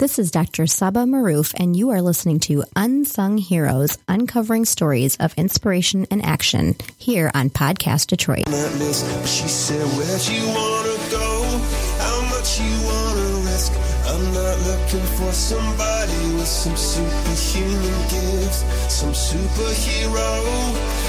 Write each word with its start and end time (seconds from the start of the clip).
This 0.00 0.18
is 0.18 0.30
Dr. 0.30 0.66
Saba 0.66 1.00
Maroof, 1.00 1.52
and 1.60 1.76
you 1.76 1.90
are 1.90 2.00
listening 2.00 2.40
to 2.48 2.64
Unsung 2.74 3.36
Heroes 3.36 3.98
Uncovering 4.08 4.64
Stories 4.64 5.14
of 5.20 5.34
Inspiration 5.34 6.06
and 6.10 6.24
Action 6.24 6.74
here 6.96 7.30
on 7.34 7.50
Podcast 7.50 8.06
Detroit. 8.06 8.48
She 8.48 9.46
said, 9.46 9.84
Where'd 9.98 10.26
you 10.26 10.48
wanna 10.56 10.96
go? 11.12 11.44
How 12.00 12.18
much 12.32 12.58
you 12.60 12.72
wanna 12.88 13.44
risk? 13.44 13.72
I'm 14.08 14.24
not 14.32 14.56
looking 14.64 15.04
for 15.20 15.32
somebody 15.32 16.32
with 16.32 16.48
some 16.48 16.76
superhuman 16.76 18.00
gifts, 18.08 18.64
some 18.88 19.12
superhero, 19.12 20.24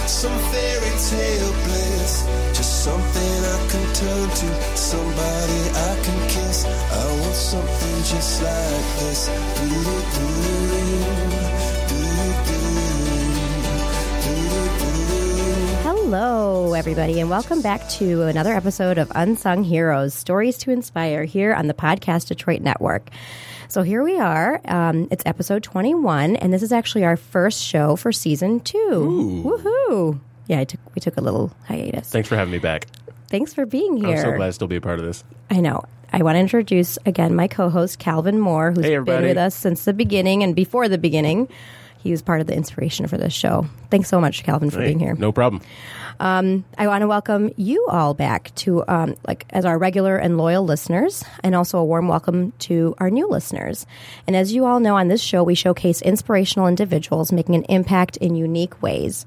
some 0.05 0.37
fairy 0.51 0.91
tale 0.99 1.53
bliss. 1.63 2.50
Just 2.82 2.95
something 2.95 3.43
I 3.43 3.68
can 3.70 3.93
turn 3.93 4.29
to, 4.29 4.75
somebody 4.75 5.70
I 5.70 6.02
can 6.04 6.29
kiss. 6.29 6.66
I 6.66 7.21
want 7.21 7.36
something 7.36 7.97
just 8.05 8.41
like 8.41 8.97
this. 8.97 9.27
Hello, 15.83 16.74
everybody, 16.74 17.19
and 17.19 17.29
welcome 17.29 17.61
back 17.61 17.88
to 17.89 18.24
another 18.24 18.54
episode 18.54 18.97
of 18.97 19.11
Unsung 19.13 19.63
Heroes 19.63 20.16
Stories 20.16 20.57
to 20.60 20.71
Inspire 20.71 21.25
here 21.25 21.54
on 21.54 21.68
the 21.68 21.75
Podcast 21.75 22.29
Detroit 22.29 22.61
Network. 22.61 23.11
So 23.68 23.83
here 23.83 24.02
we 24.02 24.18
are. 24.19 24.60
Um, 24.66 25.07
it's 25.11 25.24
episode 25.27 25.61
21, 25.61 26.36
and 26.36 26.52
this 26.52 26.63
is 26.63 26.71
actually 26.71 27.04
our 27.04 27.16
first 27.16 27.61
show 27.61 27.96
for 27.96 28.11
season 28.11 28.60
two. 28.60 29.43
Woohoo! 29.46 30.19
Yeah, 30.47 30.59
I 30.59 30.63
took, 30.65 30.79
we 30.95 31.00
took 31.00 31.18
a 31.18 31.21
little 31.21 31.51
hiatus. 31.65 32.09
Thanks 32.09 32.27
for 32.27 32.36
having 32.36 32.52
me 32.52 32.59
back. 32.59 32.88
Thanks 33.27 33.53
for 33.53 33.66
being 33.66 33.97
here. 33.97 34.17
I'm 34.17 34.22
so 34.23 34.36
glad 34.36 34.47
to 34.47 34.53
still 34.53 34.67
be 34.67 34.75
a 34.75 34.81
part 34.81 34.99
of 34.99 35.05
this. 35.05 35.23
I 35.49 35.61
know. 35.61 35.83
I 36.11 36.23
want 36.23 36.36
to 36.36 36.39
introduce 36.39 36.97
again 37.05 37.36
my 37.36 37.47
co-host 37.47 37.99
Calvin 37.99 38.39
Moore, 38.39 38.72
who's 38.72 38.83
Hey, 38.83 38.97
been 38.99 39.23
with 39.23 39.38
us 39.38 39.55
since 39.55 39.85
the 39.85 39.94
beginning 39.94 40.44
and 40.44 40.55
before 40.55 40.89
the 40.89 40.97
beginning. 40.97 41.47
He 41.99 42.11
was 42.11 42.22
part 42.22 42.41
of 42.41 42.47
the 42.47 42.55
inspiration 42.55 43.07
for 43.07 43.17
this 43.17 43.31
show. 43.31 43.67
Thanks 43.91 44.09
so 44.09 44.19
much, 44.19 44.43
Calvin, 44.43 44.71
for 44.71 44.79
Hey, 44.79 44.88
being 44.88 44.99
here. 44.99 45.13
No 45.13 45.31
problem. 45.31 45.61
I 46.19 46.63
want 46.88 47.01
to 47.01 47.07
welcome 47.07 47.51
you 47.57 47.85
all 47.89 48.13
back 48.13 48.53
to 48.55 48.83
um, 48.88 49.16
like 49.27 49.45
as 49.51 49.66
our 49.66 49.77
regular 49.77 50.17
and 50.17 50.38
loyal 50.38 50.63
listeners, 50.66 51.23
and 51.44 51.55
also 51.55 51.77
a 51.77 51.85
warm 51.85 52.07
welcome 52.07 52.51
to 52.59 52.95
our 52.97 53.09
new 53.09 53.27
listeners. 53.27 53.85
And 54.27 54.35
as 54.35 54.51
you 54.53 54.66
all 54.66 54.79
know, 54.79 54.97
on 54.97 55.07
this 55.07 55.21
show, 55.21 55.44
we 55.44 55.55
showcase 55.55 56.01
inspirational 56.01 56.67
individuals 56.67 57.31
making 57.31 57.55
an 57.55 57.63
impact 57.66 58.17
in 58.17 58.35
unique 58.35 58.81
ways. 58.81 59.25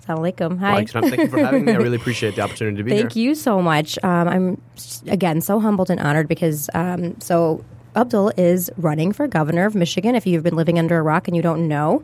Assalamu 0.02 0.32
alaikum. 0.32 0.58
Hi. 0.58 0.84
Thank 0.84 1.18
you 1.18 1.28
for 1.28 1.38
having 1.38 1.64
me. 1.64 1.72
I 1.72 1.76
really 1.76 1.96
appreciate 2.02 2.34
the 2.34 2.42
opportunity 2.42 2.78
to 2.78 2.84
be 2.84 2.90
Thank 2.90 2.98
here. 2.98 3.08
Thank 3.08 3.16
you 3.16 3.34
so 3.34 3.62
much. 3.62 3.98
Um, 4.02 4.28
I'm 4.28 4.62
again 5.06 5.40
so 5.40 5.60
humbled 5.60 5.90
and 5.90 6.00
honored 6.00 6.26
because 6.26 6.68
um, 6.74 7.20
so 7.20 7.64
Abdul 7.96 8.32
is 8.36 8.70
running 8.76 9.12
for 9.12 9.26
governor 9.28 9.66
of 9.66 9.74
Michigan. 9.74 10.14
If 10.14 10.26
you've 10.26 10.42
been 10.42 10.56
living 10.56 10.78
under 10.78 10.98
a 10.98 11.02
rock 11.02 11.28
and 11.28 11.36
you 11.36 11.42
don't 11.42 11.68
know, 11.68 12.02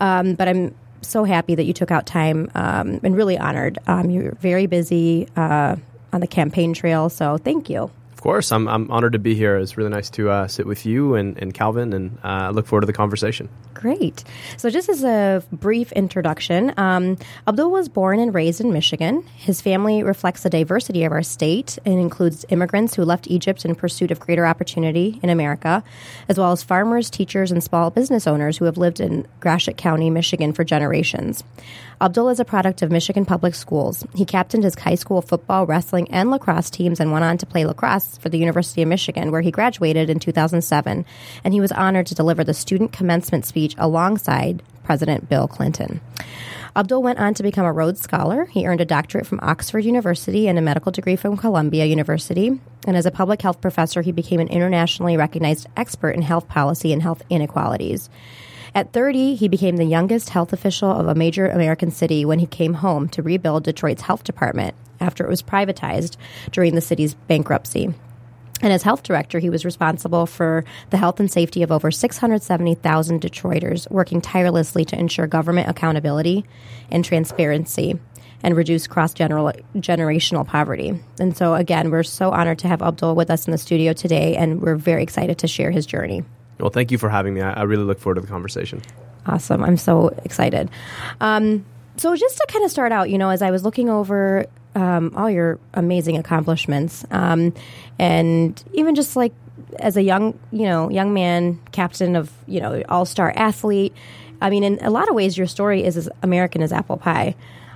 um, 0.00 0.34
but 0.34 0.48
I'm 0.48 0.74
so 1.02 1.24
happy 1.24 1.54
that 1.54 1.64
you 1.64 1.72
took 1.72 1.90
out 1.90 2.04
time 2.06 2.50
um, 2.54 3.00
and 3.02 3.16
really 3.16 3.38
honored. 3.38 3.78
Um, 3.86 4.10
you're 4.10 4.34
very 4.36 4.66
busy 4.66 5.28
uh, 5.36 5.76
on 6.12 6.20
the 6.20 6.26
campaign 6.26 6.74
trail, 6.74 7.08
so 7.08 7.38
thank 7.38 7.70
you. 7.70 7.90
Course, 8.26 8.50
I'm, 8.50 8.66
I'm 8.66 8.90
honored 8.90 9.12
to 9.12 9.20
be 9.20 9.36
here. 9.36 9.56
It's 9.56 9.76
really 9.76 9.88
nice 9.88 10.10
to 10.10 10.30
uh, 10.30 10.48
sit 10.48 10.66
with 10.66 10.84
you 10.84 11.14
and, 11.14 11.38
and 11.38 11.54
Calvin, 11.54 11.92
and 11.92 12.18
uh, 12.24 12.48
I 12.48 12.50
look 12.50 12.66
forward 12.66 12.80
to 12.80 12.86
the 12.88 12.92
conversation. 12.92 13.48
Great. 13.72 14.24
So, 14.56 14.68
just 14.68 14.88
as 14.88 15.04
a 15.04 15.44
brief 15.52 15.92
introduction, 15.92 16.74
um, 16.76 17.18
Abdul 17.46 17.70
was 17.70 17.88
born 17.88 18.18
and 18.18 18.34
raised 18.34 18.60
in 18.60 18.72
Michigan. 18.72 19.22
His 19.36 19.60
family 19.60 20.02
reflects 20.02 20.42
the 20.42 20.50
diversity 20.50 21.04
of 21.04 21.12
our 21.12 21.22
state 21.22 21.78
and 21.84 22.00
includes 22.00 22.44
immigrants 22.48 22.96
who 22.96 23.04
left 23.04 23.28
Egypt 23.30 23.64
in 23.64 23.76
pursuit 23.76 24.10
of 24.10 24.18
greater 24.18 24.44
opportunity 24.44 25.20
in 25.22 25.30
America, 25.30 25.84
as 26.28 26.36
well 26.36 26.50
as 26.50 26.64
farmers, 26.64 27.08
teachers, 27.08 27.52
and 27.52 27.62
small 27.62 27.90
business 27.92 28.26
owners 28.26 28.58
who 28.58 28.64
have 28.64 28.76
lived 28.76 28.98
in 28.98 29.24
Gratiot 29.38 29.76
County, 29.76 30.10
Michigan 30.10 30.52
for 30.52 30.64
generations. 30.64 31.44
Abdul 31.98 32.28
is 32.28 32.40
a 32.40 32.44
product 32.44 32.82
of 32.82 32.90
Michigan 32.90 33.24
Public 33.24 33.54
Schools. 33.54 34.04
He 34.14 34.26
captained 34.26 34.64
his 34.64 34.74
high 34.74 34.96
school 34.96 35.22
football, 35.22 35.64
wrestling, 35.64 36.10
and 36.10 36.30
lacrosse 36.30 36.68
teams 36.68 37.00
and 37.00 37.10
went 37.10 37.24
on 37.24 37.38
to 37.38 37.46
play 37.46 37.64
lacrosse 37.64 38.18
for 38.18 38.28
the 38.28 38.38
University 38.38 38.82
of 38.82 38.88
Michigan, 38.88 39.30
where 39.30 39.40
he 39.40 39.50
graduated 39.50 40.10
in 40.10 40.18
2007. 40.18 41.06
And 41.42 41.54
he 41.54 41.60
was 41.60 41.72
honored 41.72 42.06
to 42.08 42.14
deliver 42.14 42.44
the 42.44 42.52
student 42.52 42.92
commencement 42.92 43.46
speech 43.46 43.74
alongside 43.78 44.62
President 44.84 45.30
Bill 45.30 45.48
Clinton. 45.48 46.02
Abdul 46.76 47.02
went 47.02 47.18
on 47.18 47.32
to 47.32 47.42
become 47.42 47.64
a 47.64 47.72
Rhodes 47.72 48.02
Scholar. 48.02 48.44
He 48.44 48.66
earned 48.66 48.82
a 48.82 48.84
doctorate 48.84 49.26
from 49.26 49.40
Oxford 49.40 49.78
University 49.80 50.48
and 50.48 50.58
a 50.58 50.62
medical 50.62 50.92
degree 50.92 51.16
from 51.16 51.38
Columbia 51.38 51.86
University. 51.86 52.60
And 52.86 52.96
as 52.98 53.06
a 53.06 53.10
public 53.10 53.40
health 53.40 53.62
professor, 53.62 54.02
he 54.02 54.12
became 54.12 54.40
an 54.40 54.48
internationally 54.48 55.16
recognized 55.16 55.66
expert 55.78 56.10
in 56.10 56.20
health 56.20 56.46
policy 56.46 56.92
and 56.92 57.02
health 57.02 57.22
inequalities. 57.30 58.10
At 58.76 58.92
30, 58.92 59.36
he 59.36 59.48
became 59.48 59.78
the 59.78 59.86
youngest 59.86 60.28
health 60.28 60.52
official 60.52 60.90
of 60.90 61.08
a 61.08 61.14
major 61.14 61.48
American 61.48 61.90
city 61.90 62.26
when 62.26 62.38
he 62.38 62.46
came 62.46 62.74
home 62.74 63.08
to 63.08 63.22
rebuild 63.22 63.64
Detroit's 63.64 64.02
health 64.02 64.22
department 64.22 64.74
after 65.00 65.24
it 65.24 65.30
was 65.30 65.42
privatized 65.42 66.18
during 66.50 66.74
the 66.74 66.82
city's 66.82 67.14
bankruptcy. 67.14 67.86
And 68.60 68.72
as 68.74 68.82
health 68.82 69.02
director, 69.02 69.38
he 69.38 69.48
was 69.48 69.64
responsible 69.64 70.26
for 70.26 70.62
the 70.90 70.98
health 70.98 71.20
and 71.20 71.32
safety 71.32 71.62
of 71.62 71.72
over 71.72 71.90
670,000 71.90 73.22
Detroiters, 73.22 73.90
working 73.90 74.20
tirelessly 74.20 74.84
to 74.84 74.98
ensure 74.98 75.26
government 75.26 75.70
accountability 75.70 76.44
and 76.90 77.02
transparency 77.02 77.98
and 78.42 78.54
reduce 78.54 78.86
cross 78.86 79.14
generational 79.14 80.46
poverty. 80.46 81.00
And 81.18 81.34
so, 81.34 81.54
again, 81.54 81.90
we're 81.90 82.02
so 82.02 82.30
honored 82.30 82.58
to 82.58 82.68
have 82.68 82.82
Abdul 82.82 83.14
with 83.14 83.30
us 83.30 83.46
in 83.46 83.52
the 83.52 83.58
studio 83.58 83.94
today, 83.94 84.36
and 84.36 84.60
we're 84.60 84.76
very 84.76 85.02
excited 85.02 85.38
to 85.38 85.48
share 85.48 85.70
his 85.70 85.86
journey. 85.86 86.24
Well, 86.58 86.70
thank 86.70 86.90
you 86.90 86.98
for 86.98 87.08
having 87.08 87.34
me. 87.34 87.42
I, 87.42 87.52
I 87.52 87.62
really 87.62 87.84
look 87.84 87.98
forward 87.98 88.16
to 88.16 88.20
the 88.20 88.26
conversation. 88.26 88.82
Awesome. 89.26 89.62
I'm 89.62 89.76
so 89.76 90.08
excited. 90.24 90.70
Um, 91.20 91.64
so, 91.96 92.14
just 92.14 92.36
to 92.36 92.46
kind 92.48 92.64
of 92.64 92.70
start 92.70 92.92
out, 92.92 93.10
you 93.10 93.18
know, 93.18 93.30
as 93.30 93.42
I 93.42 93.50
was 93.50 93.64
looking 93.64 93.88
over 93.88 94.46
um, 94.74 95.12
all 95.16 95.30
your 95.30 95.58
amazing 95.74 96.16
accomplishments, 96.16 97.04
um, 97.10 97.54
and 97.98 98.62
even 98.72 98.94
just 98.94 99.16
like 99.16 99.32
as 99.78 99.96
a 99.96 100.02
young, 100.02 100.38
you 100.52 100.64
know, 100.64 100.90
young 100.90 101.12
man, 101.12 101.58
captain 101.72 102.14
of, 102.14 102.30
you 102.46 102.60
know, 102.60 102.82
all 102.88 103.04
star 103.04 103.32
athlete, 103.34 103.94
I 104.40 104.50
mean, 104.50 104.64
in 104.64 104.78
a 104.84 104.90
lot 104.90 105.08
of 105.08 105.14
ways, 105.14 105.36
your 105.36 105.46
story 105.46 105.84
is 105.84 105.96
as 105.96 106.08
American 106.22 106.62
as 106.62 106.72
apple 106.72 106.98
pie. 106.98 107.34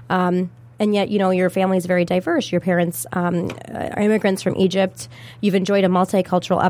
Um, 0.09 0.51
and 0.81 0.95
yet, 0.95 1.11
you 1.11 1.19
know, 1.19 1.31
your 1.31 1.51
family 1.51 1.77
is 1.77 1.87
very 1.87 2.05
diverse. 2.05 2.51
Your 2.51 2.61
parents 2.61 3.07
um, 3.13 3.51
are 3.69 4.01
immigrants 4.01 4.43
from 4.43 4.57
Egypt. 4.57 5.09
You've 5.43 5.55
enjoyed 5.55 5.85
a 5.85 5.89
multicultural 5.89 6.61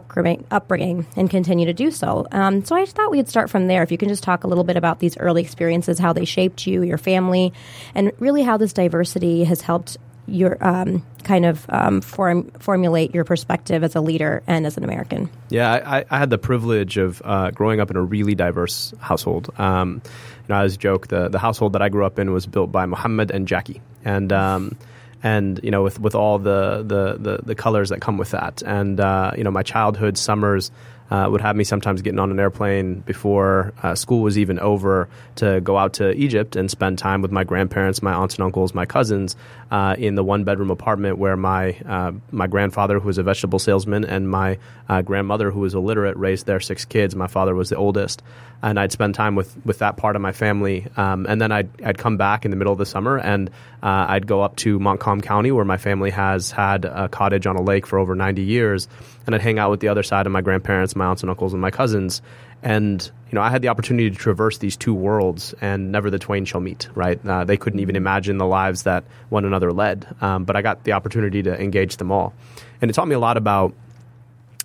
upbringing, 0.51 1.07
and 1.17 1.31
continue 1.31 1.67
to 1.67 1.73
do 1.73 1.91
so. 1.91 2.27
Um, 2.33 2.65
so 2.65 2.75
I 2.77 2.85
thought 2.85 3.12
we'd 3.12 3.29
start 3.29 3.49
from 3.49 3.69
there. 3.69 3.83
If 3.83 3.93
you 3.93 3.99
can 3.99 4.09
just 4.09 4.25
talk 4.25 4.45
a 4.45 4.49
little 4.49 4.65
bit 4.65 4.77
about 4.77 4.99
these 4.99 5.17
early 5.17 5.43
experiences, 5.43 5.99
how 5.99 6.12
they 6.12 6.25
shaped 6.25 6.67
you, 6.67 6.83
your 6.83 6.99
family, 6.99 7.53
and 7.95 8.12
really 8.19 8.43
how 8.43 8.57
this 8.57 8.73
diversity 8.73 9.45
has 9.45 9.61
helped 9.61 9.97
your 10.27 10.57
um, 10.61 11.05
kind 11.25 11.45
of 11.45 11.67
um, 11.69 12.01
form, 12.01 12.51
formulate 12.59 13.15
your 13.15 13.25
perspective 13.25 13.83
as 13.83 13.95
a 13.95 14.01
leader 14.01 14.43
and 14.47 14.67
as 14.67 14.77
an 14.77 14.85
American. 14.85 15.29
Yeah, 15.49 15.73
I, 15.73 16.05
I 16.11 16.19
had 16.19 16.31
the 16.31 16.39
privilege 16.39 16.97
of 16.97 17.21
uh, 17.25 17.51
growing 17.51 17.81
up 17.81 17.91
in 17.91 17.97
a 17.97 18.03
really 18.03 18.35
diverse 18.35 18.95
household. 19.01 19.51
Um, 19.59 20.03
you 20.05 20.11
know, 20.49 20.55
I 20.57 20.59
always 20.59 20.77
joke 20.77 21.09
the 21.09 21.29
the 21.29 21.39
household 21.39 21.73
that 21.75 21.83
I 21.83 21.89
grew 21.89 22.05
up 22.05 22.19
in 22.19 22.33
was 22.33 22.47
built 22.47 22.73
by 22.73 22.87
Muhammad 22.87 23.31
and 23.31 23.47
Jackie, 23.47 23.81
and 24.05 24.32
um, 24.32 24.76
and 25.23 25.61
you 25.62 25.70
know 25.70 25.82
with 25.82 26.00
with 26.00 26.14
all 26.14 26.38
the, 26.38 26.85
the 26.87 27.17
the 27.19 27.41
the 27.44 27.55
colors 27.55 27.91
that 27.91 28.00
come 28.00 28.19
with 28.19 28.31
that, 28.31 28.62
and 28.62 29.00
uh, 29.00 29.32
you 29.37 29.44
know 29.44 29.50
my 29.50 29.62
childhood 29.62 30.17
summers. 30.19 30.70
uh, 31.11 31.29
would 31.29 31.41
have 31.41 31.56
me 31.56 31.64
sometimes 31.64 32.02
getting 32.02 32.20
on 32.20 32.31
an 32.31 32.38
airplane 32.38 33.00
before 33.00 33.73
uh, 33.82 33.94
school 33.94 34.23
was 34.23 34.38
even 34.38 34.61
over 34.61 35.08
to 35.35 35.61
go 35.61 35.76
out 35.76 35.94
to 35.94 36.12
Egypt 36.12 36.55
and 36.55 36.70
spend 36.70 36.99
time 36.99 37.20
with 37.20 37.32
my 37.32 37.43
grandparents, 37.43 38.00
my 38.00 38.12
aunts 38.12 38.37
and 38.37 38.44
uncles, 38.44 38.75
my 38.75 38.87
cousins 38.87 39.37
uh, 39.73 39.97
in 39.99 40.14
the 40.14 40.23
one 40.23 40.44
bedroom 40.44 40.70
apartment 40.70 41.19
where 41.19 41.37
my 41.37 41.76
uh, 41.85 42.12
my 42.31 42.47
grandfather, 42.47 43.00
who 43.00 43.08
was 43.08 43.19
a 43.19 43.25
vegetable 43.25 43.58
salesman, 43.58 44.05
and 44.05 44.31
my 44.31 44.58
uh, 44.88 45.02
grandmother, 45.02 45.50
who 45.50 45.61
was 45.61 45.75
illiterate, 45.75 46.17
raised 46.17 46.47
their 46.47 46.61
six 46.61 46.85
kids. 46.85 47.17
My 47.17 47.26
father 47.26 47.56
was 47.56 47.70
the 47.70 47.76
oldest, 47.76 48.23
and 48.62 48.79
I'd 48.79 48.93
spend 48.93 49.15
time 49.15 49.35
with 49.35 49.55
with 49.65 49.79
that 49.79 49.97
part 49.97 50.17
of 50.17 50.23
my 50.23 50.33
family. 50.33 50.87
Um, 50.97 51.27
and 51.27 51.41
then 51.41 51.53
I'd 51.53 51.69
I'd 51.83 51.99
come 51.99 52.17
back 52.17 52.45
in 52.45 52.51
the 52.51 52.57
middle 52.57 52.73
of 52.73 52.79
the 52.79 52.87
summer 52.87 53.19
and 53.19 53.49
uh, 53.83 54.07
I'd 54.09 54.27
go 54.27 54.43
up 54.43 54.57
to 54.57 54.79
Montcalm 54.79 55.21
County, 55.21 55.51
where 55.53 55.65
my 55.65 55.79
family 55.79 56.11
has 56.11 56.51
had 56.51 56.85
a 56.85 57.09
cottage 57.09 57.47
on 57.47 57.57
a 57.57 57.62
lake 57.62 57.87
for 57.87 57.99
over 57.99 58.15
90 58.15 58.43
years, 58.43 58.89
and 59.27 59.35
I'd 59.35 59.41
hang 59.41 59.59
out 59.59 59.71
with 59.71 59.81
the 59.81 59.89
other 59.89 60.03
side 60.03 60.27
of 60.27 60.33
my 60.33 60.43
grandparents, 60.43 60.95
my 60.95 61.07
aunts 61.07 61.23
and 61.23 61.31
uncles, 61.31 61.53
and 61.53 61.62
my 61.62 61.71
cousins. 61.71 62.21
And 62.62 63.03
you 63.31 63.37
know, 63.37 63.43
I 63.43 63.49
had 63.49 63.62
the 63.62 63.69
opportunity 63.69 64.11
to 64.11 64.17
traverse 64.17 64.59
these 64.59 64.77
two 64.77 64.93
worlds, 64.93 65.55
and 65.61 65.93
never 65.93 66.11
the 66.11 66.19
twain 66.19 66.45
shall 66.45 66.61
meet. 66.61 66.89
Right? 66.95 67.25
Uh, 67.27 67.45
they 67.45 67.57
couldn't 67.57 67.81
even 67.81 67.97
imagine 67.97 68.37
the 68.37 68.47
lives 68.47 68.83
that 68.83 69.05
one 69.31 69.45
another 69.45 69.73
led, 69.73 70.07
um, 70.21 70.45
but 70.45 70.57
I 70.57 70.62
got 70.62 70.85
the 70.85 70.93
opportunity 70.93 71.43
to 71.45 71.59
engage 71.59 71.97
them 71.97 72.12
all, 72.12 72.35
and 72.83 72.91
it 72.91 72.95
taught 72.95 73.09
me 73.09 73.15
a 73.15 73.21
lot 73.21 73.39
about 73.39 73.73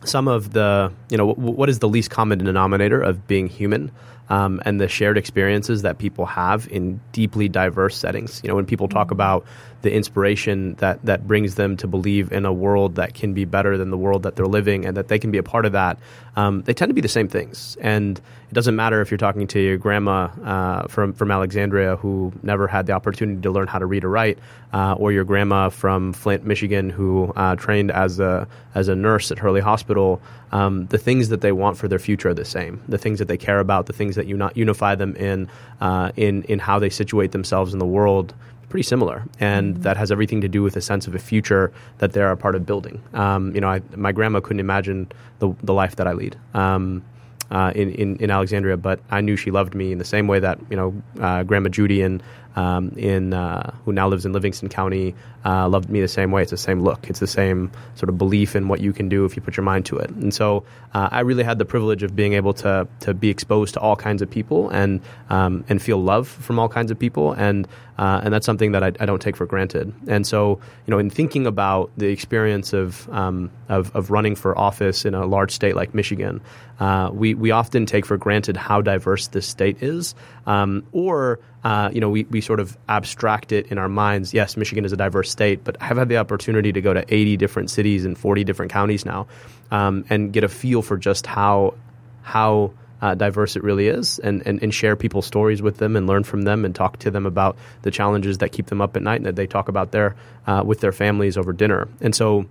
some 0.07 0.27
of 0.27 0.53
the 0.53 0.91
you 1.09 1.17
know 1.17 1.33
w- 1.33 1.51
what 1.51 1.69
is 1.69 1.79
the 1.79 1.89
least 1.89 2.09
common 2.09 2.39
denominator 2.39 3.01
of 3.01 3.27
being 3.27 3.47
human 3.47 3.91
um, 4.29 4.59
and 4.65 4.81
the 4.81 4.87
shared 4.87 5.17
experiences 5.17 5.83
that 5.83 5.97
people 5.99 6.25
have 6.25 6.67
in 6.69 6.99
deeply 7.11 7.49
diverse 7.49 7.97
settings? 7.97 8.41
You 8.43 8.49
know 8.49 8.55
when 8.55 8.65
people 8.65 8.87
talk 8.87 9.11
about 9.11 9.45
the 9.81 9.93
inspiration 9.93 10.75
that 10.75 11.05
that 11.05 11.27
brings 11.27 11.55
them 11.55 11.77
to 11.77 11.87
believe 11.87 12.31
in 12.31 12.45
a 12.45 12.53
world 12.53 12.95
that 12.95 13.13
can 13.13 13.33
be 13.33 13.45
better 13.45 13.77
than 13.77 13.91
the 13.91 13.97
world 13.97 14.23
that 14.23 14.35
they're 14.35 14.47
living 14.47 14.85
and 14.85 14.97
that 14.97 15.07
they 15.07 15.19
can 15.19 15.31
be 15.31 15.37
a 15.37 15.43
part 15.43 15.65
of 15.65 15.73
that 15.73 15.99
um, 16.35 16.61
they 16.63 16.73
tend 16.73 16.89
to 16.89 16.93
be 16.93 17.01
the 17.01 17.07
same 17.07 17.27
things. 17.27 17.77
And 17.79 18.19
doesn't 18.55 18.75
matter 18.75 19.01
if 19.01 19.11
you're 19.11 19.17
talking 19.17 19.45
to 19.47 19.59
your 19.59 19.77
grandma 19.77 20.29
uh, 20.43 20.87
from 20.87 21.13
from 21.13 21.29
Alexandria 21.29 21.97
who 21.97 22.33
never 22.41 22.67
had 22.67 22.87
the 22.87 22.93
opportunity 22.93 23.41
to 23.41 23.51
learn 23.51 23.67
how 23.67 23.77
to 23.77 23.85
read 23.85 24.03
or 24.03 24.09
write 24.09 24.39
uh, 24.73 24.93
or 24.93 25.11
your 25.11 25.23
grandma 25.23 25.69
from 25.69 26.13
Flint 26.13 26.45
Michigan 26.45 26.89
who 26.89 27.31
uh, 27.35 27.55
trained 27.55 27.91
as 27.91 28.19
a 28.19 28.47
as 28.73 28.87
a 28.87 28.95
nurse 28.95 29.29
at 29.29 29.37
Hurley 29.37 29.61
Hospital 29.61 30.21
um, 30.55 30.85
the 30.87 30.97
things 30.97 31.27
that 31.29 31.41
they 31.41 31.51
want 31.51 31.77
for 31.77 31.89
their 31.89 31.99
future 31.99 32.29
are 32.29 32.33
the 32.33 32.45
same. 32.45 32.81
The 32.87 32.97
things 32.97 33.19
that 33.19 33.27
they 33.27 33.37
care 33.37 33.59
about, 33.59 33.87
the 33.87 33.93
things 33.93 34.15
that 34.15 34.25
uni- 34.25 34.51
unify 34.55 34.95
them 34.95 35.15
in, 35.17 35.49
uh, 35.81 36.11
in 36.15 36.43
in 36.43 36.59
how 36.59 36.79
they 36.79 36.89
situate 36.89 37.33
themselves 37.33 37.73
in 37.73 37.79
the 37.79 37.85
world, 37.85 38.33
pretty 38.69 38.83
similar, 38.83 39.23
and 39.37 39.83
that 39.83 39.97
has 39.97 40.11
everything 40.13 40.39
to 40.41 40.47
do 40.47 40.63
with 40.63 40.77
a 40.77 40.81
sense 40.81 41.07
of 41.07 41.15
a 41.15 41.19
future 41.19 41.73
that 41.97 42.13
they're 42.13 42.31
a 42.31 42.37
part 42.37 42.55
of 42.55 42.65
building. 42.65 43.01
Um, 43.13 43.53
you 43.53 43.59
know, 43.59 43.67
I, 43.67 43.81
my 43.97 44.13
grandma 44.13 44.39
couldn't 44.39 44.61
imagine 44.61 45.11
the 45.39 45.53
the 45.61 45.73
life 45.73 45.97
that 45.97 46.07
I 46.07 46.13
lead. 46.13 46.37
Um, 46.53 47.03
uh, 47.51 47.71
in, 47.75 47.91
in, 47.91 48.15
in 48.17 48.31
Alexandria, 48.31 48.77
but 48.77 48.99
I 49.11 49.21
knew 49.21 49.35
she 49.35 49.51
loved 49.51 49.75
me 49.75 49.91
in 49.91 49.97
the 49.97 50.05
same 50.05 50.27
way 50.27 50.39
that 50.39 50.59
you 50.69 50.77
know 50.77 50.93
uh, 51.19 51.43
Grandma 51.43 51.69
Judy 51.69 52.01
and 52.01 52.21
um, 52.55 52.89
in 52.97 53.33
uh, 53.33 53.73
who 53.83 53.93
now 53.93 54.07
lives 54.07 54.25
in 54.25 54.33
Livingston 54.33 54.69
County 54.69 55.13
uh, 55.45 55.67
loved 55.69 55.89
me 55.89 56.01
the 56.01 56.07
same 56.07 56.31
way. 56.31 56.41
It's 56.41 56.51
the 56.51 56.57
same 56.57 56.81
look. 56.81 57.09
It's 57.09 57.19
the 57.19 57.27
same 57.27 57.71
sort 57.95 58.09
of 58.09 58.17
belief 58.17 58.55
in 58.55 58.67
what 58.67 58.81
you 58.81 58.93
can 58.93 59.09
do 59.09 59.25
if 59.25 59.35
you 59.35 59.41
put 59.41 59.55
your 59.57 59.63
mind 59.63 59.85
to 59.87 59.97
it. 59.97 60.09
And 60.09 60.33
so 60.33 60.63
uh, 60.93 61.09
I 61.11 61.19
really 61.19 61.43
had 61.43 61.59
the 61.59 61.65
privilege 61.65 62.01
of 62.03 62.15
being 62.15 62.33
able 62.33 62.53
to 62.55 62.87
to 63.01 63.13
be 63.13 63.29
exposed 63.29 63.75
to 63.75 63.79
all 63.79 63.95
kinds 63.95 64.21
of 64.21 64.29
people 64.29 64.69
and 64.69 65.01
um, 65.29 65.63
and 65.69 65.81
feel 65.81 66.01
love 66.01 66.27
from 66.27 66.57
all 66.57 66.69
kinds 66.69 66.91
of 66.91 66.97
people. 66.97 67.33
And 67.33 67.67
uh, 67.97 68.21
and 68.23 68.33
that's 68.33 68.45
something 68.45 68.73
that 68.73 68.83
I, 68.83 68.87
I, 68.99 69.05
don't 69.05 69.21
take 69.21 69.37
for 69.37 69.45
granted. 69.45 69.93
And 70.07 70.27
so 70.27 70.59
you 70.85 70.91
know, 70.91 70.97
in 70.97 71.09
thinking 71.09 71.47
about 71.47 71.91
the 71.95 72.07
experience 72.07 72.73
of 72.73 73.07
um, 73.09 73.51
of, 73.69 73.95
of 73.95 74.11
running 74.11 74.35
for 74.35 74.57
office 74.57 75.05
in 75.05 75.13
a 75.13 75.25
large 75.25 75.51
state 75.51 75.75
like 75.75 75.93
Michigan, 75.93 76.41
uh, 76.79 77.09
we 77.13 77.35
we 77.35 77.51
often 77.51 77.85
take 77.85 78.05
for 78.05 78.17
granted 78.17 78.57
how 78.57 78.81
diverse 78.81 79.27
this 79.27 79.47
state 79.47 79.81
is, 79.81 80.13
um, 80.45 80.85
or 80.91 81.39
uh, 81.65 81.89
you 81.91 81.99
know, 81.99 82.09
we, 82.09 82.25
we 82.25 82.41
sort 82.41 82.59
of 82.59 82.77
abstract 82.87 83.51
it 83.51 83.71
in 83.71 83.79
our 83.79 83.89
minds. 83.89 84.35
Yes, 84.35 84.55
Michigan 84.55 84.85
is 84.85 84.93
a 84.93 84.97
diverse 84.97 85.31
state, 85.31 85.63
but 85.63 85.75
I've 85.81 85.97
had 85.97 86.09
the 86.09 86.17
opportunity 86.17 86.71
to 86.71 86.79
go 86.79 86.93
to 86.93 87.03
80 87.11 87.37
different 87.37 87.71
cities 87.71 88.05
and 88.05 88.15
40 88.15 88.43
different 88.43 88.71
counties 88.71 89.03
now 89.03 89.25
um, 89.71 90.05
and 90.11 90.31
get 90.31 90.43
a 90.43 90.47
feel 90.47 90.83
for 90.83 90.95
just 90.95 91.25
how, 91.25 91.73
how 92.21 92.71
uh, 93.01 93.15
diverse 93.15 93.55
it 93.55 93.63
really 93.63 93.87
is 93.87 94.19
and, 94.19 94.45
and, 94.45 94.61
and 94.61 94.75
share 94.75 94.95
people's 94.95 95.25
stories 95.25 95.63
with 95.63 95.77
them 95.77 95.95
and 95.95 96.05
learn 96.05 96.23
from 96.23 96.43
them 96.43 96.65
and 96.65 96.75
talk 96.75 96.99
to 96.99 97.09
them 97.09 97.25
about 97.25 97.57
the 97.81 97.89
challenges 97.89 98.37
that 98.37 98.51
keep 98.51 98.67
them 98.67 98.79
up 98.79 98.95
at 98.95 99.01
night 99.01 99.15
and 99.15 99.25
that 99.25 99.35
they 99.35 99.47
talk 99.47 99.67
about 99.67 99.91
their, 99.91 100.15
uh, 100.45 100.61
with 100.63 100.81
their 100.81 100.91
families 100.91 101.35
over 101.35 101.51
dinner. 101.51 101.87
And 101.99 102.13
so 102.13 102.45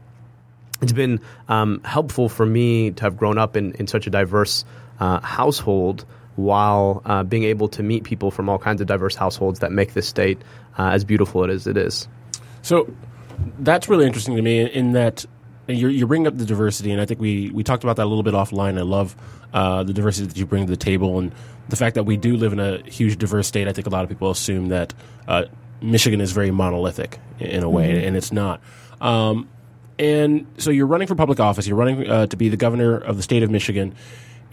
it's 0.82 0.93
been 0.93 1.20
um, 1.49 1.81
helpful 1.85 2.29
for 2.29 2.44
me 2.44 2.91
to 2.91 3.02
have 3.05 3.17
grown 3.17 3.38
up 3.38 3.56
in, 3.56 3.75
in 3.75 3.87
such 3.87 4.08
a 4.08 4.11
diverse 4.11 4.64
uh, 4.99 5.20
household 5.20 6.05
while 6.36 7.02
uh, 7.04 7.22
being 7.22 7.44
able 7.44 7.69
to 7.69 7.82
meet 7.82 8.04
people 8.04 8.31
from 8.31 8.48
all 8.48 8.58
kinds 8.58 8.81
of 8.81 8.86
diverse 8.86 9.14
households 9.14 9.60
that 9.60 9.72
make 9.72 9.94
this 9.94 10.06
state 10.08 10.38
uh, 10.78 10.88
as 10.88 11.04
beautiful 11.04 11.48
as 11.48 11.66
it 11.66 11.76
is. 11.76 12.08
So 12.62 12.92
that's 13.58 13.88
really 13.88 14.06
interesting 14.06 14.36
to 14.36 14.42
me 14.42 14.60
in 14.60 14.92
that 14.92 15.25
you're, 15.66 15.90
you're, 15.90 16.06
bringing 16.06 16.26
up 16.26 16.36
the 16.36 16.44
diversity, 16.44 16.90
and 16.90 17.00
I 17.00 17.06
think 17.06 17.20
we, 17.20 17.50
we 17.50 17.62
talked 17.62 17.84
about 17.84 17.96
that 17.96 18.04
a 18.04 18.10
little 18.10 18.22
bit 18.22 18.34
offline. 18.34 18.78
I 18.78 18.82
love 18.82 19.16
uh, 19.52 19.82
the 19.82 19.92
diversity 19.92 20.26
that 20.26 20.36
you 20.36 20.46
bring 20.46 20.66
to 20.66 20.70
the 20.70 20.76
table, 20.76 21.19
and 21.19 21.32
the 21.69 21.76
fact 21.76 21.94
that 21.94 22.04
we 22.04 22.16
do 22.16 22.36
live 22.36 22.52
in 22.52 22.60
a 22.60 22.78
huge 22.82 23.16
diverse 23.16 23.46
state. 23.46 23.66
I 23.66 23.72
think 23.72 23.86
a 23.86 23.90
lot 23.90 24.02
of 24.02 24.10
people 24.10 24.31
assume 24.31 24.69
that 24.69 24.92
uh, 25.26 25.44
Michigan 25.81 26.20
is 26.20 26.32
very 26.32 26.50
monolithic 26.50 27.19
in 27.38 27.62
a 27.62 27.70
way, 27.70 27.94
mm-hmm. 27.94 28.08
and 28.08 28.16
it's 28.16 28.32
not. 28.32 28.60
Um, 29.00 29.48
and 29.98 30.46
so 30.58 30.70
you're 30.70 30.86
running 30.86 31.06
for 31.06 31.14
public 31.14 31.40
office. 31.40 31.66
You're 31.66 31.76
running 31.76 32.08
uh, 32.08 32.26
to 32.26 32.36
be 32.36 32.48
the 32.48 32.56
governor 32.56 32.96
of 32.96 33.16
the 33.16 33.22
state 33.22 33.42
of 33.42 33.50
Michigan. 33.50 33.94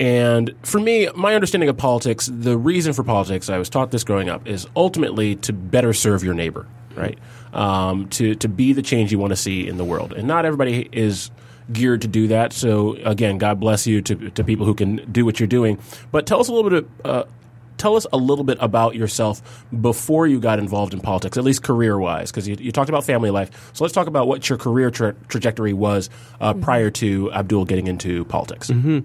And 0.01 0.55
for 0.63 0.79
me, 0.79 1.07
my 1.15 1.35
understanding 1.35 1.69
of 1.69 1.77
politics, 1.77 2.27
the 2.33 2.57
reason 2.57 2.91
for 2.91 3.03
politics, 3.03 3.51
I 3.51 3.59
was 3.59 3.69
taught 3.69 3.91
this 3.91 4.03
growing 4.03 4.29
up, 4.29 4.47
is 4.47 4.67
ultimately 4.75 5.35
to 5.37 5.53
better 5.53 5.93
serve 5.93 6.23
your 6.23 6.33
neighbor, 6.33 6.65
right? 6.95 7.19
Um, 7.53 8.09
to 8.09 8.33
to 8.33 8.49
be 8.49 8.73
the 8.73 8.81
change 8.81 9.11
you 9.11 9.19
want 9.19 9.29
to 9.29 9.35
see 9.35 9.67
in 9.67 9.77
the 9.77 9.85
world, 9.85 10.13
and 10.13 10.27
not 10.27 10.43
everybody 10.43 10.89
is 10.91 11.29
geared 11.71 12.01
to 12.01 12.07
do 12.07 12.29
that. 12.29 12.51
So 12.51 12.93
again, 13.03 13.37
God 13.37 13.59
bless 13.59 13.85
you 13.85 14.01
to 14.01 14.31
to 14.31 14.43
people 14.43 14.65
who 14.65 14.73
can 14.73 14.95
do 15.11 15.23
what 15.23 15.39
you're 15.39 15.45
doing. 15.45 15.77
But 16.11 16.25
tell 16.25 16.39
us 16.39 16.47
a 16.47 16.53
little 16.53 16.71
bit 16.71 16.83
of. 16.83 17.05
Uh, 17.05 17.23
tell 17.77 17.95
us 17.95 18.05
a 18.13 18.17
little 18.17 18.43
bit 18.43 18.59
about 18.61 18.93
yourself 18.93 19.65
before 19.81 20.27
you 20.27 20.39
got 20.39 20.59
involved 20.59 20.93
in 20.93 20.99
politics, 20.99 21.35
at 21.35 21.43
least 21.43 21.63
career 21.63 21.97
wise, 21.97 22.29
because 22.29 22.47
you, 22.47 22.55
you, 22.59 22.71
talked 22.71 22.89
about 22.89 23.03
family 23.03 23.31
life. 23.31 23.71
So 23.73 23.83
let's 23.83 23.93
talk 23.93 24.05
about 24.05 24.27
what 24.27 24.47
your 24.47 24.59
career 24.59 24.91
tra- 24.91 25.15
trajectory 25.29 25.73
was 25.73 26.07
uh, 26.39 26.53
mm-hmm. 26.53 26.61
prior 26.61 26.91
to 26.91 27.31
Abdul 27.33 27.65
getting 27.65 27.87
into 27.87 28.23
politics. 28.25 28.69
Mm-hmm. 28.69 28.99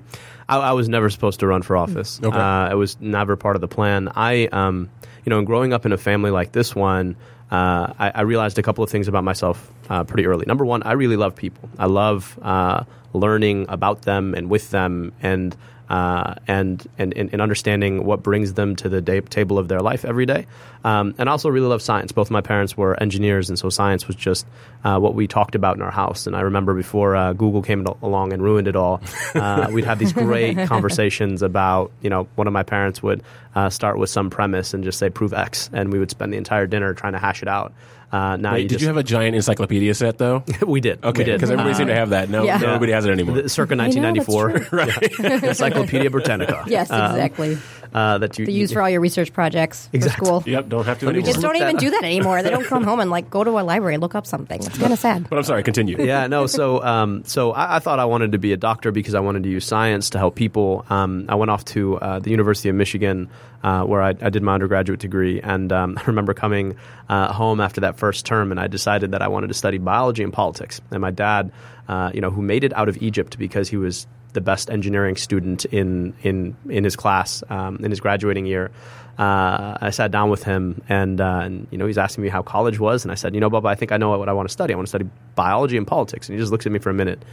I, 0.48 0.58
I, 0.58 0.72
was 0.72 0.88
never 0.88 1.10
supposed 1.10 1.40
to 1.40 1.46
run 1.46 1.62
for 1.62 1.76
office. 1.76 2.20
Okay. 2.22 2.36
Uh, 2.36 2.70
it 2.70 2.74
was 2.74 3.00
never 3.00 3.36
part 3.36 3.56
of 3.56 3.60
the 3.60 3.68
plan. 3.68 4.10
I, 4.14 4.46
um, 4.46 4.90
you 5.24 5.30
know, 5.30 5.42
growing 5.42 5.72
up 5.72 5.86
in 5.86 5.92
a 5.92 5.96
family 5.96 6.30
like 6.30 6.52
this 6.52 6.74
one, 6.74 7.16
uh, 7.50 7.92
I, 7.98 8.12
I, 8.14 8.20
realized 8.22 8.58
a 8.58 8.62
couple 8.62 8.82
of 8.82 8.90
things 8.90 9.08
about 9.08 9.24
myself 9.24 9.70
uh, 9.88 10.04
pretty 10.04 10.26
early. 10.26 10.44
Number 10.46 10.64
one, 10.64 10.82
I 10.82 10.92
really 10.92 11.16
love 11.16 11.36
people. 11.36 11.68
I 11.78 11.86
love 11.86 12.38
uh, 12.42 12.84
learning 13.12 13.66
about 13.68 14.02
them 14.02 14.34
and 14.34 14.50
with 14.50 14.70
them, 14.70 15.12
and 15.22 15.56
uh, 15.88 16.34
and, 16.46 16.86
and, 16.98 17.12
and 17.14 17.40
understanding 17.40 18.04
what 18.04 18.22
brings 18.22 18.54
them 18.54 18.76
to 18.76 18.88
the 18.88 19.00
day, 19.00 19.20
table 19.20 19.58
of 19.58 19.68
their 19.68 19.80
life 19.80 20.04
every 20.04 20.26
day. 20.26 20.46
Um, 20.84 21.14
and 21.18 21.28
I 21.28 21.32
also 21.32 21.48
really 21.48 21.66
love 21.66 21.82
science. 21.82 22.12
Both 22.12 22.30
my 22.30 22.40
parents 22.40 22.76
were 22.76 23.00
engineers, 23.00 23.48
and 23.48 23.58
so 23.58 23.70
science 23.70 24.06
was 24.06 24.16
just 24.16 24.46
uh, 24.84 24.98
what 24.98 25.14
we 25.14 25.26
talked 25.26 25.54
about 25.54 25.76
in 25.76 25.82
our 25.82 25.90
house. 25.90 26.26
And 26.26 26.36
I 26.36 26.42
remember 26.42 26.74
before 26.74 27.16
uh, 27.16 27.32
Google 27.32 27.62
came 27.62 27.86
along 28.02 28.32
and 28.32 28.42
ruined 28.42 28.68
it 28.68 28.76
all, 28.76 29.00
uh, 29.34 29.68
we'd 29.72 29.84
have 29.84 29.98
these 29.98 30.12
great 30.12 30.56
conversations 30.68 31.42
about, 31.42 31.90
you 32.02 32.10
know, 32.10 32.28
one 32.36 32.46
of 32.46 32.52
my 32.52 32.62
parents 32.62 33.02
would 33.02 33.22
uh, 33.54 33.70
start 33.70 33.98
with 33.98 34.10
some 34.10 34.30
premise 34.30 34.74
and 34.74 34.84
just 34.84 34.98
say, 34.98 35.10
prove 35.10 35.32
X, 35.32 35.70
and 35.72 35.92
we 35.92 35.98
would 35.98 36.10
spend 36.10 36.32
the 36.32 36.36
entire 36.36 36.66
dinner 36.66 36.94
trying 36.94 37.14
to 37.14 37.18
hash 37.18 37.42
it 37.42 37.48
out. 37.48 37.72
Uh, 38.12 38.36
now 38.36 38.52
Wait, 38.52 38.62
you 38.62 38.68
did 38.68 38.74
just, 38.74 38.82
you 38.82 38.88
have 38.88 38.96
a 38.96 39.02
giant 39.02 39.34
encyclopedia 39.34 39.92
set 39.94 40.18
though? 40.18 40.44
we 40.66 40.80
did. 40.80 41.04
Okay, 41.04 41.24
because 41.24 41.50
everybody 41.50 41.72
uh, 41.72 41.74
seemed 41.74 41.88
to 41.88 41.94
have 41.94 42.10
that. 42.10 42.30
No, 42.30 42.44
yeah. 42.44 42.58
nobody 42.58 42.92
has 42.92 43.04
it 43.04 43.10
anymore. 43.10 43.42
The, 43.42 43.48
circa 43.48 43.76
1994, 43.76 44.68
right? 44.72 45.42
Encyclopedia 45.44 46.10
Britannica. 46.10 46.64
Yes, 46.68 46.90
um, 46.90 47.10
exactly. 47.10 47.54
Um, 47.54 47.62
uh, 47.94 48.18
that 48.18 48.38
you, 48.38 48.46
they 48.46 48.52
use 48.52 48.72
for 48.72 48.82
all 48.82 48.90
your 48.90 49.00
research 49.00 49.32
projects 49.32 49.88
exactly. 49.92 50.18
for 50.18 50.40
school. 50.40 50.52
Yep, 50.52 50.68
don't 50.68 50.84
have 50.84 50.98
to 51.00 51.08
anymore. 51.08 51.26
Just 51.26 51.40
don't 51.40 51.56
even 51.56 51.76
do 51.76 51.90
that 51.90 52.04
anymore. 52.04 52.42
They 52.42 52.50
don't 52.50 52.66
come 52.66 52.84
home 52.84 53.00
and 53.00 53.10
like 53.10 53.30
go 53.30 53.44
to 53.44 53.50
a 53.58 53.62
library 53.62 53.94
and 53.94 54.00
look 54.00 54.14
up 54.14 54.26
something. 54.26 54.62
It's 54.62 54.78
kind 54.78 54.92
of 54.92 54.98
sad. 54.98 55.28
But 55.28 55.38
I'm 55.38 55.44
sorry. 55.44 55.62
Continue. 55.62 56.04
Yeah, 56.04 56.26
no. 56.26 56.46
So, 56.46 56.82
um, 56.82 57.24
so 57.24 57.52
I, 57.52 57.76
I, 57.76 57.78
thought 57.80 57.98
I 57.98 58.04
wanted 58.04 58.32
to 58.32 58.38
be 58.38 58.52
a 58.52 58.56
doctor 58.56 58.92
because 58.92 59.14
I 59.14 59.20
wanted 59.20 59.42
to 59.42 59.48
use 59.48 59.64
science 59.64 60.10
to 60.10 60.18
help 60.18 60.34
people. 60.34 60.86
Um, 60.90 61.26
I 61.28 61.34
went 61.34 61.50
off 61.50 61.64
to 61.66 61.96
uh, 61.96 62.18
the 62.20 62.30
University 62.30 62.68
of 62.68 62.76
Michigan 62.76 63.28
uh, 63.62 63.82
where 63.82 64.00
I, 64.02 64.10
I, 64.10 64.30
did 64.30 64.42
my 64.42 64.54
undergraduate 64.54 65.00
degree, 65.00 65.40
and 65.40 65.72
um, 65.72 65.98
I 66.00 66.04
remember 66.04 66.34
coming 66.34 66.76
uh, 67.08 67.32
home 67.32 67.60
after 67.60 67.80
that 67.82 67.96
first 67.96 68.24
term, 68.24 68.50
and 68.50 68.60
I 68.60 68.68
decided 68.68 69.10
that 69.12 69.22
I 69.22 69.28
wanted 69.28 69.48
to 69.48 69.54
study 69.54 69.78
biology 69.78 70.22
and 70.22 70.32
politics. 70.32 70.80
And 70.90 71.00
my 71.00 71.10
dad, 71.10 71.50
uh, 71.88 72.10
you 72.14 72.20
know, 72.20 72.30
who 72.30 72.42
made 72.42 72.62
it 72.62 72.72
out 72.74 72.88
of 72.88 72.96
Egypt 73.02 73.38
because 73.38 73.68
he 73.68 73.76
was 73.76 74.06
the 74.36 74.40
best 74.40 74.70
engineering 74.70 75.16
student 75.16 75.64
in 75.64 76.14
in 76.22 76.56
in 76.68 76.84
his 76.84 76.94
class 76.94 77.42
um, 77.50 77.78
in 77.82 77.90
his 77.90 77.98
graduating 77.98 78.46
year. 78.46 78.70
Uh, 79.18 79.78
I 79.80 79.90
sat 79.90 80.10
down 80.10 80.28
with 80.28 80.42
him, 80.42 80.82
and, 80.90 81.22
uh, 81.22 81.40
and 81.42 81.66
you 81.70 81.78
know 81.78 81.86
he's 81.86 81.96
asking 81.96 82.22
me 82.22 82.28
how 82.28 82.42
college 82.42 82.78
was, 82.78 83.02
and 83.02 83.10
I 83.10 83.14
said, 83.14 83.34
you 83.34 83.40
know, 83.40 83.48
Bubba, 83.48 83.66
I 83.66 83.74
think 83.74 83.90
I 83.90 83.96
know 83.96 84.16
what 84.18 84.28
I 84.28 84.34
want 84.34 84.46
to 84.46 84.52
study. 84.52 84.74
I 84.74 84.76
want 84.76 84.88
to 84.88 84.90
study 84.90 85.08
biology 85.34 85.78
and 85.78 85.86
politics. 85.86 86.28
And 86.28 86.36
he 86.36 86.42
just 86.42 86.52
looks 86.52 86.66
at 86.66 86.72
me 86.72 86.78
for 86.78 86.90
a 86.90 86.94
minute. 86.94 87.24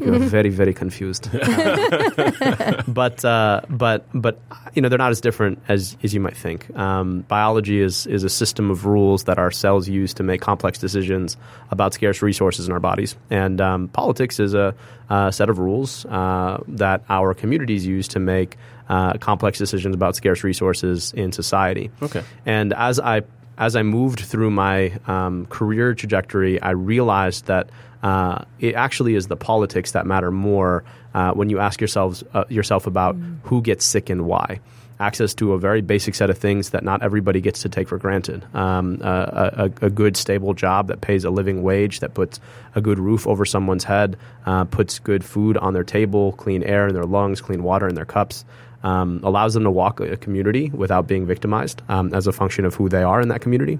You're 0.00 0.18
very, 0.18 0.50
very 0.50 0.74
confused. 0.74 1.30
but 2.88 3.24
uh, 3.24 3.60
but 3.68 4.06
but 4.14 4.40
you 4.74 4.82
know 4.82 4.88
they're 4.88 4.98
not 4.98 5.10
as 5.10 5.20
different 5.20 5.60
as 5.68 5.96
as 6.02 6.14
you 6.14 6.20
might 6.20 6.36
think. 6.36 6.74
Um, 6.76 7.22
biology 7.22 7.80
is 7.80 8.06
is 8.06 8.24
a 8.24 8.28
system 8.28 8.70
of 8.70 8.86
rules 8.86 9.24
that 9.24 9.38
our 9.38 9.50
cells 9.50 9.88
use 9.88 10.14
to 10.14 10.22
make 10.22 10.40
complex 10.40 10.78
decisions 10.78 11.36
about 11.70 11.94
scarce 11.94 12.22
resources 12.22 12.66
in 12.66 12.72
our 12.72 12.80
bodies, 12.80 13.16
and 13.30 13.60
um, 13.60 13.88
politics 13.88 14.40
is 14.40 14.54
a, 14.54 14.74
a 15.08 15.32
set 15.32 15.48
of 15.50 15.58
rules 15.58 16.04
uh, 16.06 16.62
that 16.68 17.02
our 17.08 17.34
communities 17.34 17.86
use 17.86 18.08
to 18.08 18.18
make 18.18 18.56
uh, 18.88 19.14
complex 19.14 19.58
decisions 19.58 19.94
about 19.94 20.16
scarce 20.16 20.42
resources 20.42 21.12
in 21.12 21.32
society. 21.32 21.90
Okay. 22.02 22.22
And 22.44 22.72
as 22.72 22.98
I 22.98 23.22
as 23.60 23.76
I 23.76 23.82
moved 23.82 24.20
through 24.20 24.50
my 24.50 24.98
um, 25.06 25.46
career 25.46 25.94
trajectory, 25.94 26.60
I 26.62 26.70
realized 26.70 27.44
that 27.44 27.68
uh, 28.02 28.44
it 28.58 28.74
actually 28.74 29.14
is 29.14 29.26
the 29.26 29.36
politics 29.36 29.92
that 29.92 30.06
matter 30.06 30.30
more 30.30 30.84
uh, 31.14 31.32
when 31.32 31.50
you 31.50 31.58
ask 31.58 31.80
yourselves 31.80 32.24
uh, 32.34 32.44
yourself 32.48 32.86
about 32.86 33.16
who 33.44 33.62
gets 33.62 33.84
sick 33.84 34.10
and 34.10 34.26
why. 34.26 34.60
Access 34.98 35.32
to 35.34 35.54
a 35.54 35.58
very 35.58 35.80
basic 35.80 36.14
set 36.14 36.28
of 36.28 36.36
things 36.36 36.70
that 36.70 36.84
not 36.84 37.02
everybody 37.02 37.40
gets 37.40 37.62
to 37.62 37.70
take 37.70 37.88
for 37.88 37.96
granted. 37.96 38.44
Um, 38.54 39.00
a, 39.00 39.70
a, 39.80 39.86
a 39.86 39.90
good, 39.90 40.14
stable 40.14 40.52
job 40.52 40.88
that 40.88 41.00
pays 41.00 41.24
a 41.24 41.30
living 41.30 41.62
wage, 41.62 42.00
that 42.00 42.12
puts 42.12 42.38
a 42.74 42.82
good 42.82 42.98
roof 42.98 43.26
over 43.26 43.46
someone's 43.46 43.84
head, 43.84 44.18
uh, 44.44 44.64
puts 44.64 44.98
good 44.98 45.24
food 45.24 45.56
on 45.56 45.72
their 45.72 45.84
table, 45.84 46.32
clean 46.32 46.62
air 46.62 46.86
in 46.86 46.92
their 46.92 47.06
lungs, 47.06 47.40
clean 47.40 47.62
water 47.62 47.88
in 47.88 47.94
their 47.94 48.04
cups 48.04 48.44
um, 48.82 49.20
allows 49.22 49.54
them 49.54 49.64
to 49.64 49.70
walk 49.70 50.00
a 50.00 50.16
community 50.16 50.70
without 50.70 51.06
being 51.06 51.26
victimized 51.26 51.82
um, 51.88 52.12
as 52.14 52.26
a 52.26 52.32
function 52.32 52.64
of 52.64 52.74
who 52.74 52.88
they 52.88 53.02
are 53.02 53.20
in 53.20 53.28
that 53.28 53.40
community. 53.40 53.78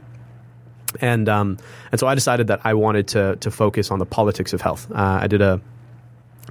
And 1.00 1.28
um, 1.28 1.58
and 1.92 2.00
so 2.00 2.06
I 2.06 2.14
decided 2.14 2.48
that 2.48 2.60
I 2.64 2.74
wanted 2.74 3.08
to 3.08 3.36
to 3.36 3.50
focus 3.50 3.90
on 3.90 3.98
the 3.98 4.06
politics 4.06 4.52
of 4.52 4.60
health. 4.60 4.90
Uh, 4.90 5.20
I 5.22 5.26
did 5.26 5.40
a 5.40 5.60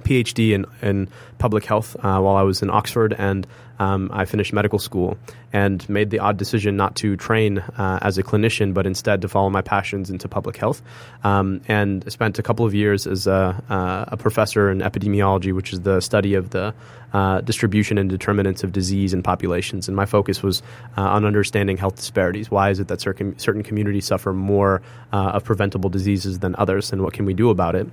PhD 0.00 0.52
in, 0.52 0.66
in 0.82 1.08
public 1.38 1.64
health 1.64 1.96
uh, 1.96 2.20
while 2.20 2.36
I 2.36 2.42
was 2.42 2.62
in 2.62 2.70
Oxford, 2.70 3.14
and 3.16 3.46
um, 3.78 4.10
I 4.12 4.24
finished 4.24 4.52
medical 4.52 4.78
school 4.78 5.16
and 5.52 5.86
made 5.88 6.10
the 6.10 6.18
odd 6.18 6.36
decision 6.36 6.76
not 6.76 6.96
to 6.96 7.16
train 7.16 7.58
uh, 7.58 7.98
as 8.02 8.18
a 8.18 8.22
clinician, 8.22 8.74
but 8.74 8.86
instead 8.86 9.22
to 9.22 9.28
follow 9.28 9.50
my 9.50 9.62
passions 9.62 10.10
into 10.10 10.28
public 10.28 10.56
health. 10.56 10.82
Um, 11.24 11.60
and 11.66 12.10
spent 12.12 12.38
a 12.38 12.42
couple 12.42 12.66
of 12.66 12.74
years 12.74 13.06
as 13.06 13.26
a, 13.26 13.62
uh, 13.68 14.04
a, 14.08 14.16
professor 14.16 14.70
in 14.70 14.78
epidemiology, 14.78 15.52
which 15.52 15.72
is 15.72 15.80
the 15.80 16.00
study 16.00 16.34
of 16.34 16.50
the 16.50 16.74
uh, 17.12 17.40
distribution 17.40 17.98
and 17.98 18.08
determinants 18.08 18.62
of 18.64 18.72
disease 18.72 19.12
in 19.12 19.22
populations. 19.22 19.88
And 19.88 19.96
my 19.96 20.06
focus 20.06 20.42
was 20.42 20.62
uh, 20.96 21.02
on 21.02 21.24
understanding 21.24 21.76
health 21.76 21.96
disparities. 21.96 22.50
Why 22.50 22.70
is 22.70 22.80
it 22.80 22.88
that 22.88 23.00
certain, 23.00 23.38
certain 23.38 23.62
communities 23.62 24.06
suffer 24.06 24.32
more 24.32 24.82
uh, 25.12 25.32
of 25.34 25.44
preventable 25.44 25.90
diseases 25.90 26.38
than 26.38 26.54
others, 26.56 26.92
and 26.92 27.02
what 27.02 27.12
can 27.12 27.24
we 27.24 27.34
do 27.34 27.50
about 27.50 27.74
it? 27.74 27.88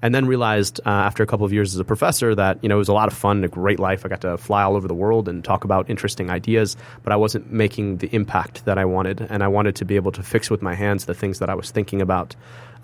And 0.00 0.14
then 0.14 0.26
realized 0.26 0.80
uh, 0.84 0.88
after 0.88 1.22
a 1.22 1.26
couple 1.26 1.46
of 1.46 1.52
years 1.52 1.74
as 1.74 1.80
a 1.80 1.84
professor 1.84 2.34
that 2.34 2.58
you 2.62 2.68
know 2.68 2.76
it 2.76 2.78
was 2.78 2.88
a 2.88 2.92
lot 2.92 3.08
of 3.08 3.16
fun, 3.16 3.44
a 3.44 3.48
great 3.48 3.78
life. 3.78 4.04
I 4.04 4.08
got 4.08 4.22
to 4.22 4.36
fly 4.36 4.62
all 4.62 4.74
over 4.74 4.88
the 4.88 4.94
world 4.94 5.28
and 5.28 5.44
talk 5.44 5.64
about 5.64 5.88
interesting 5.88 6.30
ideas, 6.30 6.76
but 7.04 7.12
I 7.12 7.16
wasn't 7.16 7.52
making 7.52 7.98
the 7.98 8.08
impact 8.12 8.64
that 8.64 8.78
I 8.78 8.84
wanted, 8.84 9.26
and 9.30 9.42
I 9.42 9.48
wanted 9.48 9.76
to 9.76 9.84
be 9.84 9.96
able 9.96 10.12
to 10.12 10.22
fix 10.22 10.50
with 10.50 10.62
my 10.62 10.74
hands 10.74 11.04
the 11.04 11.14
things 11.14 11.38
that 11.38 11.50
I 11.50 11.54
was 11.54 11.70
thinking 11.70 12.02
about. 12.02 12.34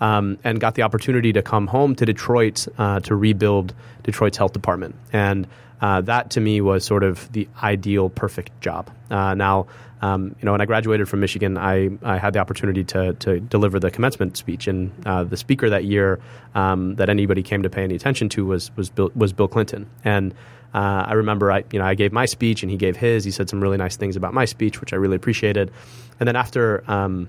Um, 0.01 0.37
and 0.45 0.61
got 0.61 0.75
the 0.75 0.83
opportunity 0.83 1.33
to 1.33 1.41
come 1.41 1.67
home 1.67 1.93
to 1.95 2.05
Detroit 2.05 2.67
uh, 2.77 3.01
to 3.01 3.15
rebuild 3.15 3.73
Detroit's 4.03 4.37
health 4.37 4.53
department. 4.53 4.95
And 5.11 5.45
uh, 5.81 6.01
that 6.01 6.29
to 6.31 6.39
me 6.41 6.61
was 6.61 6.85
sort 6.85 7.03
of 7.03 7.31
the 7.31 7.47
ideal, 7.63 8.09
perfect 8.09 8.51
job. 8.61 8.89
Uh, 9.09 9.33
now, 9.33 9.67
um, 10.01 10.35
you 10.39 10.45
know, 10.45 10.51
when 10.51 10.61
I 10.61 10.65
graduated 10.65 11.09
from 11.09 11.19
Michigan, 11.19 11.57
I, 11.57 11.89
I 12.03 12.17
had 12.17 12.33
the 12.33 12.39
opportunity 12.39 12.83
to, 12.85 13.13
to 13.15 13.39
deliver 13.39 13.79
the 13.79 13.91
commencement 13.91 14.37
speech, 14.37 14.67
and 14.67 14.91
uh, 15.05 15.25
the 15.25 15.37
speaker 15.37 15.69
that 15.69 15.83
year 15.83 16.19
um, 16.55 16.95
that 16.95 17.09
anybody 17.09 17.43
came 17.43 17.63
to 17.63 17.69
pay 17.69 17.83
any 17.83 17.95
attention 17.95 18.29
to 18.29 18.45
was 18.45 18.75
was 18.77 18.89
Bill, 18.89 19.11
was 19.15 19.33
Bill 19.33 19.47
Clinton. 19.47 19.89
And 20.05 20.33
uh, 20.73 21.03
I 21.07 21.13
remember 21.13 21.51
I 21.51 21.63
you 21.71 21.79
know 21.79 21.85
I 21.85 21.95
gave 21.95 22.13
my 22.13 22.25
speech, 22.25 22.63
and 22.63 22.71
he 22.71 22.77
gave 22.77 22.95
his. 22.95 23.25
He 23.25 23.31
said 23.31 23.49
some 23.49 23.61
really 23.61 23.77
nice 23.77 23.97
things 23.97 24.15
about 24.15 24.33
my 24.33 24.45
speech, 24.45 24.79
which 24.79 24.93
I 24.93 24.95
really 24.95 25.17
appreciated. 25.17 25.71
And 26.19 26.27
then 26.27 26.35
after 26.35 26.89
um, 26.89 27.27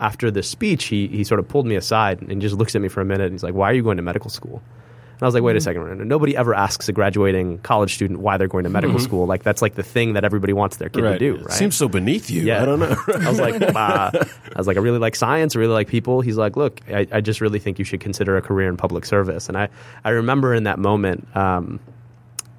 after 0.00 0.30
the 0.30 0.42
speech, 0.42 0.86
he 0.86 1.06
he 1.08 1.24
sort 1.24 1.38
of 1.38 1.48
pulled 1.48 1.66
me 1.66 1.76
aside 1.76 2.22
and 2.22 2.40
just 2.42 2.56
looks 2.56 2.74
at 2.74 2.82
me 2.82 2.88
for 2.88 3.00
a 3.00 3.04
minute. 3.04 3.26
And 3.26 3.32
he's 3.34 3.42
like, 3.42 3.54
"Why 3.54 3.70
are 3.70 3.74
you 3.74 3.82
going 3.82 3.98
to 3.98 4.02
medical 4.02 4.30
school?" 4.30 4.62
And 5.20 5.26
I 5.26 5.28
was 5.28 5.34
like, 5.34 5.42
wait 5.42 5.54
a 5.54 5.60
second, 5.60 6.08
nobody 6.08 6.34
ever 6.34 6.54
asks 6.54 6.88
a 6.88 6.94
graduating 6.94 7.58
college 7.58 7.94
student 7.94 8.20
why 8.20 8.38
they're 8.38 8.48
going 8.48 8.64
to 8.64 8.70
medical 8.70 8.98
school. 8.98 9.26
Like 9.26 9.42
that's 9.42 9.60
like 9.60 9.74
the 9.74 9.82
thing 9.82 10.14
that 10.14 10.24
everybody 10.24 10.54
wants 10.54 10.78
their 10.78 10.88
kid 10.88 11.02
to 11.02 11.18
do, 11.18 11.36
right? 11.36 11.44
It 11.44 11.52
seems 11.52 11.76
so 11.76 11.90
beneath 11.90 12.30
you. 12.30 12.40
Yeah. 12.40 12.62
I 12.62 12.64
don't 12.64 12.80
know. 12.80 12.96
I 13.06 13.28
was 13.28 13.38
like, 13.38 13.60
uh, 13.60 14.10
I 14.14 14.56
was 14.56 14.66
like, 14.66 14.78
I 14.78 14.80
really 14.80 14.98
like 14.98 15.14
science. 15.14 15.54
I 15.54 15.58
really 15.58 15.74
like 15.74 15.88
people. 15.88 16.22
He's 16.22 16.38
like, 16.38 16.56
look, 16.56 16.80
I, 16.88 17.06
I 17.12 17.20
just 17.20 17.42
really 17.42 17.58
think 17.58 17.78
you 17.78 17.84
should 17.84 18.00
consider 18.00 18.38
a 18.38 18.40
career 18.40 18.70
in 18.70 18.78
public 18.78 19.04
service. 19.04 19.48
And 19.48 19.58
I, 19.58 19.68
I 20.06 20.08
remember 20.08 20.54
in 20.54 20.64
that 20.64 20.78
moment, 20.78 21.28
um, 21.36 21.80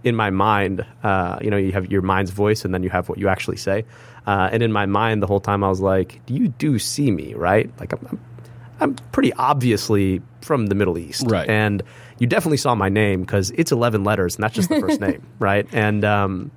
in 0.03 0.15
my 0.15 0.29
mind, 0.29 0.86
uh, 1.01 1.39
you 1.41 1.50
know, 1.50 1.57
you 1.57 1.71
have 1.71 1.91
your 1.91 2.03
mind's 2.03 2.29
voice 2.29 2.63
and 2.63 2.75
then 2.75 2.83
you 2.83 2.91
have 2.91 3.10
what 3.10 3.17
you 3.17 3.27
actually 3.27 3.57
say. 3.57 3.86
Uh, 4.25 4.50
and 4.51 4.62
in 4.62 4.72
my 4.72 4.86
mind, 4.86 5.22
the 5.22 5.28
whole 5.28 5.40
time 5.40 5.63
I 5.63 5.70
was 5.70 5.82
like, 5.82 6.22
you 6.28 6.50
do 6.50 6.78
see 6.80 7.12
me, 7.12 7.34
right? 7.34 7.70
Like 7.80 7.94
I'm, 7.94 8.08
I'm, 8.10 8.20
I'm 8.80 8.96
pretty 9.12 9.34
obviously 9.34 10.22
from 10.42 10.68
the 10.68 10.75
Middle 10.75 10.98
East. 10.98 11.25
Right. 11.28 11.50
And 11.50 11.82
you 12.20 12.28
definitely 12.28 12.58
saw 12.58 12.75
my 12.75 12.90
name 12.90 13.22
because 13.22 13.51
it's 13.51 13.72
11 13.72 14.04
letters 14.04 14.36
and 14.36 14.44
that's 14.44 14.56
just 14.56 14.70
the 14.70 14.80
first 14.80 15.01
name, 15.01 15.25
right? 15.40 15.68
And, 15.72 16.06
um, 16.06 16.51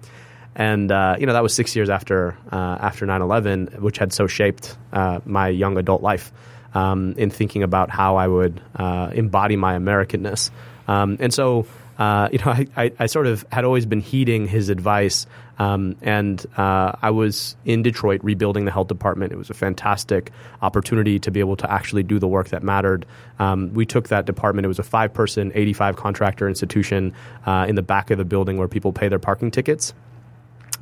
and 0.56 0.92
uh, 0.92 1.16
you 1.18 1.26
know 1.26 1.32
that 1.32 1.42
was 1.42 1.54
six 1.54 1.74
years 1.74 1.90
after 1.90 2.36
uh, 2.52 2.78
after 2.80 3.06
9-11 3.06 3.80
which 3.80 3.98
had 3.98 4.12
so 4.12 4.26
shaped 4.26 4.76
uh, 4.92 5.20
my 5.24 5.48
young 5.48 5.76
adult 5.76 6.02
life 6.02 6.32
um, 6.74 7.14
in 7.16 7.30
thinking 7.30 7.62
about 7.62 7.90
how 7.90 8.16
i 8.16 8.26
would 8.26 8.60
uh, 8.76 9.10
embody 9.12 9.56
my 9.56 9.76
americanness 9.76 10.50
um, 10.86 11.16
and 11.20 11.32
so 11.32 11.66
uh, 11.98 12.28
you 12.32 12.38
know 12.38 12.52
I, 12.52 12.66
I, 12.76 12.92
I 13.00 13.06
sort 13.06 13.26
of 13.26 13.44
had 13.50 13.64
always 13.64 13.86
been 13.86 14.00
heeding 14.00 14.46
his 14.46 14.68
advice 14.68 15.26
um, 15.58 15.96
and 16.02 16.44
uh, 16.56 16.92
I 17.00 17.10
was 17.10 17.56
in 17.64 17.82
Detroit 17.82 18.20
rebuilding 18.24 18.64
the 18.64 18.70
health 18.72 18.88
department. 18.88 19.32
It 19.32 19.36
was 19.36 19.50
a 19.50 19.54
fantastic 19.54 20.32
opportunity 20.62 21.18
to 21.20 21.30
be 21.30 21.40
able 21.40 21.56
to 21.56 21.70
actually 21.70 22.02
do 22.02 22.18
the 22.18 22.26
work 22.26 22.48
that 22.48 22.62
mattered. 22.62 23.06
Um, 23.38 23.72
we 23.72 23.86
took 23.86 24.08
that 24.08 24.26
department. 24.26 24.64
It 24.64 24.68
was 24.68 24.78
a 24.78 24.84
five-person, 24.84 25.52
85 25.54 25.96
contractor 25.96 26.48
institution 26.48 27.12
uh, 27.46 27.66
in 27.68 27.76
the 27.76 27.82
back 27.82 28.10
of 28.10 28.18
the 28.18 28.24
building 28.24 28.56
where 28.56 28.68
people 28.68 28.92
pay 28.92 29.08
their 29.08 29.18
parking 29.18 29.50
tickets 29.50 29.94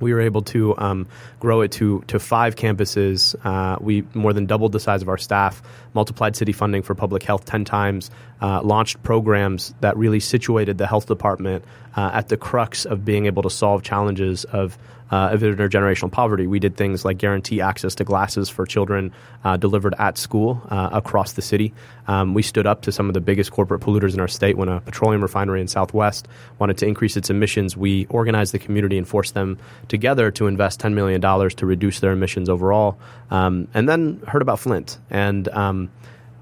we 0.02 0.12
were 0.12 0.20
able 0.20 0.42
to 0.42 0.76
um, 0.78 1.06
grow 1.40 1.62
it 1.62 1.72
to 1.72 2.02
to 2.08 2.18
five 2.18 2.56
campuses. 2.56 3.34
Uh, 3.44 3.78
we 3.80 4.04
more 4.12 4.32
than 4.32 4.46
doubled 4.46 4.72
the 4.72 4.80
size 4.80 5.00
of 5.00 5.08
our 5.08 5.18
staff, 5.18 5.62
multiplied 5.94 6.36
city 6.36 6.52
funding 6.52 6.82
for 6.82 6.94
public 6.94 7.22
health 7.22 7.44
ten 7.44 7.64
times, 7.64 8.10
uh, 8.42 8.60
launched 8.62 9.02
programs 9.02 9.74
that 9.80 9.96
really 9.96 10.20
situated 10.20 10.76
the 10.78 10.86
health 10.86 11.06
department 11.06 11.64
uh, 11.96 12.10
at 12.12 12.28
the 12.28 12.36
crux 12.36 12.84
of 12.84 13.04
being 13.04 13.26
able 13.26 13.42
to 13.42 13.50
solve 13.50 13.82
challenges 13.82 14.44
of 14.44 14.76
uh, 15.12 15.28
of 15.30 15.42
intergenerational 15.42 16.10
poverty. 16.10 16.46
We 16.46 16.58
did 16.58 16.76
things 16.76 17.04
like 17.04 17.18
guarantee 17.18 17.60
access 17.60 17.94
to 17.96 18.04
glasses 18.04 18.48
for 18.48 18.64
children 18.64 19.12
uh, 19.44 19.58
delivered 19.58 19.94
at 19.98 20.16
school 20.16 20.60
uh, 20.70 20.88
across 20.92 21.34
the 21.34 21.42
city. 21.42 21.74
Um, 22.08 22.32
we 22.32 22.42
stood 22.42 22.66
up 22.66 22.82
to 22.82 22.92
some 22.92 23.08
of 23.08 23.14
the 23.14 23.20
biggest 23.20 23.52
corporate 23.52 23.82
polluters 23.82 24.14
in 24.14 24.20
our 24.20 24.28
state. 24.28 24.56
When 24.56 24.70
a 24.70 24.80
petroleum 24.80 25.20
refinery 25.22 25.60
in 25.60 25.68
Southwest 25.68 26.26
wanted 26.58 26.78
to 26.78 26.86
increase 26.86 27.16
its 27.16 27.28
emissions, 27.28 27.76
we 27.76 28.06
organized 28.06 28.54
the 28.54 28.58
community 28.58 28.96
and 28.96 29.06
forced 29.06 29.34
them 29.34 29.58
together 29.88 30.30
to 30.32 30.46
invest 30.46 30.80
$10 30.80 30.94
million 30.94 31.20
to 31.20 31.66
reduce 31.66 32.00
their 32.00 32.12
emissions 32.12 32.48
overall. 32.48 32.98
Um, 33.30 33.68
and 33.74 33.86
then 33.86 34.22
heard 34.26 34.42
about 34.42 34.60
Flint. 34.60 34.98
And 35.10 35.46
um, 35.48 35.90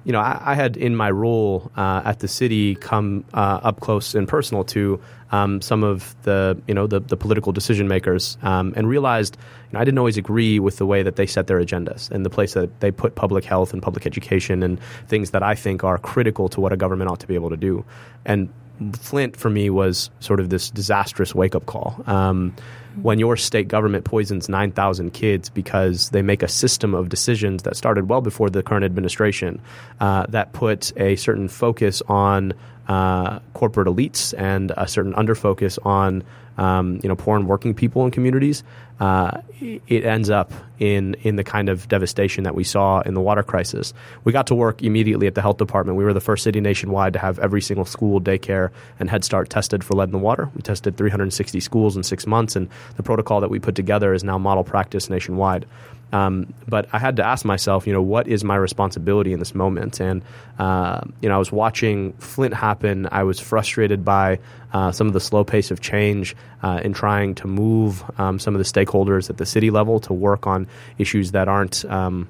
you 0.05 0.13
know, 0.13 0.21
I, 0.21 0.53
I, 0.53 0.55
had 0.55 0.77
in 0.77 0.97
my 0.97 1.11
role 1.11 1.71
uh, 1.77 2.03
at 2.05 2.21
the 2.21 2.29
city 2.29 2.75
come 2.75 3.25
uh, 3.35 3.61
up 3.63 3.81
close 3.81 4.15
and 4.15 4.27
personal 4.27 4.65
to 4.65 5.01
um, 5.33 5.61
some 5.61 5.85
of 5.85 6.15
the, 6.23 6.61
you 6.67 6.75
know, 6.75 6.87
the, 6.87 7.01
the 7.01 7.17
political 7.17 7.53
decision 7.53 7.89
makers, 7.89 8.37
um, 8.43 8.73
and 8.77 8.89
realized 8.89 9.37
you 9.71 9.75
know, 9.75 9.81
I 9.81 9.85
didn't 9.85 9.99
always 9.99 10.17
agree 10.17 10.59
with 10.59 10.79
the 10.79 10.87
way 10.87 11.03
that 11.03 11.17
they 11.17 11.27
set 11.27 11.47
their 11.47 11.61
agendas 11.61 12.11
and 12.11 12.25
the 12.27 12.31
place 12.31 12.55
that 12.55 12.81
they 12.81 12.91
put 12.91 13.15
public 13.15 13.45
health 13.45 13.73
and 13.73 13.83
public 13.83 14.07
education 14.07 14.63
and 14.63 14.81
things 15.07 15.31
that 15.31 15.43
I 15.43 15.55
think 15.55 15.85
are 15.85 15.99
critical 15.99 16.49
to 16.51 16.61
what 16.61 16.73
a 16.73 16.77
government 16.77 17.11
ought 17.11 17.21
to 17.21 17.27
be 17.27 17.35
able 17.35 17.51
to 17.51 17.57
do. 17.57 17.85
And 18.25 18.49
Flint 18.95 19.37
for 19.37 19.51
me 19.51 19.71
was 19.71 20.11
sort 20.21 20.41
of 20.41 20.49
this 20.51 20.71
disastrous 20.71 21.35
wake 21.35 21.55
up 21.55 21.67
call. 21.67 22.03
Um, 22.07 22.55
when 23.03 23.19
your 23.19 23.37
state 23.37 23.69
government 23.69 24.05
poisons 24.05 24.49
9,000 24.49 25.13
kids 25.13 25.49
because 25.49 26.11
they 26.11 26.23
make 26.23 26.43
a 26.43 26.49
system 26.49 26.95
of 26.95 27.09
decisions 27.09 27.63
that 27.63 27.77
started 27.77 28.09
well 28.09 28.21
before 28.21 28.51
the 28.51 28.63
current 28.63 28.85
administration 28.85 29.61
uh, 30.01 30.27
that 30.29 30.53
put 30.53 30.93
a 30.99 31.17
certain 31.17 31.49
focus 31.49 32.03
on 32.09 32.53
uh, 32.89 33.39
corporate 33.55 33.87
elites 33.87 34.35
and 34.37 34.73
a 34.77 34.89
certain 34.89 35.13
underfocus 35.15 35.79
on 35.87 36.25
um, 36.61 37.01
you 37.03 37.09
know 37.09 37.17
poor 37.17 37.37
and 37.37 37.49
working 37.49 37.75
people 37.75 38.05
in 38.05 38.11
communities, 38.11 38.63
uh, 39.01 39.41
it 39.61 40.05
ends 40.05 40.29
up 40.29 40.53
in 40.79 41.15
in 41.23 41.37
the 41.37 41.43
kind 41.43 41.71
of 41.71 41.89
devastation 41.89 42.45
that 42.45 42.55
we 42.55 42.65
saw 42.65 43.01
in 43.01 43.15
the 43.15 43.21
water 43.21 43.43
crisis. 43.43 43.95
We 44.25 44.33
got 44.33 44.47
to 44.49 44.55
work 44.55 44.83
immediately 44.83 45.27
at 45.27 45.35
the 45.35 45.41
health 45.41 45.57
department. 45.57 45.97
We 45.97 46.05
were 46.05 46.13
the 46.13 46.21
first 46.21 46.45
city 46.45 46.61
nationwide 46.61 47.15
to 47.15 47.19
have 47.19 47.39
every 47.39 47.63
single 47.63 47.87
school, 47.87 48.21
daycare, 48.21 48.71
and 48.99 49.09
Head 49.09 49.25
Start 49.25 49.49
tested 49.49 49.83
for 49.83 49.95
lead 49.95 50.11
in 50.11 50.13
the 50.13 50.19
water. 50.19 50.51
We 50.55 50.61
tested 50.61 50.99
360 50.99 51.59
schools 51.61 51.97
in 51.97 52.03
six 52.03 52.27
months, 52.27 52.55
and 52.57 52.69
the 52.97 53.03
protocol 53.03 53.41
that 53.41 53.51
we 53.51 53.59
put 53.59 53.75
together 53.75 54.13
is 54.13 54.23
now 54.23 54.37
model 54.37 54.63
practice 54.63 55.09
nationwide. 55.09 55.65
Um, 56.13 56.53
but 56.69 56.89
I 56.93 56.99
had 56.99 57.17
to 57.17 57.25
ask 57.25 57.45
myself, 57.45 57.87
you 57.87 57.93
know, 57.93 58.03
what 58.03 58.27
is 58.27 58.43
my 58.43 58.57
responsibility 58.57 59.33
in 59.33 59.39
this 59.39 59.55
moment? 59.55 60.01
And 60.01 60.23
uh, 60.59 61.01
you 61.21 61.29
know, 61.29 61.35
I 61.35 61.39
was 61.39 61.53
watching 61.53 62.13
Flint 62.15 62.55
happen. 62.55 63.09
I 63.11 63.23
was 63.23 63.39
frustrated 63.39 64.05
by 64.05 64.39
uh, 64.73 64.93
some 64.93 65.07
of 65.07 65.13
the 65.13 65.21
slow 65.21 65.45
pace 65.45 65.71
of 65.71 65.81
change 65.81 66.37
uh, 66.63 66.81
in 66.83 66.93
trying 66.93 67.35
to 67.37 67.47
move 67.47 68.05
um, 68.19 68.39
some 68.39 68.55
of 68.55 68.59
the 68.59 68.65
stakeholders 68.65 69.31
at 69.31 69.37
the 69.37 69.47
city 69.47 69.71
level 69.71 70.01
to 70.01 70.13
work 70.13 70.47
on 70.47 70.67
issues 70.99 71.33
that 71.33 71.49
aren't. 71.49 71.85
Um, 71.87 72.29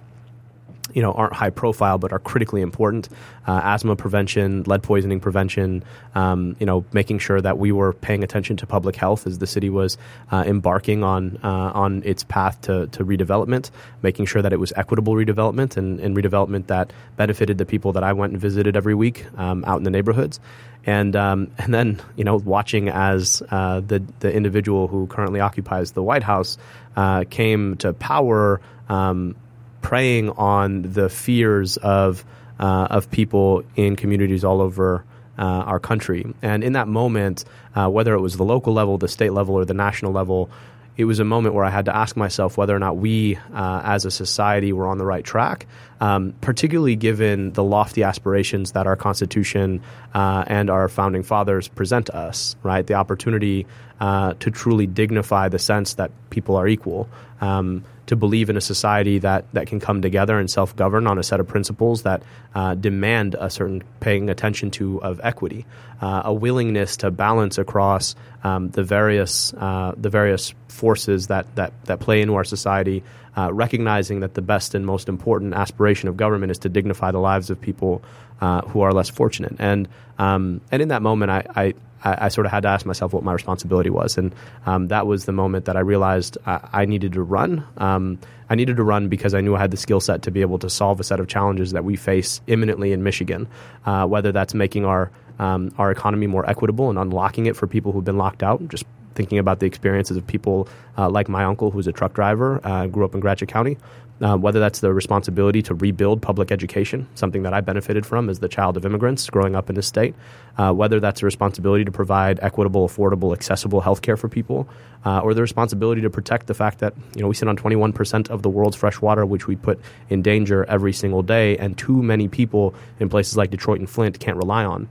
you 0.95 1.03
know 1.03 1.13
aren't 1.13 1.33
high 1.33 1.51
profile 1.51 1.99
but 1.99 2.13
are 2.13 2.19
critically 2.19 2.61
important. 2.61 3.09
Uh, 3.47 3.61
asthma 3.63 3.97
prevention, 3.97 4.63
lead 4.65 4.83
poisoning 4.83 5.21
prevention. 5.21 5.83
Um, 6.15 6.57
you 6.61 6.67
know, 6.67 6.85
making 6.93 7.19
sure 7.19 7.41
that 7.41 7.59
we 7.59 7.73
were 7.73 7.93
paying 7.93 8.23
attention 8.23 8.57
to 8.59 8.67
public 8.67 8.97
health 8.97 9.27
as 9.27 9.39
the 9.39 9.47
city 9.47 9.71
was 9.71 9.99
uh, 10.31 10.45
embarking 10.47 11.03
on 11.03 11.39
uh, 11.43 11.73
on 11.75 12.03
its 12.05 12.25
path 12.25 12.61
to, 12.63 12.87
to 12.89 13.05
redevelopment. 13.05 13.71
Making 14.03 14.27
sure 14.27 14.43
that 14.43 14.53
it 14.53 14.61
was 14.61 14.73
equitable 14.77 15.15
redevelopment 15.15 15.77
and, 15.77 16.01
and 16.01 16.17
redevelopment 16.17 16.67
that 16.69 16.93
benefited 17.17 17.59
the 17.59 17.67
people 17.67 17.93
that 17.93 18.05
I 18.05 18.13
went 18.13 18.33
and 18.33 18.41
visited 18.41 18.77
every 18.77 18.95
week 18.95 19.27
um, 19.39 19.65
out 19.67 19.79
in 19.79 19.85
the 19.85 19.91
neighborhoods. 19.91 20.41
And 20.87 21.15
um, 21.17 21.51
and 21.59 21.73
then 21.73 22.01
you 22.17 22.25
know 22.25 22.37
watching 22.37 22.89
as 22.89 23.43
uh, 23.51 23.81
the 23.81 24.03
the 24.21 24.33
individual 24.33 24.89
who 24.89 25.07
currently 25.07 25.41
occupies 25.41 25.93
the 25.93 26.03
White 26.03 26.23
House 26.23 26.59
uh, 26.97 27.25
came 27.29 27.77
to 27.79 27.93
power 27.93 28.61
um, 28.89 29.37
preying 29.83 30.31
on 30.31 30.83
the 30.83 31.09
fears 31.09 31.77
of 31.79 32.25
uh, 32.59 32.89
of 32.91 33.11
people 33.11 33.65
in 33.75 33.97
communities 33.97 34.45
all 34.45 34.61
over 34.61 35.05
uh, 35.39 35.43
our 35.43 35.81
country. 35.81 36.27
And 36.43 36.63
in 36.63 36.75
that 36.75 36.89
moment, 36.89 37.45
uh, 37.75 37.89
whether 37.89 38.13
it 38.15 38.21
was 38.21 38.37
the 38.37 38.45
local 38.45 38.75
level, 38.75 38.99
the 38.99 39.09
state 39.09 39.33
level, 39.33 39.55
or 39.55 39.65
the 39.65 39.75
national 39.75 40.13
level, 40.13 40.51
it 40.97 41.05
was 41.05 41.19
a 41.19 41.25
moment 41.25 41.55
where 41.55 41.65
I 41.65 41.71
had 41.71 41.87
to 41.87 41.97
ask 41.97 42.15
myself 42.15 42.59
whether 42.59 42.77
or 42.77 42.79
not 42.79 42.99
we, 42.99 43.37
uh, 43.55 43.81
as 43.83 44.05
a 44.05 44.11
society, 44.11 44.75
were 44.75 44.87
on 44.87 44.99
the 44.99 45.07
right 45.07 45.25
track, 45.25 45.67
um, 46.01 46.35
particularly 46.43 46.95
given 46.95 47.53
the 47.53 47.65
lofty 47.65 48.03
aspirations 48.03 48.73
that 48.73 48.87
our 48.87 48.97
Constitution 48.97 49.81
uh, 50.13 50.45
and 50.47 50.69
our 50.69 50.89
founding 50.89 51.23
fathers 51.23 51.69
present 51.69 52.11
us, 52.11 52.55
right? 52.63 52.87
The 52.87 52.95
opportunity 52.95 53.67
uh, 53.99 54.35
to 54.41 54.51
truly 54.51 54.87
dignify 54.87 55.49
the 55.49 55.59
sense 55.59 55.95
that 55.95 56.11
people 56.29 56.57
are 56.57 56.69
equal. 56.69 57.09
Um, 57.41 57.85
to 58.11 58.17
believe 58.17 58.51
in 58.51 58.57
a 58.57 58.61
society 58.61 59.21
that, 59.21 59.45
that 59.53 59.69
can 59.69 59.79
come 59.79 60.03
together 60.03 60.37
and 60.37 60.51
self 60.51 60.75
govern 60.75 61.07
on 61.07 61.17
a 61.17 61.23
set 61.23 61.39
of 61.39 61.47
principles 61.47 62.03
that 62.03 62.25
uh, 62.57 62.75
demand 62.75 63.37
a 63.39 63.49
certain 63.49 63.85
paying 64.01 64.29
attention 64.29 64.69
to 64.73 65.01
of 65.01 65.21
equity, 65.23 65.65
uh, 66.01 66.23
a 66.25 66.35
willingness 66.35 66.97
to 66.97 67.13
balance 67.13 67.57
across 67.57 68.17
um, 68.43 68.69
the 68.71 68.83
various 68.83 69.55
uh, 69.55 69.95
the 69.97 70.11
various 70.11 70.53
forces 70.67 71.29
that, 71.29 71.47
that, 71.55 71.73
that 71.85 72.01
play 72.01 72.21
into 72.21 72.35
our 72.35 72.43
society, 72.43 73.05
uh, 73.37 73.53
recognizing 73.53 74.21
that 74.21 74.35
the 74.35 74.43
best 74.43 74.75
and 74.75 74.85
most 74.85 75.09
important 75.09 75.55
aspiration 75.55 76.09
of 76.09 76.17
government 76.17 76.51
is 76.51 76.59
to 76.59 76.69
dignify 76.69 77.13
the 77.13 77.21
lives 77.21 77.49
of 77.49 77.61
people 77.61 78.03
uh, 78.41 78.63
who 78.63 78.81
are 78.81 78.93
less 78.93 79.09
fortunate. 79.09 79.55
And 79.61 79.89
um, 80.19 80.63
and 80.73 80.83
in 80.83 80.89
that 80.89 81.01
moment, 81.01 81.31
I, 81.31 81.45
I 81.55 81.75
I, 82.05 82.27
I, 82.27 82.29
sort 82.29 82.47
of 82.47 82.53
had 82.53 82.63
to 82.63 82.69
ask 82.69 82.87
myself 82.87 83.13
what 83.13 83.23
my 83.23 83.33
responsibility 83.33 83.91
was, 83.91 84.19
and 84.19 84.35
um, 84.67 84.89
that 84.89 85.07
was 85.07 85.25
the 85.25 85.33
moment 85.33 85.65
that 85.67 85.77
I 85.77 85.81
realized 85.81 86.39
I, 86.47 86.69
I 86.73 86.85
needed 86.85 87.13
to 87.15 87.23
run. 87.23 87.65
Um, 87.77 88.19
I 88.49 88.55
needed 88.55 88.77
to 88.77 88.83
run 88.83 89.09
because 89.09 89.35
I 89.35 89.41
knew 89.41 89.55
I 89.55 89.61
had 89.61 89.71
the 89.71 89.77
skill 89.77 90.01
set 90.01 90.23
to 90.23 90.31
be 90.31 90.41
able 90.41 90.59
to 90.59 90.71
solve 90.71 91.01
a 91.01 91.05
set 91.05 91.21
of 91.21 91.29
challenges 91.29 91.73
that 91.73 91.85
we 91.85 91.97
face 91.97 92.41
imminently 92.47 92.93
in 92.93 93.03
Michigan, 93.03 93.49
uh, 93.87 94.07
whether 94.07 94.33
that's 94.33 94.55
making 94.55 94.85
our 94.85 95.11
um, 95.39 95.73
our 95.79 95.91
economy 95.91 96.27
more 96.27 96.49
equitable 96.49 96.91
and 96.91 96.99
unlocking 96.99 97.47
it 97.47 97.57
for 97.57 97.67
people 97.67 97.93
who've 97.93 98.05
been 98.05 98.19
locked 98.19 98.43
out, 98.43 98.67
just 98.69 98.85
thinking 99.15 99.39
about 99.39 99.61
the 99.61 99.67
experiences 99.67 100.17
of 100.17 100.27
people 100.27 100.69
uh, 100.99 101.09
like 101.09 101.29
my 101.29 101.45
uncle, 101.45 101.71
who's 101.71 101.87
a 101.87 101.93
truck 101.93 102.13
driver, 102.13 102.61
uh, 102.65 102.87
grew 102.87 103.05
up 103.05 103.15
in 103.15 103.21
Gratiot 103.21 103.49
County, 103.49 103.77
uh, 104.21 104.37
whether 104.37 104.61
that's 104.61 104.81
the 104.81 104.93
responsibility 104.93 105.63
to 105.63 105.75
rebuild 105.75 106.21
public 106.21 106.53
education, 106.53 107.09
something 107.15 107.43
that 107.43 107.55
I 107.55 107.61
benefited 107.61 108.05
from 108.05 108.29
as 108.29 108.39
the 108.39 108.49
child 108.49 108.77
of 108.77 108.85
immigrants 108.85 109.29
growing 109.31 109.57
up 109.57 109.71
in 109.71 109.77
this 109.77 109.87
state, 109.87 110.15
uh, 110.59 110.73
whether 110.73 111.01
that's 111.01 111.21
the 111.21 111.27
responsibility 111.27 111.85
to 111.85 111.91
provide 111.91 112.39
equitable, 112.43 112.89
affordable, 112.89 113.33
accessible 113.33 113.81
health 113.81 114.03
care 114.03 114.17
for 114.17 114.29
people, 114.29 114.69
uh, 115.05 115.21
or 115.21 115.33
the 115.33 115.41
responsibility 115.41 116.03
to 116.03 116.11
protect 116.11 116.47
the 116.47 116.55
fact 116.55 116.81
that 116.81 116.95
you 117.15 117.23
know 117.23 117.29
we 117.29 117.35
sit 117.35 117.49
on 117.49 117.57
21% 117.57 118.29
of 118.29 118.43
the 118.43 118.51
world's 118.51 118.77
fresh 118.77 119.01
water, 119.01 119.25
which 119.25 119.47
we 119.47 119.57
put 119.57 119.81
in 120.11 120.23
danger 120.23 120.65
every 120.65 120.93
single 120.93 121.23
day, 121.23 121.57
and 121.57 121.79
too 121.79 122.03
many 122.03 122.29
people 122.29 122.75
in 122.99 123.09
places 123.09 123.37
like 123.37 123.51
Detroit 123.51 123.79
and 123.79 123.89
Flint 123.89 124.19
can't 124.21 124.37
rely 124.37 124.65
on 124.65 124.89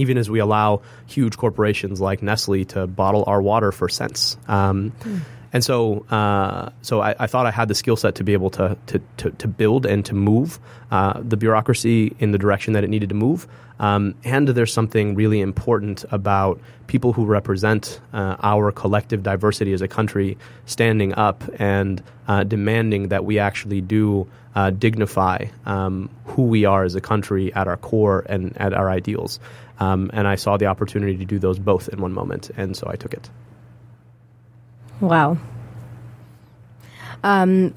even 0.00 0.16
as 0.16 0.30
we 0.30 0.38
allow 0.38 0.80
huge 1.06 1.36
corporations 1.36 2.00
like 2.00 2.22
Nestle 2.22 2.64
to 2.64 2.86
bottle 2.86 3.24
our 3.26 3.42
water 3.42 3.72
for 3.72 3.88
cents. 3.88 4.36
Um, 4.46 4.92
mm. 5.00 5.20
And 5.52 5.64
so, 5.64 6.00
uh, 6.10 6.70
so 6.82 7.00
I, 7.00 7.14
I, 7.18 7.26
thought 7.26 7.46
I 7.46 7.50
had 7.50 7.68
the 7.68 7.74
skill 7.74 7.96
set 7.96 8.14
to 8.16 8.24
be 8.24 8.34
able 8.34 8.50
to, 8.50 8.76
to, 8.86 9.00
to, 9.18 9.30
to 9.30 9.48
build 9.48 9.86
and 9.86 10.04
to 10.04 10.14
move 10.14 10.58
uh, 10.90 11.20
the 11.22 11.36
bureaucracy 11.36 12.14
in 12.18 12.32
the 12.32 12.38
direction 12.38 12.74
that 12.74 12.84
it 12.84 12.90
needed 12.90 13.08
to 13.08 13.14
move. 13.14 13.48
Um, 13.80 14.14
and 14.24 14.48
there's 14.48 14.72
something 14.72 15.14
really 15.14 15.40
important 15.40 16.04
about 16.10 16.60
people 16.86 17.12
who 17.12 17.24
represent 17.24 18.00
uh, 18.12 18.36
our 18.42 18.72
collective 18.72 19.22
diversity 19.22 19.72
as 19.72 19.82
a 19.82 19.88
country 19.88 20.36
standing 20.66 21.14
up 21.14 21.44
and 21.58 22.02
uh, 22.26 22.44
demanding 22.44 23.08
that 23.08 23.24
we 23.24 23.38
actually 23.38 23.80
do 23.80 24.26
uh, 24.54 24.70
dignify 24.70 25.46
um, 25.66 26.10
who 26.24 26.42
we 26.42 26.64
are 26.64 26.82
as 26.82 26.94
a 26.94 27.00
country 27.00 27.54
at 27.54 27.68
our 27.68 27.76
core 27.76 28.24
and 28.28 28.56
at 28.56 28.74
our 28.74 28.90
ideals. 28.90 29.38
Um, 29.78 30.10
and 30.12 30.26
I 30.26 30.34
saw 30.34 30.56
the 30.56 30.66
opportunity 30.66 31.16
to 31.16 31.24
do 31.24 31.38
those 31.38 31.58
both 31.58 31.88
in 31.88 32.00
one 32.00 32.12
moment, 32.12 32.50
and 32.56 32.76
so 32.76 32.88
I 32.90 32.96
took 32.96 33.14
it. 33.14 33.30
Wow. 35.00 35.38
Um, 37.22 37.74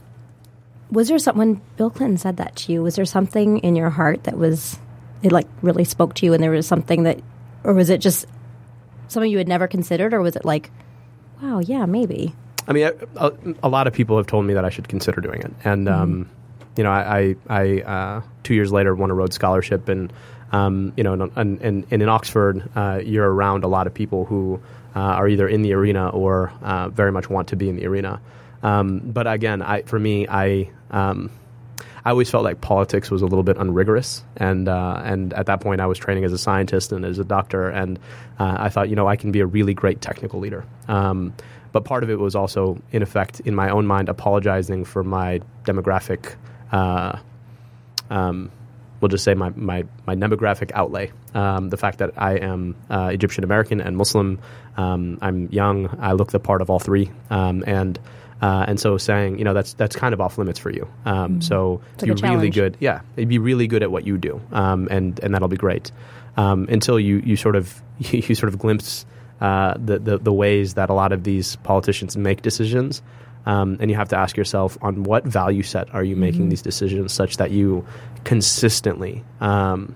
was 0.92 1.08
there 1.08 1.20
someone 1.20 1.62
Bill 1.78 1.90
Clinton 1.90 2.18
said 2.18 2.38
that 2.38 2.56
to 2.58 2.74
you? 2.74 2.84
Was 2.84 2.96
there 2.96 3.06
something 3.06 3.60
in 3.60 3.76
your 3.76 3.90
heart 3.90 4.24
that 4.26 4.38
was 4.38 4.78
it 5.24 5.32
like 5.32 5.48
really 5.62 5.84
spoke 5.84 6.14
to 6.16 6.26
you, 6.26 6.34
and 6.34 6.44
there 6.44 6.52
was 6.52 6.68
something 6.68 7.04
that, 7.04 7.20
or 7.64 7.74
was 7.74 7.90
it 7.90 8.00
just 8.00 8.26
something 9.08 9.32
you 9.32 9.38
had 9.38 9.48
never 9.48 9.68
considered, 9.68 10.14
or 10.14 10.22
was 10.22 10.36
it 10.36 10.46
like, 10.46 10.72
wow, 11.42 11.60
yeah, 11.60 11.86
maybe? 11.86 12.34
I 12.68 12.74
mean, 12.74 12.90
a, 13.16 13.32
a 13.64 13.70
lot 13.70 13.88
of 13.88 13.94
people 13.94 14.18
have 14.18 14.28
told 14.28 14.46
me 14.46 14.54
that 14.54 14.66
I 14.66 14.70
should 14.70 14.88
consider 14.88 15.22
doing 15.22 15.42
it, 15.42 15.54
and 15.64 15.88
mm-hmm. 15.88 16.02
um, 16.02 16.30
you 16.76 16.84
know, 16.84 16.92
I, 16.92 17.36
I, 17.50 17.62
I 17.64 17.82
uh, 17.82 18.22
two 18.44 18.54
years 18.54 18.72
later 18.72 18.96
won 18.96 19.12
a 19.12 19.14
Rhodes 19.14 19.36
Scholarship, 19.36 19.90
and 19.90 20.12
um, 20.52 20.94
you 20.98 21.04
know, 21.04 21.14
and, 21.14 21.62
and, 21.62 21.86
and 21.90 22.02
in 22.02 22.10
Oxford, 22.10 22.68
uh, 22.76 23.00
you're 23.04 23.32
around 23.32 23.64
a 23.64 23.68
lot 23.68 23.88
of 23.88 23.94
people 23.94 24.26
who 24.26 24.60
uh, 24.96 25.00
are 25.00 25.28
either 25.28 25.48
in 25.48 25.62
the 25.62 25.74
arena 25.74 26.10
or 26.10 26.52
uh, 26.62 26.90
very 26.90 27.12
much 27.12 27.30
want 27.30 27.50
to 27.50 27.56
be 27.56 27.70
in 27.70 27.76
the 27.76 27.86
arena. 27.86 28.22
Um, 28.64 29.00
but 29.00 29.28
again, 29.28 29.62
I, 29.62 29.82
for 29.84 30.00
me, 30.00 30.28
I 30.28 30.70
um, 30.92 31.32
I 32.04 32.10
always 32.10 32.30
felt 32.30 32.44
like 32.44 32.62
politics 32.62 33.12
was 33.12 33.22
a 33.22 33.26
little 33.26 33.44
bit 33.44 33.58
unrigorous, 33.58 34.24
and 34.38 34.68
uh, 34.68 35.02
and 35.04 35.34
at 35.34 35.46
that 35.48 35.62
point, 35.62 35.82
I 35.82 35.86
was 35.86 35.98
training 35.98 36.24
as 36.26 36.34
a 36.34 36.38
scientist 36.38 36.92
and 36.92 37.06
as 37.06 37.20
a 37.20 37.24
doctor, 37.24 37.70
and 37.70 38.00
uh, 38.40 38.56
I 38.60 38.70
thought, 38.70 38.90
you 38.90 38.96
know, 38.96 39.08
I 39.08 39.16
can 39.16 39.32
be 39.32 39.40
a 39.40 39.46
really 39.46 39.74
great 39.74 40.02
technical 40.02 40.40
leader. 40.40 40.66
Um, 40.88 41.34
but 41.72 41.86
part 41.86 42.04
of 42.04 42.10
it 42.10 42.20
was 42.20 42.36
also, 42.36 42.82
in 42.92 43.02
effect, 43.02 43.40
in 43.42 43.56
my 43.56 43.70
own 43.70 43.86
mind, 43.88 44.10
apologizing 44.10 44.84
for 44.84 45.04
my 45.04 45.42
demographic. 45.64 46.36
Uh, 46.72 47.20
um, 48.10 48.52
we'll 49.02 49.10
just 49.10 49.24
say 49.24 49.34
my, 49.34 49.50
my, 49.56 49.84
my 50.06 50.16
demographic 50.16 50.72
outlay. 50.74 51.12
Um, 51.34 51.70
the 51.70 51.78
fact 51.78 51.98
that 51.98 52.12
I 52.18 52.36
am 52.38 52.76
uh, 52.90 53.10
Egyptian 53.12 53.44
American 53.44 53.82
and 53.82 53.98
Muslim, 53.98 54.40
um, 54.78 55.18
I'm 55.22 55.50
young, 55.52 55.98
I 56.00 56.14
look 56.14 56.32
the 56.32 56.40
part 56.40 56.62
of 56.62 56.70
all 56.70 56.80
three, 56.80 57.12
um, 57.30 57.64
and 57.68 58.00
uh, 58.42 58.66
and 58.68 58.80
so 58.80 58.98
saying 58.98 59.38
you 59.38 59.44
know 59.44 59.54
that's 59.54 59.74
that's 59.74 59.96
kind 59.96 60.14
of 60.14 60.22
off 60.22 60.38
limits 60.38 60.58
for 60.58 60.72
you. 60.72 60.88
Um, 61.06 61.16
mm-hmm. 61.16 61.42
So 61.42 61.82
it's 61.96 62.06
you're 62.06 62.16
like 62.16 62.32
really 62.32 62.50
good, 62.50 62.78
yeah, 62.80 63.02
be 63.16 63.38
really 63.38 63.68
good 63.68 63.84
at 63.84 63.92
what 63.92 64.06
you 64.08 64.18
do, 64.18 64.42
um, 64.52 64.88
and 64.90 65.20
and 65.20 65.34
that'll 65.34 65.48
be 65.48 65.58
great. 65.58 65.92
Um, 66.38 66.68
until 66.70 67.00
you 67.00 67.18
you 67.18 67.36
sort 67.36 67.56
of 67.56 67.82
you 68.00 68.36
sort 68.36 68.52
of 68.52 68.60
glimpse 68.60 69.06
uh, 69.42 69.76
the, 69.78 70.00
the 70.00 70.18
the 70.18 70.34
ways 70.34 70.76
that 70.76 70.90
a 70.90 70.94
lot 70.94 71.12
of 71.12 71.24
these 71.24 71.56
politicians 71.58 72.18
make 72.18 72.42
decisions. 72.42 73.02
Um, 73.46 73.78
and 73.80 73.90
you 73.90 73.98
have 73.98 74.10
to 74.10 74.18
ask 74.18 74.38
yourself 74.38 74.78
on 74.82 75.04
what 75.04 75.26
value 75.26 75.64
set 75.64 75.94
are 75.94 76.04
you 76.04 76.16
making 76.16 76.42
mm-hmm. 76.42 76.50
these 76.50 76.62
decisions 76.62 77.12
such 77.12 77.38
that 77.38 77.52
you 77.52 77.86
consistently 78.24 79.24
um, 79.40 79.96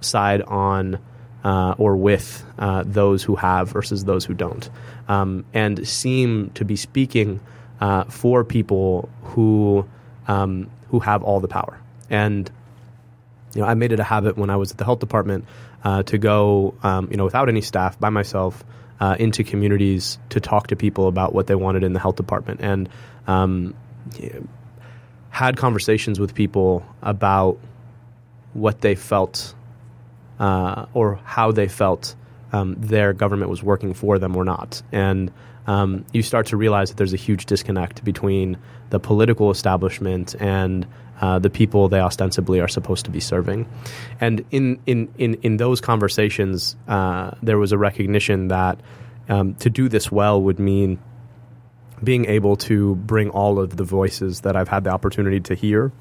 side 0.00 0.42
on 0.42 0.98
uh, 1.44 1.74
or 1.78 1.96
with 1.96 2.44
uh, 2.58 2.82
those 2.86 3.22
who 3.22 3.36
have 3.36 3.68
versus 3.70 4.04
those 4.04 4.24
who 4.24 4.34
don't, 4.34 4.68
um, 5.08 5.44
and 5.54 5.86
seem 5.86 6.50
to 6.50 6.64
be 6.64 6.76
speaking 6.76 7.40
uh, 7.80 8.04
for 8.04 8.44
people 8.44 9.08
who 9.22 9.86
um, 10.26 10.70
who 10.88 10.98
have 10.98 11.22
all 11.22 11.40
the 11.40 11.48
power. 11.48 11.78
And 12.10 12.50
you 13.54 13.60
know, 13.60 13.66
I 13.66 13.74
made 13.74 13.92
it 13.92 14.00
a 14.00 14.04
habit 14.04 14.36
when 14.36 14.50
I 14.50 14.56
was 14.56 14.72
at 14.72 14.78
the 14.78 14.84
health 14.84 14.98
department 14.98 15.44
uh, 15.84 16.02
to 16.04 16.18
go, 16.18 16.74
um, 16.82 17.08
you 17.10 17.16
know, 17.16 17.24
without 17.24 17.48
any 17.48 17.60
staff, 17.60 17.98
by 17.98 18.10
myself 18.10 18.64
uh, 19.00 19.16
into 19.18 19.44
communities 19.44 20.18
to 20.30 20.40
talk 20.40 20.68
to 20.68 20.76
people 20.76 21.08
about 21.08 21.32
what 21.32 21.46
they 21.46 21.54
wanted 21.54 21.84
in 21.84 21.92
the 21.92 22.00
health 22.00 22.16
department, 22.16 22.60
and 22.60 22.88
um, 23.26 23.74
had 25.30 25.56
conversations 25.56 26.18
with 26.18 26.34
people 26.34 26.84
about 27.02 27.58
what 28.54 28.80
they 28.80 28.94
felt 28.94 29.54
uh, 30.38 30.86
or 30.94 31.20
how 31.24 31.52
they 31.52 31.68
felt 31.68 32.14
um, 32.52 32.74
their 32.78 33.12
government 33.12 33.50
was 33.50 33.62
working 33.62 33.94
for 33.94 34.18
them 34.18 34.36
or 34.36 34.44
not. 34.44 34.82
And 34.92 35.30
um, 35.68 36.04
you 36.12 36.22
start 36.22 36.46
to 36.46 36.56
realize 36.56 36.88
that 36.88 36.96
there's 36.96 37.12
a 37.12 37.18
huge 37.18 37.44
disconnect 37.44 38.02
between 38.02 38.56
the 38.88 38.98
political 38.98 39.50
establishment 39.50 40.34
and 40.40 40.86
uh, 41.20 41.38
the 41.38 41.50
people 41.50 41.88
they 41.88 42.00
ostensibly 42.00 42.58
are 42.58 42.68
supposed 42.68 43.04
to 43.04 43.10
be 43.10 43.20
serving. 43.20 43.68
And 44.18 44.44
in 44.50 44.80
in 44.86 45.12
in, 45.18 45.34
in 45.42 45.58
those 45.58 45.80
conversations, 45.80 46.74
uh, 46.88 47.32
there 47.42 47.58
was 47.58 47.70
a 47.72 47.78
recognition 47.78 48.48
that 48.48 48.80
um, 49.28 49.54
to 49.56 49.68
do 49.68 49.90
this 49.90 50.10
well 50.10 50.40
would 50.40 50.58
mean 50.58 50.98
being 52.02 52.24
able 52.24 52.56
to 52.56 52.94
bring 52.94 53.28
all 53.30 53.58
of 53.58 53.76
the 53.76 53.84
voices 53.84 54.40
that 54.40 54.56
I've 54.56 54.68
had 54.68 54.84
the 54.84 54.90
opportunity 54.90 55.40
to 55.40 55.54
hear, 55.54 55.92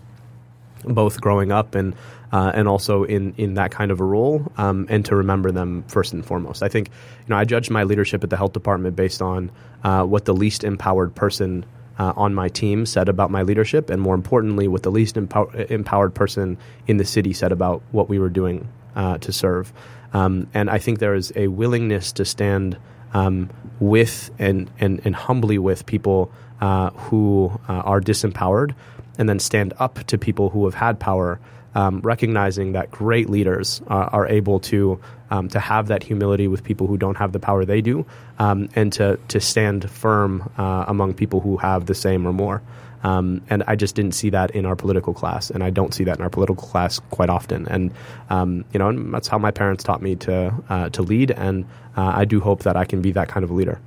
both 0.84 1.22
growing 1.22 1.52
up 1.52 1.76
and 1.76 1.96
uh, 2.32 2.52
and 2.54 2.68
also 2.68 3.04
in 3.04 3.34
in 3.38 3.54
that 3.56 3.72
kind 3.72 3.92
of 3.92 4.00
a 4.00 4.04
role, 4.04 4.52
um, 4.58 4.86
and 4.90 5.06
to 5.06 5.16
remember 5.16 5.52
them 5.52 5.84
first 5.88 6.14
and 6.14 6.26
foremost. 6.26 6.64
I 6.64 6.70
think 6.70 6.90
you 6.90 7.30
know 7.30 7.38
I 7.38 7.46
judged 7.46 7.70
my 7.72 7.84
leadership 7.84 8.24
at 8.24 8.30
the 8.30 8.38
health 8.38 8.54
department 8.54 8.96
based 8.96 9.22
on 9.22 9.52
uh, 9.84 10.04
what 10.04 10.26
the 10.26 10.34
least 10.34 10.64
empowered 10.64 11.16
person. 11.16 11.66
Uh, 12.00 12.14
on 12.16 12.32
my 12.32 12.48
team 12.48 12.86
said 12.86 13.10
about 13.10 13.32
my 13.32 13.42
leadership, 13.42 13.90
and 13.90 14.00
more 14.00 14.14
importantly, 14.14 14.68
what 14.68 14.84
the 14.84 14.92
least 14.92 15.18
empower- 15.18 15.66
empowered 15.72 16.14
person 16.14 16.56
in 16.86 16.98
the 16.98 17.04
city 17.04 17.34
said 17.34 17.52
about 17.52 17.82
what 17.90 18.08
we 18.08 18.20
were 18.20 18.30
doing 18.30 18.68
uh, 18.96 19.18
to 19.18 19.34
serve. 19.34 19.74
Um, 20.14 20.48
and 20.54 20.70
I 20.70 20.78
think 20.78 21.00
there 21.00 21.16
is 21.16 21.34
a 21.36 21.48
willingness 21.48 22.12
to 22.14 22.26
stand 22.26 22.78
um, 23.14 23.50
with 23.80 24.30
and, 24.40 24.70
and, 24.80 25.02
and 25.06 25.16
humbly 25.16 25.58
with 25.58 25.86
people 25.86 26.32
uh, 26.62 26.92
who 26.92 27.60
uh, 27.68 27.74
are 27.74 28.02
disempowered 28.02 28.74
and 29.18 29.28
then 29.28 29.40
stand 29.40 29.74
up 29.80 30.04
to 30.08 30.18
people 30.18 30.50
who 30.50 30.66
have 30.66 30.74
had 30.74 31.00
power, 31.00 31.40
um, 31.76 32.02
recognizing 32.02 32.74
that 32.74 32.92
great 32.92 33.30
leaders 33.30 33.82
uh, 33.88 34.10
are 34.12 34.28
able 34.28 34.60
to 34.62 35.00
um, 35.30 35.50
to 35.50 35.60
have 35.60 35.88
that 35.88 36.04
humility 36.04 36.48
with 36.48 36.64
people 36.64 36.88
who 36.88 36.98
don't 36.98 37.18
have 37.18 37.34
the 37.34 37.40
power 37.40 37.66
they 37.66 37.82
do, 37.82 38.06
um, 38.40 38.70
and 38.76 38.94
to 38.94 39.20
to 39.28 39.40
stand 39.40 39.90
firm 39.90 40.50
uh, 40.58 40.86
among 40.88 41.14
people 41.14 41.40
who 41.40 41.58
have 41.58 41.86
the 41.86 41.96
same 41.96 42.26
or 42.28 42.34
more. 42.34 42.62
Um, 43.04 43.42
and 43.50 43.64
I 43.68 43.76
just 43.76 43.96
didn't 43.96 44.14
see 44.14 44.32
that 44.32 44.52
in 44.52 44.66
our 44.66 44.76
political 44.76 45.14
class, 45.14 45.52
and 45.52 45.64
I 45.64 45.70
don't 45.70 45.94
see 45.94 46.04
that 46.06 46.18
in 46.18 46.24
our 46.24 46.30
political 46.30 46.68
class 46.68 47.00
quite 47.12 47.30
often. 47.30 47.68
And 47.68 47.92
um, 48.30 48.66
you 48.74 48.80
know, 48.80 48.90
and 48.90 49.14
that's 49.14 49.28
how 49.28 49.38
my 49.38 49.52
parents 49.52 49.84
taught 49.84 50.02
me 50.02 50.16
to 50.16 50.54
uh, 50.70 50.90
to 50.90 51.02
lead, 51.04 51.32
and 51.32 51.66
uh, 51.96 52.14
I 52.16 52.26
do 52.26 52.40
hope 52.40 52.64
that 52.64 52.76
I 52.76 52.86
can 52.86 53.02
be 53.02 53.12
that 53.12 53.28
kind 53.28 53.44
of 53.44 53.52
a 53.52 53.54
leader. 53.54 53.80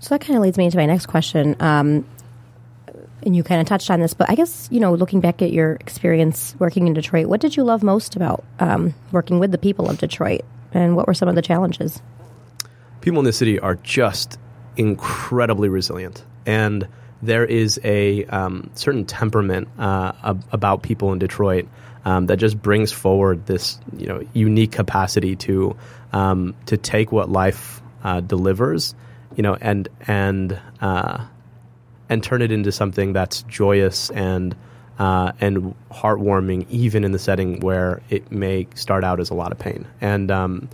So 0.00 0.10
that 0.10 0.20
kind 0.20 0.36
of 0.36 0.42
leads 0.42 0.58
me 0.58 0.64
into 0.64 0.76
my 0.76 0.86
next 0.86 1.06
question. 1.06 1.56
Um, 1.60 2.04
and 3.24 3.34
you 3.36 3.42
kind 3.42 3.60
of 3.60 3.66
touched 3.66 3.90
on 3.90 4.00
this, 4.00 4.14
but 4.14 4.30
I 4.30 4.34
guess, 4.34 4.68
you 4.70 4.80
know, 4.80 4.94
looking 4.94 5.20
back 5.20 5.42
at 5.42 5.52
your 5.52 5.74
experience 5.74 6.54
working 6.58 6.86
in 6.86 6.94
Detroit, 6.94 7.26
what 7.26 7.40
did 7.40 7.56
you 7.56 7.64
love 7.64 7.82
most 7.82 8.16
about 8.16 8.44
um, 8.58 8.94
working 9.12 9.38
with 9.38 9.52
the 9.52 9.58
people 9.58 9.88
of 9.88 9.98
Detroit? 9.98 10.42
And 10.72 10.96
what 10.96 11.06
were 11.06 11.14
some 11.14 11.28
of 11.28 11.34
the 11.34 11.42
challenges? 11.42 12.00
people 13.02 13.18
in 13.18 13.26
the 13.26 13.32
city 13.32 13.60
are 13.60 13.74
just 13.74 14.38
incredibly 14.76 15.68
resilient, 15.68 16.24
and 16.46 16.88
there 17.20 17.44
is 17.44 17.78
a 17.84 18.24
um, 18.26 18.70
certain 18.74 19.04
temperament 19.04 19.68
uh, 19.78 20.12
ab- 20.24 20.44
about 20.50 20.82
people 20.82 21.12
in 21.12 21.18
Detroit 21.18 21.68
um, 22.06 22.26
that 22.26 22.38
just 22.38 22.60
brings 22.60 22.90
forward 22.90 23.44
this 23.46 23.78
you 23.98 24.06
know 24.06 24.22
unique 24.32 24.72
capacity 24.72 25.36
to 25.36 25.76
um, 26.12 26.54
to 26.66 26.78
take 26.78 27.12
what 27.12 27.28
life 27.28 27.82
uh, 28.02 28.20
delivers, 28.20 28.94
you 29.36 29.42
know, 29.42 29.56
and 29.60 29.88
and 30.06 30.58
uh, 30.80 31.26
and 32.12 32.22
turn 32.22 32.42
it 32.42 32.52
into 32.52 32.70
something 32.70 33.14
that's 33.14 33.42
joyous 33.44 34.10
and 34.10 34.54
uh, 34.98 35.32
and 35.40 35.74
heartwarming, 35.90 36.66
even 36.68 37.02
in 37.02 37.12
the 37.12 37.18
setting 37.18 37.60
where 37.60 38.02
it 38.10 38.30
may 38.30 38.68
start 38.74 39.02
out 39.02 39.18
as 39.18 39.30
a 39.30 39.34
lot 39.34 39.50
of 39.50 39.58
pain. 39.58 39.86
And 40.00 40.30
um, 40.30 40.68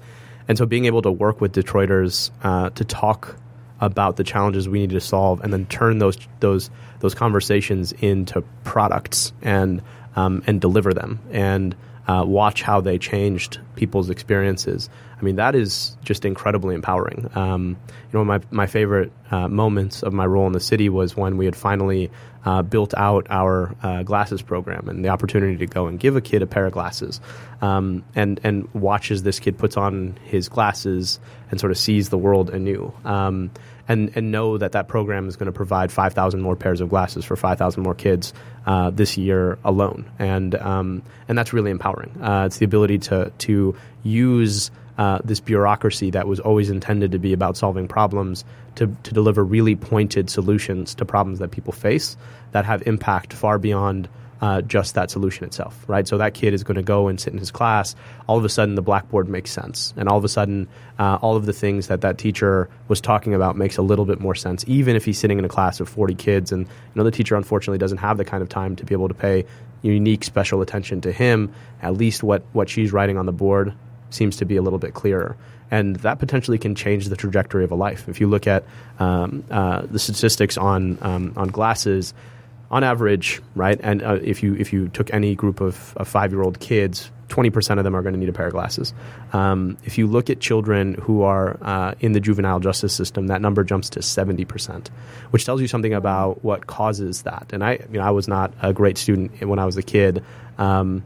and 0.49 0.59
so, 0.59 0.67
being 0.67 0.87
able 0.87 1.03
to 1.03 1.13
work 1.13 1.41
with 1.41 1.53
Detroiters 1.53 2.31
uh, 2.43 2.71
to 2.71 2.85
talk 2.85 3.37
about 3.81 4.17
the 4.17 4.25
challenges 4.25 4.69
we 4.69 4.81
need 4.81 4.91
to 4.91 5.01
solve, 5.01 5.41
and 5.43 5.53
then 5.53 5.65
turn 5.67 5.99
those 5.99 6.19
those 6.41 6.71
those 6.99 7.15
conversations 7.15 7.93
into 7.93 8.43
products 8.65 9.33
and 9.41 9.81
um, 10.17 10.43
and 10.49 10.61
deliver 10.61 10.93
them, 10.93 11.21
and 11.31 11.77
uh, 12.09 12.25
watch 12.27 12.63
how 12.63 12.81
they 12.81 12.99
changed 12.99 13.61
people's 13.77 14.09
experiences. 14.09 14.89
I 15.19 15.23
mean, 15.23 15.37
that 15.37 15.55
is 15.55 15.97
just 16.03 16.25
incredibly 16.25 16.75
empowering. 16.75 17.31
Um, 17.35 17.77
you 17.91 18.19
know, 18.19 18.25
my 18.25 18.41
my 18.51 18.67
favorite 18.67 19.13
uh, 19.31 19.49
moments 19.49 20.03
of 20.03 20.13
my 20.13 20.25
role 20.25 20.47
in 20.47 20.53
the 20.53 20.61
city 20.61 20.89
was 20.89 21.17
when 21.17 21.37
we 21.37 21.45
had 21.45 21.55
finally 21.55 22.11
uh, 22.47 22.63
built 22.63 22.95
out 22.97 23.27
our 23.29 23.75
uh, 23.83 24.03
glasses 24.05 24.41
program 24.41 24.89
and 24.89 25.05
the 25.05 25.11
opportunity 25.11 25.59
to 25.59 25.67
go 25.67 25.87
and 25.87 26.01
give 26.01 26.17
a 26.17 26.21
kid 26.21 26.41
a 26.41 26.47
pair 26.47 26.65
of 26.65 26.73
glasses, 26.73 27.21
um, 27.61 28.05
and 28.15 28.41
and 28.43 28.73
watch 28.73 29.11
as 29.11 29.23
this 29.23 29.39
kid 29.39 29.59
puts 29.59 29.77
on 29.77 30.19
his 30.25 30.49
glasses 30.49 31.21
and 31.51 31.61
sort 31.61 31.73
of 31.73 31.79
sees 31.79 32.09
the 32.09 32.19
world 32.19 32.49
anew. 32.49 32.93
Um, 33.05 33.51
and, 33.89 34.13
and 34.15 34.31
know 34.31 34.59
that 34.59 34.73
that 34.73 34.87
program 34.87 35.29
is 35.29 35.37
going 35.37 35.47
to 35.47 35.53
provide 35.53 35.91
5,000 35.91 36.41
more 36.41 36.55
pairs 36.55 36.81
of 36.81 36.91
glasses 36.91 37.25
for 37.25 37.37
5,000 37.37 37.83
more 37.83 37.95
kids 37.95 38.35
uh, 38.67 38.91
this 38.91 39.17
year 39.17 39.59
alone. 39.65 40.09
And, 40.19 40.55
um, 40.55 41.03
and 41.27 41.37
that's 41.37 41.53
really 41.53 41.71
empowering. 41.71 42.23
Uh, 42.23 42.45
it's 42.47 42.59
the 42.59 42.67
ability 42.67 42.99
to, 42.99 43.33
to 43.39 43.75
use 44.03 44.71
uh, 44.99 45.21
this 45.25 45.41
bureaucracy 45.41 46.11
that 46.11 46.27
was 46.27 46.41
always 46.41 46.71
intended 46.71 47.13
to 47.13 47.19
be 47.19 47.33
about 47.33 47.57
solving 47.57 47.89
problems 47.89 48.45
to, 48.75 48.95
to 49.05 49.15
deliver 49.15 49.43
really 49.45 49.77
pointed 49.77 50.29
solutions 50.29 50.95
to 50.97 51.05
problems 51.05 51.39
that 51.39 51.51
people 51.51 51.73
face 51.73 52.17
that 52.53 52.65
have 52.65 52.87
impact 52.87 53.33
far 53.33 53.59
beyond 53.59 54.09
uh, 54.41 54.63
just 54.63 54.95
that 54.95 55.11
solution 55.11 55.45
itself, 55.45 55.85
right? 55.89 56.07
So 56.07 56.19
that 56.19 56.35
kid 56.35 56.55
is 56.55 56.63
going 56.63 56.77
to 56.77 56.83
go 56.83 57.09
and 57.09 57.21
sit 57.21 57.33
in 57.33 57.39
his 57.39 57.51
class. 57.51 57.95
All 58.27 58.39
of 58.39 58.45
a 58.45 58.49
sudden, 58.49 58.75
the 58.75 58.83
blackboard 58.83 59.29
makes 59.29 59.51
sense, 59.51 59.95
and 59.97 60.09
all 60.09 60.19
of 60.19 60.25
a 60.25 60.29
sudden, 60.29 60.69
uh, 60.99 61.19
all 61.21 61.37
of 61.37 61.47
the 61.47 61.53
things 61.53 61.89
that 61.89 62.01
that 62.03 62.19
teacher 62.19 62.69
was 62.89 63.01
talking 63.01 63.35
about 63.35 63.57
makes 63.57 63.77
a 63.77 63.83
little 63.83 64.05
bit 64.05 64.21
more 64.21 64.35
sense, 64.35 64.65
even 64.67 64.97
if 64.97 65.05
he's 65.05 65.19
sitting 65.19 65.39
in 65.39 65.45
a 65.45 65.49
class 65.49 65.81
of 65.81 65.89
forty 65.89 66.15
kids, 66.15 66.53
and 66.53 66.67
you 66.67 66.93
know 66.95 67.05
the 67.05 67.11
teacher 67.11 67.37
unfortunately 67.37 67.79
doesn't 67.79 67.99
have 67.99 68.17
the 68.17 68.25
kind 68.25 68.43
of 68.43 68.49
time 68.49 68.77
to 68.77 68.85
be 68.85 68.95
able 68.95 69.09
to 69.09 69.15
pay 69.15 69.45
unique 69.83 70.25
special 70.25 70.61
attention 70.61 71.01
to 71.01 71.13
him. 71.13 71.53
At 71.83 71.97
least 71.97 72.23
what 72.23 72.43
what 72.53 72.69
she's 72.69 72.93
writing 72.93 73.17
on 73.19 73.27
the 73.27 73.33
board 73.33 73.75
seems 74.11 74.37
to 74.37 74.45
be 74.45 74.57
a 74.57 74.63
little 74.63 74.79
bit 74.79 74.95
clearer. 74.95 75.37
And 75.71 75.97
that 75.97 76.19
potentially 76.19 76.57
can 76.57 76.75
change 76.75 77.09
the 77.09 77.17
trajectory 77.17 77.63
of 77.63 77.71
a 77.71 77.75
life. 77.75 78.09
If 78.09 78.21
you 78.21 78.27
look 78.27 78.47
at 78.47 78.65
um, 78.99 79.45
uh, 79.51 79.83
the 79.83 79.99
statistics 79.99 80.57
on 80.57 80.99
um, 81.03 81.35
on 81.37 81.49
glasses, 81.49 82.15
on 82.71 82.85
average, 82.85 83.41
right? 83.55 83.81
And 83.83 84.03
uh, 84.03 84.19
if 84.23 84.43
you 84.43 84.55
if 84.55 84.73
you 84.73 84.89
took 84.89 85.13
any 85.13 85.35
group 85.35 85.61
of, 85.61 85.97
of 85.97 86.09
five 86.09 86.33
year 86.33 86.43
old 86.43 86.61
kids, 86.61 87.11
twenty 87.29 87.51
percent 87.51 87.81
of 87.81 87.85
them 87.85 87.95
are 87.97 88.03
going 88.03 88.15
to 88.15 88.21
need 88.21 88.29
a 88.29 88.33
pair 88.33 88.47
of 88.47 88.53
glasses. 88.53 88.93
Um, 89.33 89.79
if 89.85 89.99
you 89.99 90.07
look 90.07 90.29
at 90.31 90.41
children 90.41 90.95
who 90.95 91.23
are 91.23 91.59
uh, 91.63 91.95
in 92.01 92.13
the 92.13 92.21
juvenile 92.21 92.61
justice 92.61 92.95
system, 92.95 93.29
that 93.29 93.41
number 93.41 93.65
jumps 93.65 93.89
to 93.91 94.03
seventy 94.03 94.45
percent, 94.45 94.91
which 95.31 95.45
tells 95.45 95.61
you 95.61 95.69
something 95.69 95.95
about 95.95 96.45
what 96.45 96.67
causes 96.67 97.23
that. 97.23 97.51
And 97.53 97.65
I, 97.65 97.73
you 97.91 97.99
know, 97.99 98.05
I 98.05 98.11
was 98.11 98.29
not 98.29 98.53
a 98.61 98.73
great 98.73 98.99
student 98.99 99.43
when 99.47 99.59
I 99.59 99.65
was 99.65 99.77
a 99.77 99.83
kid. 99.83 100.23
Um, 100.59 101.05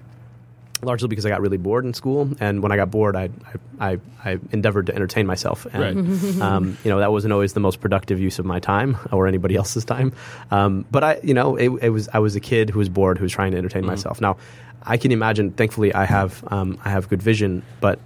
largely 0.83 1.09
because 1.09 1.25
I 1.25 1.29
got 1.29 1.41
really 1.41 1.57
bored 1.57 1.85
in 1.85 1.95
school, 1.95 2.29
and 2.41 2.63
when 2.63 2.73
I 2.73 2.77
got 2.77 2.91
bored, 2.91 3.17
I 3.17 3.31
I, 3.79 3.93
I, 3.93 3.99
I 4.25 4.39
endeavored 4.51 4.87
to 4.87 4.95
entertain 4.95 5.27
myself, 5.27 5.67
and 5.73 6.43
um, 6.43 6.77
you 6.85 6.91
know 6.91 6.99
that 6.99 7.13
wasn't 7.13 7.33
always 7.33 7.53
the 7.53 7.61
most 7.61 7.81
productive 7.81 8.21
use 8.21 8.39
of 8.39 8.45
my 8.45 8.61
time 8.61 8.97
or 9.13 9.27
anybody 9.27 9.57
else's 9.57 9.85
time. 9.85 10.13
Um, 10.51 10.85
but 10.91 11.05
I, 11.05 11.21
you 11.23 11.35
know, 11.35 11.57
it, 11.57 11.71
it, 11.83 11.91
was 11.91 12.09
I 12.13 12.19
was 12.19 12.37
a 12.37 12.41
kid 12.41 12.71
who 12.71 12.79
was 12.79 12.89
bored, 12.89 13.19
who 13.19 13.25
was 13.25 13.33
trying 13.33 13.53
to 13.53 13.59
entertain 13.59 13.87
myself. 13.87 14.21
Now, 14.21 14.37
I 14.83 14.97
can 14.97 15.13
imagine. 15.13 15.53
Thankfully, 15.53 15.95
I 15.95 16.05
have 16.05 16.45
um, 16.53 16.79
I 16.85 16.91
have 16.91 17.09
good 17.09 17.23
vision, 17.23 17.63
but 17.81 18.01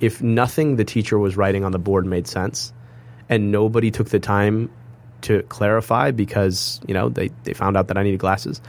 if 0.00 0.22
nothing 0.22 0.76
the 0.76 0.84
teacher 0.84 1.18
was 1.18 1.36
writing 1.36 1.64
on 1.64 1.72
the 1.72 1.78
board 1.78 2.06
made 2.06 2.26
sense, 2.26 2.72
and 3.28 3.50
nobody 3.50 3.90
took 3.90 4.08
the 4.08 4.20
time 4.20 4.70
to 5.22 5.42
clarify 5.44 6.10
because 6.10 6.80
you 6.86 6.94
know 6.94 7.08
they, 7.08 7.30
they 7.44 7.52
found 7.52 7.76
out 7.76 7.88
that 7.88 7.98
I 7.98 8.02
needed 8.02 8.20
glasses 8.20 8.60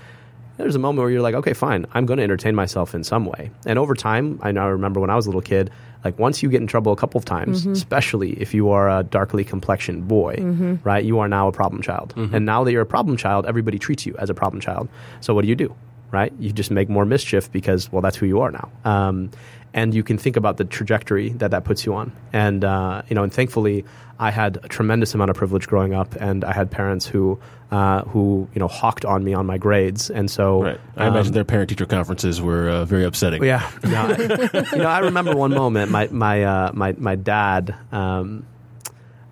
there's 0.62 0.76
a 0.76 0.80
moment 0.80 1.02
where 1.02 1.10
you're 1.10 1.21
like, 1.21 1.36
okay, 1.36 1.54
fine, 1.54 1.86
I'm 1.93 2.06
going 2.06 2.17
to 2.17 2.24
entertain 2.24 2.56
myself 2.56 2.95
in 2.95 3.04
some 3.04 3.26
way. 3.26 3.52
And 3.65 3.78
over 3.78 3.93
time, 3.93 4.39
I 4.41 4.52
now 4.52 4.69
remember 4.69 5.00
when 5.00 5.10
I 5.10 5.15
was 5.15 5.26
a 5.26 5.30
little 5.30 5.41
kid, 5.41 5.71
like 6.04 6.17
once 6.17 6.41
you 6.41 6.50
get 6.50 6.62
in 6.62 6.67
trouble 6.67 6.91
a 6.91 6.95
couple 6.95 7.19
of 7.19 7.26
times, 7.26 7.62
mm-hmm. 7.62 7.74
especially 7.74 8.32
if 8.41 8.54
you 8.54 8.69
are 8.69 8.89
a 8.89 9.04
darkly 9.04 9.43
complexioned 9.43 10.08
boy, 10.08 10.36
mm-hmm. 10.36 10.76
right, 10.84 11.04
you 11.04 11.19
are 11.19 11.28
now 11.28 11.47
a 11.47 11.52
problem 11.52 11.82
child. 11.82 12.13
Mm-hmm. 12.15 12.36
And 12.36 12.45
now 12.45 12.63
that 12.63 12.71
you're 12.71 12.82
a 12.82 12.86
problem 12.86 13.17
child, 13.17 13.45
everybody 13.45 13.78
treats 13.78 14.06
you 14.06 14.15
as 14.17 14.30
a 14.30 14.34
problem 14.34 14.62
child. 14.62 14.89
So 15.19 15.34
what 15.34 15.43
do 15.43 15.47
you 15.47 15.56
do? 15.56 15.76
Right? 16.12 16.34
You 16.39 16.52
just 16.52 16.71
make 16.71 16.89
more 16.89 17.06
mischief 17.06 17.52
because, 17.52 17.91
well, 17.91 18.02
that's 18.02 18.17
who 18.17 18.26
you 18.26 18.41
are 18.41 18.52
now. 18.52 18.71
Um, 18.84 19.32
and 19.73 19.93
you 19.93 20.03
can 20.03 20.17
think 20.17 20.36
about 20.38 20.57
the 20.57 20.65
trajectory 20.65 21.29
that 21.29 21.51
that 21.51 21.63
puts 21.63 21.86
you 21.86 21.93
on. 21.93 22.12
And 22.34 22.63
uh, 22.63 23.03
you 23.07 23.15
know, 23.15 23.23
and 23.23 23.34
thankfully, 23.34 23.86
I 24.19 24.29
had 24.29 24.57
a 24.63 24.67
tremendous 24.67 25.15
amount 25.15 25.29
of 25.31 25.36
privilege 25.36 25.67
growing 25.67 25.93
up, 25.93 26.15
and 26.19 26.43
I 26.43 26.53
had 26.53 26.69
parents 26.69 27.05
who 27.05 27.39
uh, 27.71 28.03
who 28.03 28.47
you 28.53 28.60
know 28.60 28.67
hawked 28.67 29.05
on 29.05 29.23
me 29.23 29.34
on 29.34 29.45
my 29.45 29.57
grades, 29.57 30.10
and 30.10 30.29
so 30.29 30.63
Right. 30.63 30.79
I 30.97 31.07
um, 31.07 31.13
imagine 31.13 31.34
their 31.34 31.45
parent 31.45 31.69
teacher 31.69 31.86
conferences 31.86 32.41
were 32.41 32.69
uh, 32.69 32.86
very 32.86 33.05
upsetting. 33.05 33.43
yeah, 33.43 33.69
no, 33.84 34.01
I, 34.01 34.65
you 34.73 34.77
know, 34.77 34.89
I 34.89 34.99
remember 34.99 35.36
one 35.36 35.51
moment. 35.51 35.89
My 35.89 36.07
my 36.12 36.43
uh, 36.43 36.71
my 36.73 36.93
my 36.97 37.15
dad 37.15 37.73
um, 37.91 38.45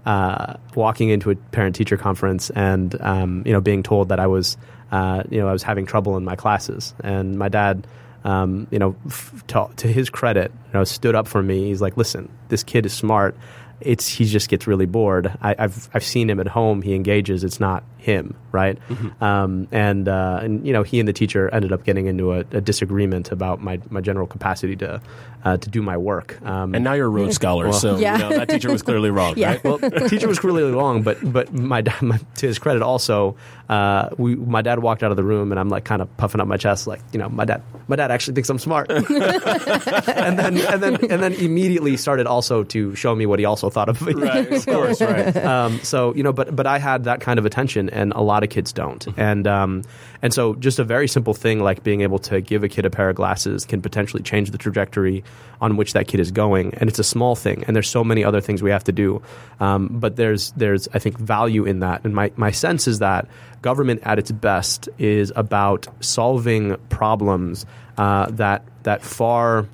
uh, 0.05 0.55
walking 0.75 1.09
into 1.09 1.31
a 1.31 1.35
parent 1.35 1.75
teacher 1.75 1.97
conference 1.97 2.49
and 2.51 2.99
um, 3.01 3.43
you 3.45 3.51
know 3.51 3.61
being 3.61 3.83
told 3.83 4.09
that 4.09 4.19
I 4.19 4.27
was 4.27 4.57
uh, 4.91 5.23
you 5.29 5.39
know 5.39 5.47
I 5.47 5.51
was 5.51 5.63
having 5.63 5.85
trouble 5.85 6.17
in 6.17 6.23
my 6.23 6.35
classes, 6.35 6.93
and 7.03 7.37
my 7.37 7.49
dad. 7.49 7.85
Um, 8.23 8.67
you 8.69 8.79
know, 8.79 8.95
f- 9.07 9.43
to, 9.47 9.69
to 9.77 9.87
his 9.87 10.09
credit, 10.09 10.51
you 10.67 10.73
know, 10.73 10.83
stood 10.83 11.15
up 11.15 11.27
for 11.27 11.41
me. 11.41 11.67
He's 11.69 11.81
like, 11.81 11.95
"Listen, 11.95 12.29
this 12.49 12.63
kid 12.63 12.85
is 12.85 12.93
smart. 12.93 13.35
It's 13.81 14.07
he 14.07 14.25
just 14.25 14.49
gets 14.49 14.67
really 14.67 14.85
bored. 14.85 15.31
I, 15.41 15.55
I've 15.57 15.89
I've 15.93 16.03
seen 16.03 16.29
him 16.29 16.39
at 16.39 16.47
home. 16.47 16.81
He 16.81 16.93
engages. 16.95 17.43
It's 17.43 17.59
not 17.59 17.83
him, 17.97 18.35
right? 18.51 18.77
Um, 19.21 19.67
and 19.71 20.07
uh, 20.07 20.39
and 20.41 20.65
you 20.65 20.71
know 20.73 20.83
he 20.83 20.99
and 20.99 21.07
the 21.07 21.13
teacher 21.13 21.49
ended 21.53 21.71
up 21.73 21.83
getting 21.83 22.07
into 22.07 22.31
a, 22.33 22.39
a 22.39 22.61
disagreement 22.61 23.31
about 23.31 23.61
my, 23.61 23.79
my 23.89 23.99
general 24.01 24.25
capacity 24.27 24.75
to 24.77 25.01
uh, 25.43 25.57
to 25.57 25.69
do 25.69 25.81
my 25.81 25.97
work. 25.97 26.41
Um, 26.45 26.73
And 26.75 26.83
now 26.83 26.93
you're 26.93 27.07
a 27.07 27.09
Rhodes 27.09 27.35
Scholar, 27.35 27.71
so 27.73 27.97
Yeah. 27.97 28.13
you 28.17 28.23
know, 28.23 28.29
that 28.37 28.49
teacher 28.49 28.71
was 28.71 28.81
clearly 28.81 29.09
wrong, 29.11 29.33
Yeah. 29.37 29.51
right? 29.51 29.63
well, 29.63 29.77
the 29.77 30.07
teacher 30.09 30.27
was 30.27 30.39
clearly 30.39 30.71
wrong, 30.71 31.01
but 31.03 31.17
but 31.21 31.53
my, 31.53 31.81
dad, 31.81 32.01
my 32.01 32.19
to 32.37 32.47
his 32.47 32.57
credit 32.59 32.81
also, 32.81 33.35
uh, 33.69 34.09
we 34.17 34.35
my 34.35 34.61
dad 34.61 34.79
walked 34.79 35.03
out 35.03 35.11
of 35.11 35.17
the 35.17 35.23
room 35.23 35.51
and 35.51 35.59
I'm 35.59 35.69
like 35.69 35.83
kind 35.83 36.01
of 36.01 36.07
puffing 36.17 36.39
up 36.41 36.47
my 36.47 36.57
chest, 36.57 36.87
like 36.87 37.01
you 37.11 37.19
know 37.19 37.27
my 37.29 37.43
dad 37.45 37.61
my 37.89 37.95
dad 37.97 38.11
actually 38.11 38.35
thinks 38.35 38.49
I'm 38.49 38.59
smart, 38.59 38.89
and 38.91 40.39
then 40.39 40.57
and 40.57 40.81
then 40.83 40.95
and 41.11 41.21
then 41.21 41.33
immediately 41.33 41.97
started 41.97 42.27
also 42.27 42.63
to 42.63 42.95
show 42.95 43.13
me 43.15 43.25
what 43.25 43.39
he 43.39 43.45
also 43.45 43.68
thought 43.69 43.89
of 43.89 44.01
me. 44.01 44.13
Right, 44.13 44.51
of 44.51 44.65
course, 44.65 45.01
right. 45.01 45.35
Um, 45.37 45.79
so 45.79 46.13
you 46.15 46.23
know, 46.23 46.33
but 46.33 46.55
but 46.55 46.67
I 46.67 46.79
had 46.79 47.05
that 47.05 47.21
kind 47.21 47.39
of 47.39 47.45
attention, 47.45 47.89
and 47.89 48.13
a 48.13 48.21
lot 48.21 48.43
of 48.43 48.49
kids 48.49 48.73
don't. 48.73 49.07
And 49.17 49.47
um, 49.47 49.83
and 50.21 50.33
so 50.33 50.55
just 50.55 50.79
a 50.79 50.83
very 50.83 51.07
simple 51.07 51.33
thing 51.33 51.59
like 51.59 51.83
being 51.83 52.01
able 52.01 52.19
to 52.19 52.41
give 52.41 52.63
a 52.63 52.69
kid 52.69 52.85
a 52.85 52.89
pair 52.89 53.09
of 53.09 53.15
glasses 53.15 53.65
can 53.65 53.81
potentially 53.81 54.23
change 54.23 54.51
the 54.51 54.57
trajectory 54.57 55.23
on 55.61 55.77
which 55.77 55.93
that 55.93 56.07
kid 56.07 56.19
is 56.19 56.31
going. 56.31 56.73
And 56.75 56.89
it's 56.89 56.99
a 56.99 57.03
small 57.03 57.35
thing, 57.35 57.63
and 57.65 57.75
there's 57.75 57.89
so 57.89 58.03
many 58.03 58.23
other 58.23 58.41
things 58.41 58.61
we 58.61 58.71
have 58.71 58.83
to 58.85 58.91
do. 58.91 59.21
Um, 59.59 59.87
but 59.91 60.15
there's 60.15 60.51
there's 60.51 60.87
I 60.93 60.99
think 60.99 61.17
value 61.17 61.65
in 61.65 61.79
that, 61.79 62.03
and 62.03 62.13
my 62.13 62.31
my 62.35 62.51
sense 62.51 62.87
is 62.87 62.99
that 62.99 63.27
government 63.61 64.01
at 64.03 64.19
its 64.19 64.31
best 64.31 64.89
is 64.97 65.33
about 65.35 65.87
solving 65.99 66.77
problems 66.89 67.65
uh, 67.97 68.27
that 68.31 68.63
that 68.83 69.03
far 69.03 69.67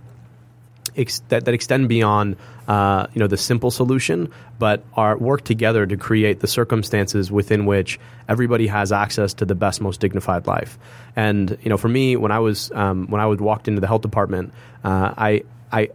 ex- 0.95 1.21
that, 1.29 1.45
that 1.45 1.53
extend 1.53 1.89
beyond 1.89 2.35
uh, 2.67 3.07
you 3.13 3.19
know 3.19 3.27
the 3.27 3.37
simple 3.37 3.71
solution, 3.71 4.31
but 4.59 4.83
are 4.93 5.17
work 5.17 5.43
together 5.43 5.85
to 5.85 5.97
create 5.97 6.39
the 6.39 6.47
circumstances 6.47 7.31
within 7.31 7.65
which 7.65 7.99
everybody 8.27 8.67
has 8.67 8.91
access 8.91 9.33
to 9.35 9.45
the 9.45 9.55
best, 9.55 9.81
most 9.81 9.99
dignified 9.99 10.47
life. 10.47 10.77
And 11.15 11.57
you 11.61 11.69
know, 11.69 11.77
for 11.77 11.89
me, 11.89 12.15
when 12.15 12.31
I 12.31 12.39
was 12.39 12.71
um, 12.71 13.07
when 13.07 13.21
I 13.21 13.25
was 13.25 13.39
walked 13.39 13.67
into 13.67 13.81
the 13.81 13.87
health 13.87 14.01
department, 14.01 14.53
uh, 14.83 15.13
I 15.17 15.43
I 15.71 15.89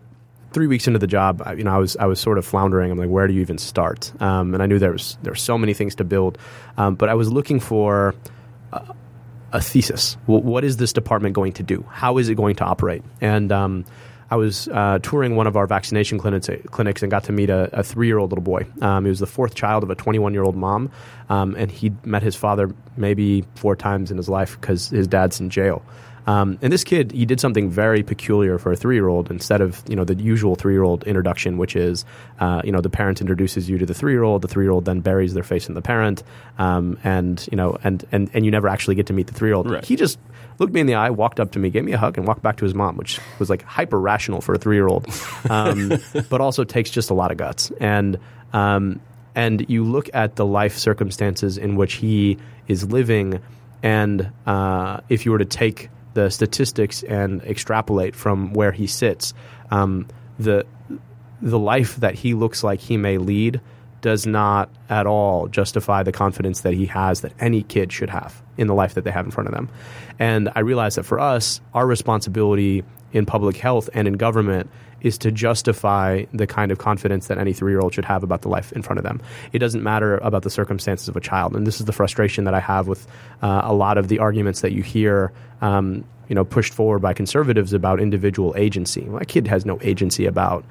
three 0.53 0.67
weeks 0.67 0.87
into 0.87 0.99
the 0.99 1.07
job, 1.07 1.43
you 1.57 1.65
know, 1.65 1.75
I 1.75 1.79
was 1.79 1.97
I 1.97 2.07
was 2.07 2.21
sort 2.21 2.39
of 2.39 2.45
floundering. 2.45 2.91
I'm 2.91 2.99
like, 2.99 3.09
where 3.09 3.27
do 3.27 3.35
you 3.35 3.41
even 3.41 3.59
start? 3.59 4.13
Um, 4.21 4.55
and 4.55 4.63
I 4.63 4.67
knew 4.67 4.79
there 4.79 4.93
was 4.93 5.19
there 5.23 5.33
were 5.33 5.37
so 5.37 5.59
many 5.59 5.75
things 5.75 5.97
to 5.97 6.05
build, 6.05 6.39
um, 6.77 6.95
but 6.95 7.09
I 7.09 7.15
was 7.15 7.31
looking 7.33 7.61
for 7.61 8.15
a 9.53 9.61
thesis. 9.61 10.15
Wh- 10.27 10.45
what 10.45 10.65
is 10.65 10.77
this 10.77 10.93
department 10.93 11.35
going 11.35 11.53
to 11.55 11.63
do? 11.63 11.85
How 11.91 12.19
is 12.19 12.29
it 12.29 12.35
going 12.35 12.57
to 12.57 12.65
operate? 12.65 13.03
And 13.21 13.51
um, 13.53 13.85
I 14.31 14.37
was 14.37 14.69
uh, 14.69 15.01
touring 15.03 15.35
one 15.35 15.47
of 15.47 15.57
our 15.57 15.67
vaccination 15.67 16.19
clinics, 16.19 16.49
clinics 16.67 17.03
and 17.03 17.11
got 17.11 17.25
to 17.25 17.33
meet 17.33 17.51
a, 17.51 17.69
a 17.79 17.83
three 17.83 18.07
year 18.07 18.19
old 18.19 18.31
little 18.31 18.45
boy. 18.45 18.67
Um, 18.81 19.05
he 19.05 19.09
was 19.09 19.19
the 19.19 19.27
fourth 19.27 19.55
child 19.55 19.83
of 19.83 19.91
a 19.91 19.95
21 19.95 20.33
year 20.33 20.45
old 20.45 20.57
mom, 20.57 20.91
um, 21.29 21.57
and 21.57 21.71
he 21.71 21.93
met 22.05 22.23
his 22.23 22.37
father 22.37 22.73
maybe 22.97 23.45
four 23.57 23.75
times 23.75 24.11
in 24.11 24.17
his 24.17 24.29
life 24.29 24.61
because 24.61 24.89
his 24.89 25.09
dad's 25.09 25.41
in 25.41 25.51
jail. 25.51 25.83
Um, 26.27 26.59
and 26.63 26.73
this 26.73 26.85
kid, 26.85 27.13
he 27.13 27.25
did 27.25 27.41
something 27.41 27.71
very 27.71 28.03
peculiar 28.03 28.59
for 28.59 28.71
a 28.71 28.77
three-year-old. 28.77 29.31
Instead 29.31 29.61
of 29.61 29.83
you 29.89 29.97
know 29.97 30.05
the 30.05 30.15
usual 30.15 30.55
three-year-old 30.55 31.05
introduction, 31.05 31.59
which 31.59 31.75
is 31.75 32.05
uh, 32.39 32.63
you 32.65 32.71
know 32.71 32.81
the 32.81 32.91
parent 32.91 33.21
introduces 33.21 33.69
you 33.69 33.79
to 33.79 33.87
the 33.87 33.95
three-year-old, 33.95 34.43
the 34.43 34.49
three-year-old 34.49 34.85
then 34.85 35.01
buries 35.01 35.35
their 35.35 35.43
face 35.43 35.69
in 35.69 35.75
the 35.75 35.83
parent, 35.83 36.23
um, 36.59 36.99
and 37.03 37.49
you 37.51 37.57
know 37.57 37.77
and, 37.83 38.05
and 38.13 38.31
and 38.35 38.45
you 38.45 38.51
never 38.51 38.69
actually 38.69 38.95
get 38.95 39.07
to 39.07 39.13
meet 39.13 39.27
the 39.27 39.35
three-year-old. 39.35 39.71
Right. 39.71 39.85
He 39.85 39.97
just 39.97 40.19
looked 40.61 40.75
me 40.75 40.81
in 40.81 40.87
the 40.87 40.95
eye, 40.95 41.11
walked 41.11 41.41
up 41.41 41.53
to 41.53 41.59
me, 41.59 41.71
gave 41.71 41.85
me 41.85 41.93
a 41.93 41.99
hug, 41.99 42.19
and 42.19 42.27
walked 42.27 42.43
back 42.43 42.59
to 42.59 42.65
his 42.65 42.75
mom, 42.75 42.97
which 42.97 43.19
was 43.39 43.49
like 43.51 43.63
hyper 43.63 43.99
rational 43.99 44.41
for 44.41 44.55
a 44.55 44.59
three-year-old, 44.59 45.07
um, 45.49 45.93
but 46.29 46.41
also 46.41 46.63
takes 46.63 46.91
just 46.91 47.11
a 47.11 47.15
lot 47.15 47.33
of 47.33 47.39
guts. 47.39 47.73
And 47.81 48.19
um, 48.53 49.01
and 49.35 49.69
you 49.71 49.85
look 49.85 50.11
at 50.13 50.37
the 50.37 50.45
life 50.45 50.77
circumstances 50.77 51.57
in 51.57 51.77
which 51.77 51.95
he 51.95 52.39
is 52.69 52.85
living, 52.85 53.41
and 53.83 54.31
uh, 54.47 55.01
if 55.09 55.25
you 55.25 55.33
were 55.33 55.39
to 55.39 55.45
take 55.45 55.89
the 56.15 56.29
statistics 56.31 57.03
and 57.05 57.43
extrapolate 57.43 58.15
from 58.15 58.53
where 58.53 58.73
he 58.73 58.87
sits, 58.87 59.33
um, 59.71 60.07
the 60.39 60.67
the 61.41 61.59
life 61.59 61.97
that 61.97 62.15
he 62.15 62.35
looks 62.35 62.63
like 62.63 62.81
he 62.81 62.99
may 62.99 63.17
lead 63.17 63.61
does 64.01 64.27
not 64.27 64.71
at 64.89 65.07
all 65.07 65.49
justify 65.49 66.03
the 66.03 66.13
confidence 66.13 66.63
that 66.63 66.75
he 66.75 66.87
has 66.87 67.21
that 67.21 67.33
any 67.41 67.63
kid 67.63 67.93
should 67.93 68.11
have 68.11 68.43
in 68.57 68.67
the 68.67 68.75
life 68.75 68.95
that 68.95 69.05
they 69.05 69.11
have 69.11 69.25
in 69.25 69.31
front 69.31 69.49
of 69.49 69.55
them. 69.55 69.69
And 70.19 70.51
I 70.55 70.61
realize 70.61 70.97
that 70.97 71.05
for 71.05 71.19
us, 71.19 71.61
our 71.75 71.87
responsibility 71.87 72.85
in 73.13 73.27
public 73.27 73.57
health 73.57 73.91
and 73.95 74.07
in 74.07 74.15
government 74.15 74.71
is 75.01 75.19
to 75.19 75.33
justify 75.33 76.25
the 76.33 76.47
kind 76.47 76.71
of 76.71 76.79
confidence 76.79 77.29
that 77.29 77.39
any 77.39 77.53
three 77.53 77.73
year 77.73 77.81
old 77.81 77.95
should 77.95 78.05
have 78.05 78.23
about 78.23 78.43
the 78.43 78.49
life 78.49 78.73
in 78.73 78.83
front 78.83 78.99
of 78.99 79.05
them. 79.05 79.21
It 79.53 79.59
doesn't 79.59 79.83
matter 79.83 80.19
about 80.19 80.43
the 80.43 80.51
circumstances 80.51 81.09
of 81.09 81.17
a 81.17 81.21
child. 81.21 81.57
And 81.57 81.67
this 81.67 81.81
is 81.81 81.87
the 81.87 81.93
frustration 81.93 82.45
that 82.45 82.55
I 82.55 82.61
have 82.61 82.87
with 82.87 83.07
uh, 83.43 83.63
a 83.65 83.73
lot 83.73 83.99
of 83.99 84.09
the 84.09 84.19
arguments 84.19 84.61
that 84.61 84.73
you 84.73 84.83
hear. 84.83 85.33
Um, 85.61 86.05
you 86.29 86.35
know, 86.37 86.45
pushed 86.45 86.73
forward 86.73 87.01
by 87.01 87.13
conservatives 87.13 87.73
about 87.73 87.99
individual 87.99 88.55
agency. 88.57 89.01
My 89.01 89.25
kid 89.25 89.49
has 89.49 89.67
no 89.67 89.81
agency 89.83 90.27
about 90.27 90.65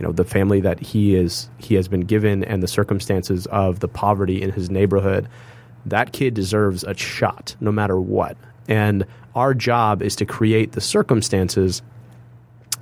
you 0.00 0.06
know 0.06 0.12
the 0.12 0.24
family 0.24 0.60
that 0.60 0.80
he 0.80 1.14
is 1.14 1.50
he 1.58 1.74
has 1.74 1.86
been 1.86 2.00
given 2.00 2.42
and 2.42 2.62
the 2.62 2.68
circumstances 2.68 3.46
of 3.46 3.80
the 3.80 3.88
poverty 3.88 4.40
in 4.40 4.50
his 4.50 4.70
neighborhood 4.70 5.28
that 5.86 6.12
kid 6.12 6.34
deserves 6.34 6.84
a 6.84 6.96
shot 6.96 7.56
no 7.60 7.72
matter 7.72 7.98
what. 7.98 8.36
And 8.68 9.06
our 9.34 9.54
job 9.54 10.02
is 10.02 10.16
to 10.16 10.26
create 10.26 10.72
the 10.72 10.80
circumstances 10.80 11.80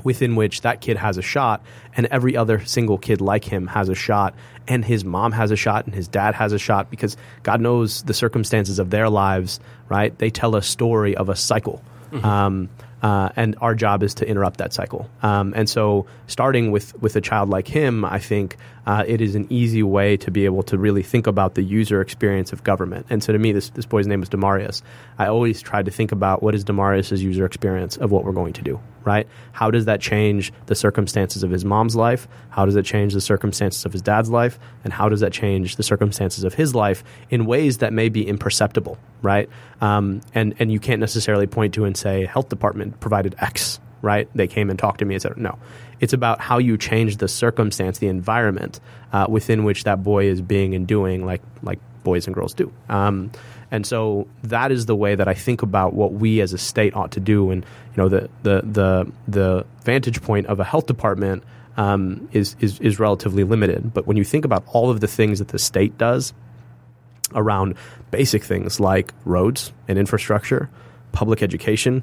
within 0.02 0.34
which 0.36 0.62
that 0.62 0.80
kid 0.80 0.96
has 0.96 1.16
a 1.16 1.22
shot 1.22 1.62
and 1.96 2.06
every 2.06 2.36
other 2.36 2.64
single 2.64 2.98
kid 2.98 3.20
like 3.20 3.44
him 3.44 3.66
has 3.66 3.88
a 3.88 3.94
shot 3.94 4.34
and 4.66 4.84
his 4.84 5.04
mom 5.04 5.32
has 5.32 5.50
a 5.50 5.56
shot 5.56 5.86
and 5.86 5.94
his 5.94 6.06
dad 6.06 6.34
has 6.34 6.52
a 6.52 6.58
shot 6.58 6.88
because 6.90 7.16
god 7.42 7.60
knows 7.60 8.02
the 8.04 8.14
circumstances 8.14 8.78
of 8.78 8.90
their 8.90 9.08
lives 9.08 9.58
right? 9.88 10.16
They 10.18 10.30
tell 10.30 10.54
a 10.56 10.62
story 10.62 11.16
of 11.16 11.28
a 11.28 11.36
cycle. 11.36 11.82
Um, 12.24 12.68
uh, 13.02 13.30
and 13.36 13.56
our 13.60 13.74
job 13.74 14.02
is 14.02 14.14
to 14.14 14.28
interrupt 14.28 14.58
that 14.58 14.72
cycle. 14.72 15.08
Um, 15.22 15.52
and 15.56 15.68
so, 15.68 16.06
starting 16.26 16.70
with 16.70 17.00
with 17.00 17.16
a 17.16 17.20
child 17.20 17.48
like 17.48 17.68
him, 17.68 18.04
I 18.04 18.18
think 18.18 18.56
uh, 18.88 19.04
it 19.06 19.20
is 19.20 19.34
an 19.34 19.46
easy 19.50 19.82
way 19.82 20.16
to 20.16 20.30
be 20.30 20.46
able 20.46 20.62
to 20.62 20.78
really 20.78 21.02
think 21.02 21.26
about 21.26 21.54
the 21.54 21.62
user 21.62 22.00
experience 22.00 22.54
of 22.54 22.64
government. 22.64 23.04
And 23.10 23.22
so, 23.22 23.34
to 23.34 23.38
me, 23.38 23.52
this 23.52 23.68
this 23.70 23.84
boy's 23.84 24.06
name 24.06 24.22
is 24.22 24.30
Demarius. 24.30 24.80
I 25.18 25.26
always 25.26 25.60
tried 25.60 25.84
to 25.84 25.90
think 25.90 26.10
about 26.10 26.42
what 26.42 26.54
is 26.54 26.64
Demarius's 26.64 27.22
user 27.22 27.44
experience 27.44 27.98
of 27.98 28.10
what 28.10 28.24
we're 28.24 28.32
going 28.32 28.54
to 28.54 28.62
do. 28.62 28.80
Right? 29.04 29.28
How 29.52 29.70
does 29.70 29.84
that 29.84 30.00
change 30.00 30.52
the 30.66 30.74
circumstances 30.74 31.42
of 31.42 31.50
his 31.50 31.66
mom's 31.66 31.96
life? 31.96 32.26
How 32.48 32.64
does 32.64 32.76
it 32.76 32.86
change 32.86 33.12
the 33.12 33.20
circumstances 33.20 33.84
of 33.84 33.92
his 33.92 34.00
dad's 34.00 34.30
life? 34.30 34.58
And 34.84 34.92
how 34.92 35.10
does 35.10 35.20
that 35.20 35.32
change 35.32 35.76
the 35.76 35.82
circumstances 35.82 36.44
of 36.44 36.54
his 36.54 36.74
life 36.74 37.04
in 37.28 37.44
ways 37.44 37.78
that 37.78 37.92
may 37.92 38.08
be 38.08 38.26
imperceptible? 38.26 38.98
Right? 39.20 39.50
Um, 39.82 40.22
and 40.34 40.54
and 40.58 40.72
you 40.72 40.80
can't 40.80 41.00
necessarily 41.00 41.46
point 41.46 41.74
to 41.74 41.84
and 41.84 41.94
say 41.94 42.24
health 42.24 42.48
department 42.48 43.00
provided 43.00 43.34
X. 43.38 43.80
Right? 44.00 44.30
They 44.34 44.46
came 44.46 44.70
and 44.70 44.78
talked 44.78 45.00
to 45.00 45.04
me, 45.04 45.14
et 45.14 45.22
cetera. 45.22 45.38
No, 45.38 45.58
it's 46.00 46.12
about 46.12 46.40
how 46.40 46.58
you 46.58 46.76
change 46.76 47.16
the 47.16 47.28
circumstance, 47.28 47.98
the 47.98 48.08
environment 48.08 48.80
uh, 49.12 49.26
within 49.28 49.64
which 49.64 49.84
that 49.84 50.02
boy 50.02 50.26
is 50.26 50.40
being 50.40 50.74
and 50.74 50.86
doing, 50.86 51.24
like 51.24 51.42
like 51.62 51.78
boys 52.04 52.26
and 52.26 52.34
girls 52.34 52.54
do. 52.54 52.72
Um, 52.88 53.30
and 53.70 53.86
so 53.86 54.26
that 54.44 54.72
is 54.72 54.86
the 54.86 54.96
way 54.96 55.14
that 55.14 55.28
I 55.28 55.34
think 55.34 55.62
about 55.62 55.92
what 55.92 56.12
we 56.12 56.40
as 56.40 56.52
a 56.52 56.58
state 56.58 56.94
ought 56.96 57.12
to 57.12 57.20
do. 57.20 57.50
And 57.50 57.64
you 57.64 57.96
know, 57.96 58.08
the 58.08 58.30
the 58.42 58.62
the 58.62 59.12
the 59.26 59.66
vantage 59.84 60.22
point 60.22 60.46
of 60.46 60.60
a 60.60 60.64
health 60.64 60.86
department 60.86 61.42
um, 61.76 62.28
is 62.32 62.56
is 62.60 62.78
is 62.80 62.98
relatively 62.98 63.44
limited. 63.44 63.92
But 63.92 64.06
when 64.06 64.16
you 64.16 64.24
think 64.24 64.44
about 64.44 64.64
all 64.68 64.90
of 64.90 65.00
the 65.00 65.06
things 65.06 65.38
that 65.38 65.48
the 65.48 65.58
state 65.58 65.98
does 65.98 66.32
around 67.34 67.74
basic 68.10 68.42
things 68.42 68.80
like 68.80 69.12
roads 69.24 69.72
and 69.86 69.98
infrastructure, 69.98 70.70
public 71.12 71.42
education, 71.42 72.02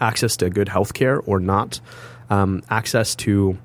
access 0.00 0.36
to 0.36 0.50
good 0.50 0.68
health 0.68 0.92
care 0.94 1.20
or 1.20 1.40
not, 1.40 1.80
um, 2.30 2.62
access 2.70 3.14
to 3.16 3.58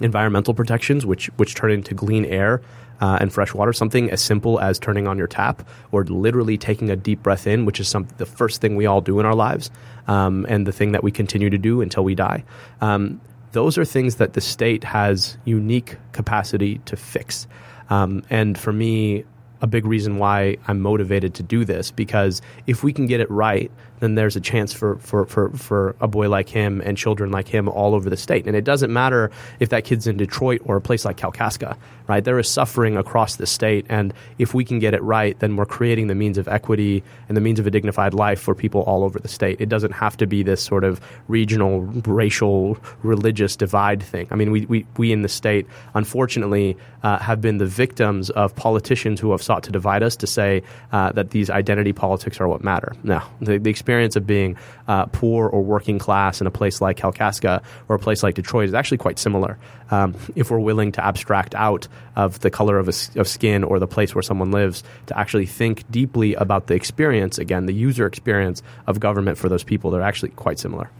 environmental 0.00 0.54
protections, 0.54 1.04
which 1.04 1.26
which 1.36 1.54
turn 1.54 1.70
into 1.70 1.94
clean 1.94 2.24
air 2.24 2.62
uh, 3.00 3.18
and 3.20 3.32
fresh 3.32 3.54
water. 3.54 3.72
Something 3.72 4.10
as 4.10 4.22
simple 4.22 4.60
as 4.60 4.78
turning 4.78 5.06
on 5.06 5.18
your 5.18 5.26
tap 5.26 5.66
or 5.92 6.04
literally 6.04 6.56
taking 6.58 6.90
a 6.90 6.96
deep 6.96 7.22
breath 7.22 7.46
in, 7.46 7.64
which 7.64 7.80
is 7.80 7.88
some 7.88 8.08
the 8.18 8.26
first 8.26 8.60
thing 8.60 8.76
we 8.76 8.86
all 8.86 9.00
do 9.00 9.20
in 9.20 9.26
our 9.26 9.34
lives, 9.34 9.70
um, 10.06 10.46
and 10.48 10.66
the 10.66 10.72
thing 10.72 10.92
that 10.92 11.02
we 11.02 11.10
continue 11.10 11.50
to 11.50 11.58
do 11.58 11.80
until 11.80 12.04
we 12.04 12.14
die. 12.14 12.44
Um, 12.80 13.20
those 13.52 13.78
are 13.78 13.84
things 13.84 14.16
that 14.16 14.34
the 14.34 14.40
state 14.40 14.84
has 14.84 15.38
unique 15.44 15.96
capacity 16.12 16.78
to 16.84 16.96
fix. 16.96 17.46
Um, 17.88 18.22
and 18.28 18.58
for 18.58 18.72
me, 18.72 19.24
a 19.60 19.66
big 19.66 19.86
reason 19.86 20.18
why 20.18 20.58
I'm 20.66 20.80
motivated 20.80 21.34
to 21.34 21.42
do 21.42 21.64
this 21.64 21.90
because 21.90 22.42
if 22.66 22.84
we 22.84 22.92
can 22.92 23.06
get 23.06 23.20
it 23.20 23.30
right, 23.30 23.70
then 24.00 24.14
there's 24.14 24.36
a 24.36 24.40
chance 24.40 24.72
for, 24.72 24.96
for, 24.98 25.26
for, 25.26 25.50
for 25.50 25.96
a 26.00 26.08
boy 26.08 26.28
like 26.28 26.48
him 26.48 26.80
and 26.84 26.96
children 26.96 27.30
like 27.30 27.48
him 27.48 27.68
all 27.68 27.94
over 27.94 28.08
the 28.08 28.16
state. 28.16 28.46
And 28.46 28.56
it 28.56 28.64
doesn't 28.64 28.92
matter 28.92 29.30
if 29.60 29.68
that 29.70 29.84
kid's 29.84 30.06
in 30.06 30.16
Detroit 30.16 30.62
or 30.64 30.76
a 30.76 30.80
place 30.80 31.04
like 31.04 31.16
Kalkaska, 31.16 31.76
right? 32.06 32.24
There 32.24 32.38
is 32.38 32.48
suffering 32.48 32.96
across 32.96 33.36
the 33.36 33.46
state. 33.46 33.86
And 33.88 34.14
if 34.38 34.54
we 34.54 34.64
can 34.64 34.78
get 34.78 34.94
it 34.94 35.02
right, 35.02 35.38
then 35.38 35.56
we're 35.56 35.66
creating 35.66 36.06
the 36.06 36.14
means 36.14 36.38
of 36.38 36.48
equity 36.48 37.02
and 37.28 37.36
the 37.36 37.40
means 37.40 37.58
of 37.58 37.66
a 37.66 37.70
dignified 37.70 38.14
life 38.14 38.40
for 38.40 38.54
people 38.54 38.82
all 38.82 39.04
over 39.04 39.18
the 39.18 39.28
state. 39.28 39.60
It 39.60 39.68
doesn't 39.68 39.92
have 39.92 40.16
to 40.18 40.26
be 40.26 40.42
this 40.42 40.62
sort 40.62 40.84
of 40.84 41.00
regional, 41.28 41.82
racial, 41.82 42.78
religious 43.02 43.56
divide 43.56 44.02
thing. 44.02 44.28
I 44.30 44.36
mean, 44.36 44.50
we, 44.50 44.66
we, 44.66 44.86
we 44.96 45.12
in 45.12 45.22
the 45.22 45.28
state, 45.28 45.66
unfortunately, 45.94 46.76
uh, 47.02 47.18
have 47.18 47.40
been 47.40 47.58
the 47.58 47.66
victims 47.66 48.30
of 48.30 48.54
politicians 48.56 49.20
who 49.20 49.30
have 49.30 49.42
sought 49.42 49.62
to 49.64 49.70
divide 49.70 50.02
us 50.02 50.16
to 50.16 50.26
say 50.26 50.62
uh, 50.92 51.12
that 51.12 51.30
these 51.30 51.50
identity 51.50 51.92
politics 51.92 52.40
are 52.40 52.48
what 52.48 52.64
matter. 52.64 52.94
Now, 53.02 53.30
the, 53.40 53.58
the 53.58 53.70
experience 53.88 54.16
of 54.16 54.26
being 54.26 54.54
uh, 54.86 55.06
poor 55.06 55.48
or 55.48 55.62
working 55.62 55.98
class 55.98 56.42
in 56.42 56.46
a 56.46 56.50
place 56.50 56.82
like 56.82 56.98
Kalkaska 56.98 57.62
or 57.88 57.96
a 57.96 57.98
place 57.98 58.22
like 58.22 58.34
Detroit 58.34 58.68
is 58.68 58.74
actually 58.74 58.98
quite 58.98 59.18
similar. 59.18 59.56
Um, 59.90 60.14
if 60.36 60.50
we're 60.50 60.60
willing 60.60 60.92
to 60.92 61.02
abstract 61.02 61.54
out 61.54 61.88
of 62.14 62.40
the 62.40 62.50
color 62.50 62.78
of, 62.78 62.86
a 62.86 63.18
of 63.18 63.26
skin 63.26 63.64
or 63.64 63.78
the 63.78 63.86
place 63.86 64.14
where 64.14 64.20
someone 64.22 64.50
lives, 64.50 64.84
to 65.06 65.18
actually 65.18 65.46
think 65.46 65.90
deeply 65.90 66.34
about 66.34 66.66
the 66.66 66.74
experience, 66.74 67.38
again, 67.38 67.64
the 67.64 67.72
user 67.72 68.04
experience 68.04 68.62
of 68.86 69.00
government 69.00 69.38
for 69.38 69.48
those 69.48 69.64
people, 69.64 69.90
they're 69.90 70.02
actually 70.02 70.32
quite 70.32 70.58
similar. 70.58 70.90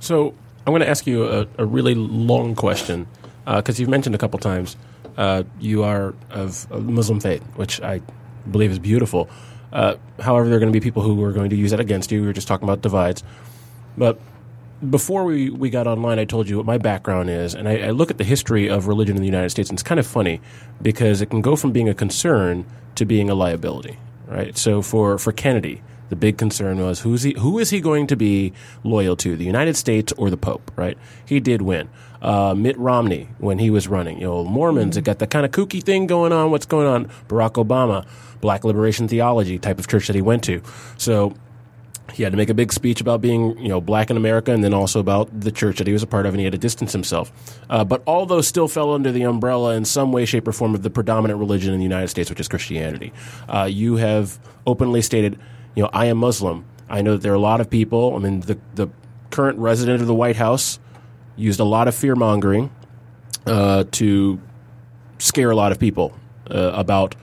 So 0.00 0.32
I'm 0.66 0.72
going 0.72 0.80
to 0.80 0.88
ask 0.88 1.06
you 1.06 1.28
a, 1.28 1.46
a 1.58 1.66
really 1.66 1.94
long 1.94 2.54
question 2.54 3.06
because 3.44 3.78
you've 3.78 3.90
mentioned 3.90 4.14
a 4.14 4.18
couple 4.18 4.38
times 4.38 4.78
uh, 5.18 5.42
you 5.60 5.82
are 5.82 6.14
of 6.30 6.70
Muslim 6.70 7.20
faith, 7.20 7.42
which 7.56 7.82
I 7.82 8.00
believe 8.50 8.70
is 8.70 8.78
beautiful. 8.78 9.28
Uh, 9.72 9.96
however, 10.20 10.48
there 10.48 10.56
are 10.56 10.60
going 10.60 10.72
to 10.72 10.78
be 10.78 10.82
people 10.82 11.02
who 11.02 11.22
are 11.24 11.32
going 11.32 11.50
to 11.50 11.56
use 11.56 11.70
that 11.70 11.80
against 11.80 12.12
you. 12.12 12.20
We 12.20 12.26
were 12.26 12.32
just 12.32 12.48
talking 12.48 12.68
about 12.68 12.82
divides. 12.82 13.22
But 13.96 14.20
before 14.88 15.24
we, 15.24 15.50
we 15.50 15.70
got 15.70 15.86
online, 15.86 16.18
I 16.18 16.24
told 16.24 16.48
you 16.48 16.56
what 16.56 16.66
my 16.66 16.78
background 16.78 17.30
is, 17.30 17.54
and 17.54 17.68
I, 17.68 17.78
I 17.78 17.90
look 17.90 18.10
at 18.10 18.18
the 18.18 18.24
history 18.24 18.68
of 18.68 18.88
religion 18.88 19.16
in 19.16 19.22
the 19.22 19.28
United 19.28 19.50
States, 19.50 19.70
and 19.70 19.76
it's 19.76 19.82
kind 19.82 20.00
of 20.00 20.06
funny 20.06 20.40
because 20.80 21.20
it 21.20 21.30
can 21.30 21.40
go 21.40 21.56
from 21.56 21.72
being 21.72 21.88
a 21.88 21.94
concern 21.94 22.66
to 22.96 23.04
being 23.04 23.30
a 23.30 23.34
liability, 23.34 23.98
right? 24.26 24.56
So 24.58 24.82
for, 24.82 25.18
for 25.18 25.32
Kennedy, 25.32 25.82
the 26.08 26.16
big 26.16 26.36
concern 26.36 26.78
was 26.78 27.00
who's 27.00 27.22
he, 27.22 27.34
who 27.38 27.58
is 27.58 27.70
he 27.70 27.80
going 27.80 28.06
to 28.08 28.16
be 28.16 28.52
loyal 28.84 29.16
to, 29.16 29.36
the 29.36 29.44
United 29.44 29.76
States 29.76 30.12
or 30.18 30.28
the 30.28 30.36
Pope, 30.36 30.70
right? 30.76 30.98
He 31.24 31.40
did 31.40 31.62
win. 31.62 31.88
Uh, 32.20 32.54
Mitt 32.54 32.76
Romney, 32.78 33.28
when 33.38 33.58
he 33.58 33.70
was 33.70 33.88
running, 33.88 34.18
you 34.18 34.26
know, 34.26 34.44
Mormons, 34.44 34.96
it 34.96 35.04
got 35.04 35.20
that 35.20 35.30
kind 35.30 35.46
of 35.46 35.52
kooky 35.52 35.82
thing 35.82 36.06
going 36.06 36.32
on. 36.32 36.50
What's 36.50 36.66
going 36.66 36.86
on? 36.86 37.06
Barack 37.28 37.52
Obama, 37.52 38.06
black 38.42 38.64
liberation 38.64 39.08
theology 39.08 39.58
type 39.58 39.78
of 39.78 39.88
church 39.88 40.06
that 40.08 40.14
he 40.14 40.20
went 40.20 40.44
to. 40.44 40.60
So 40.98 41.32
he 42.12 42.22
had 42.24 42.32
to 42.32 42.36
make 42.36 42.50
a 42.50 42.54
big 42.54 42.72
speech 42.72 43.00
about 43.00 43.22
being, 43.22 43.56
you 43.58 43.68
know, 43.68 43.80
black 43.80 44.10
in 44.10 44.18
America, 44.18 44.52
and 44.52 44.62
then 44.62 44.74
also 44.74 45.00
about 45.00 45.40
the 45.40 45.50
church 45.50 45.78
that 45.78 45.86
he 45.86 45.92
was 45.94 46.02
a 46.02 46.06
part 46.06 46.26
of, 46.26 46.34
and 46.34 46.40
he 46.40 46.44
had 46.44 46.52
to 46.52 46.58
distance 46.58 46.92
himself. 46.92 47.32
Uh, 47.70 47.84
but 47.84 48.02
all 48.04 48.26
those 48.26 48.46
still 48.46 48.68
fell 48.68 48.92
under 48.92 49.10
the 49.10 49.22
umbrella 49.22 49.74
in 49.74 49.86
some 49.86 50.12
way, 50.12 50.26
shape, 50.26 50.46
or 50.46 50.52
form 50.52 50.74
of 50.74 50.82
the 50.82 50.90
predominant 50.90 51.40
religion 51.40 51.72
in 51.72 51.78
the 51.78 51.84
United 51.84 52.08
States, 52.08 52.28
which 52.28 52.40
is 52.40 52.48
Christianity. 52.48 53.12
Uh, 53.48 53.68
you 53.70 53.96
have 53.96 54.38
openly 54.66 55.00
stated, 55.00 55.38
you 55.74 55.82
know, 55.82 55.88
I 55.92 56.06
am 56.06 56.18
Muslim. 56.18 56.66
I 56.90 57.00
know 57.00 57.12
that 57.12 57.22
there 57.22 57.32
are 57.32 57.36
a 57.36 57.40
lot 57.40 57.62
of 57.62 57.70
people. 57.70 58.14
I 58.14 58.18
mean, 58.18 58.40
the 58.40 58.58
the 58.74 58.88
current 59.30 59.58
resident 59.58 60.02
of 60.02 60.06
the 60.06 60.14
White 60.14 60.36
House 60.36 60.78
used 61.36 61.60
a 61.60 61.64
lot 61.64 61.88
of 61.88 61.94
fear 61.94 62.14
mongering 62.14 62.70
uh, 63.46 63.84
to 63.92 64.38
scare 65.18 65.50
a 65.50 65.56
lot 65.56 65.72
of 65.72 65.78
people 65.78 66.12
uh, 66.50 66.72
about 66.74 67.14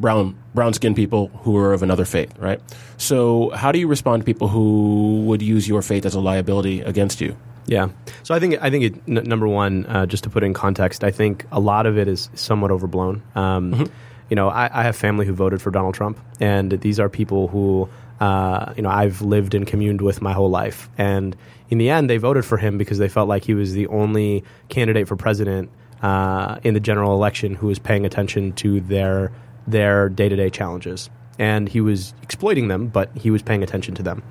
brown 0.00 0.36
brown 0.54 0.72
skinned 0.72 0.96
people 0.96 1.28
who 1.42 1.56
are 1.56 1.72
of 1.72 1.82
another 1.82 2.04
faith, 2.04 2.32
right? 2.38 2.60
So, 2.96 3.50
how 3.50 3.70
do 3.72 3.78
you 3.78 3.86
respond 3.86 4.22
to 4.22 4.24
people 4.24 4.48
who 4.48 5.22
would 5.26 5.42
use 5.42 5.68
your 5.68 5.82
faith 5.82 6.06
as 6.06 6.14
a 6.14 6.20
liability 6.20 6.80
against 6.80 7.20
you? 7.20 7.36
Yeah. 7.66 7.90
So 8.22 8.34
I 8.34 8.40
think 8.40 8.56
I 8.60 8.70
think 8.70 8.84
it, 8.84 8.94
n- 9.06 9.24
number 9.28 9.46
one, 9.46 9.86
uh, 9.86 10.06
just 10.06 10.24
to 10.24 10.30
put 10.30 10.42
it 10.42 10.46
in 10.46 10.54
context, 10.54 11.04
I 11.04 11.10
think 11.12 11.46
a 11.52 11.60
lot 11.60 11.86
of 11.86 11.98
it 11.98 12.08
is 12.08 12.30
somewhat 12.34 12.70
overblown. 12.70 13.22
Um, 13.34 13.86
You 14.30 14.36
know, 14.36 14.48
I, 14.48 14.70
I 14.72 14.82
have 14.84 14.94
family 14.94 15.26
who 15.26 15.32
voted 15.32 15.60
for 15.60 15.72
Donald 15.72 15.94
Trump, 15.94 16.16
and 16.38 16.70
these 16.70 17.00
are 17.00 17.08
people 17.08 17.48
who 17.48 17.88
uh, 18.20 18.72
you 18.76 18.82
know 18.82 18.88
I've 18.88 19.22
lived 19.22 19.54
and 19.54 19.66
communed 19.66 20.00
with 20.00 20.22
my 20.22 20.32
whole 20.32 20.48
life, 20.50 20.88
and 20.96 21.36
in 21.68 21.78
the 21.78 21.90
end, 21.90 22.08
they 22.08 22.16
voted 22.16 22.44
for 22.44 22.56
him 22.56 22.78
because 22.78 22.98
they 22.98 23.08
felt 23.08 23.28
like 23.28 23.42
he 23.44 23.54
was 23.54 23.72
the 23.72 23.88
only 23.88 24.44
candidate 24.68 25.08
for 25.08 25.16
president 25.16 25.68
uh, 26.02 26.60
in 26.62 26.74
the 26.74 26.80
general 26.80 27.12
election 27.14 27.56
who 27.56 27.66
was 27.66 27.80
paying 27.80 28.06
attention 28.06 28.52
to 28.52 28.80
their 28.80 29.32
their 29.66 30.08
day 30.08 30.28
to 30.28 30.36
day 30.36 30.50
challenges, 30.50 31.10
and 31.38 31.68
he 31.68 31.80
was 31.80 32.14
exploiting 32.22 32.68
them, 32.68 32.88
but 32.88 33.10
he 33.16 33.30
was 33.30 33.42
paying 33.42 33.62
attention 33.62 33.94
to 33.94 34.02
them. 34.02 34.22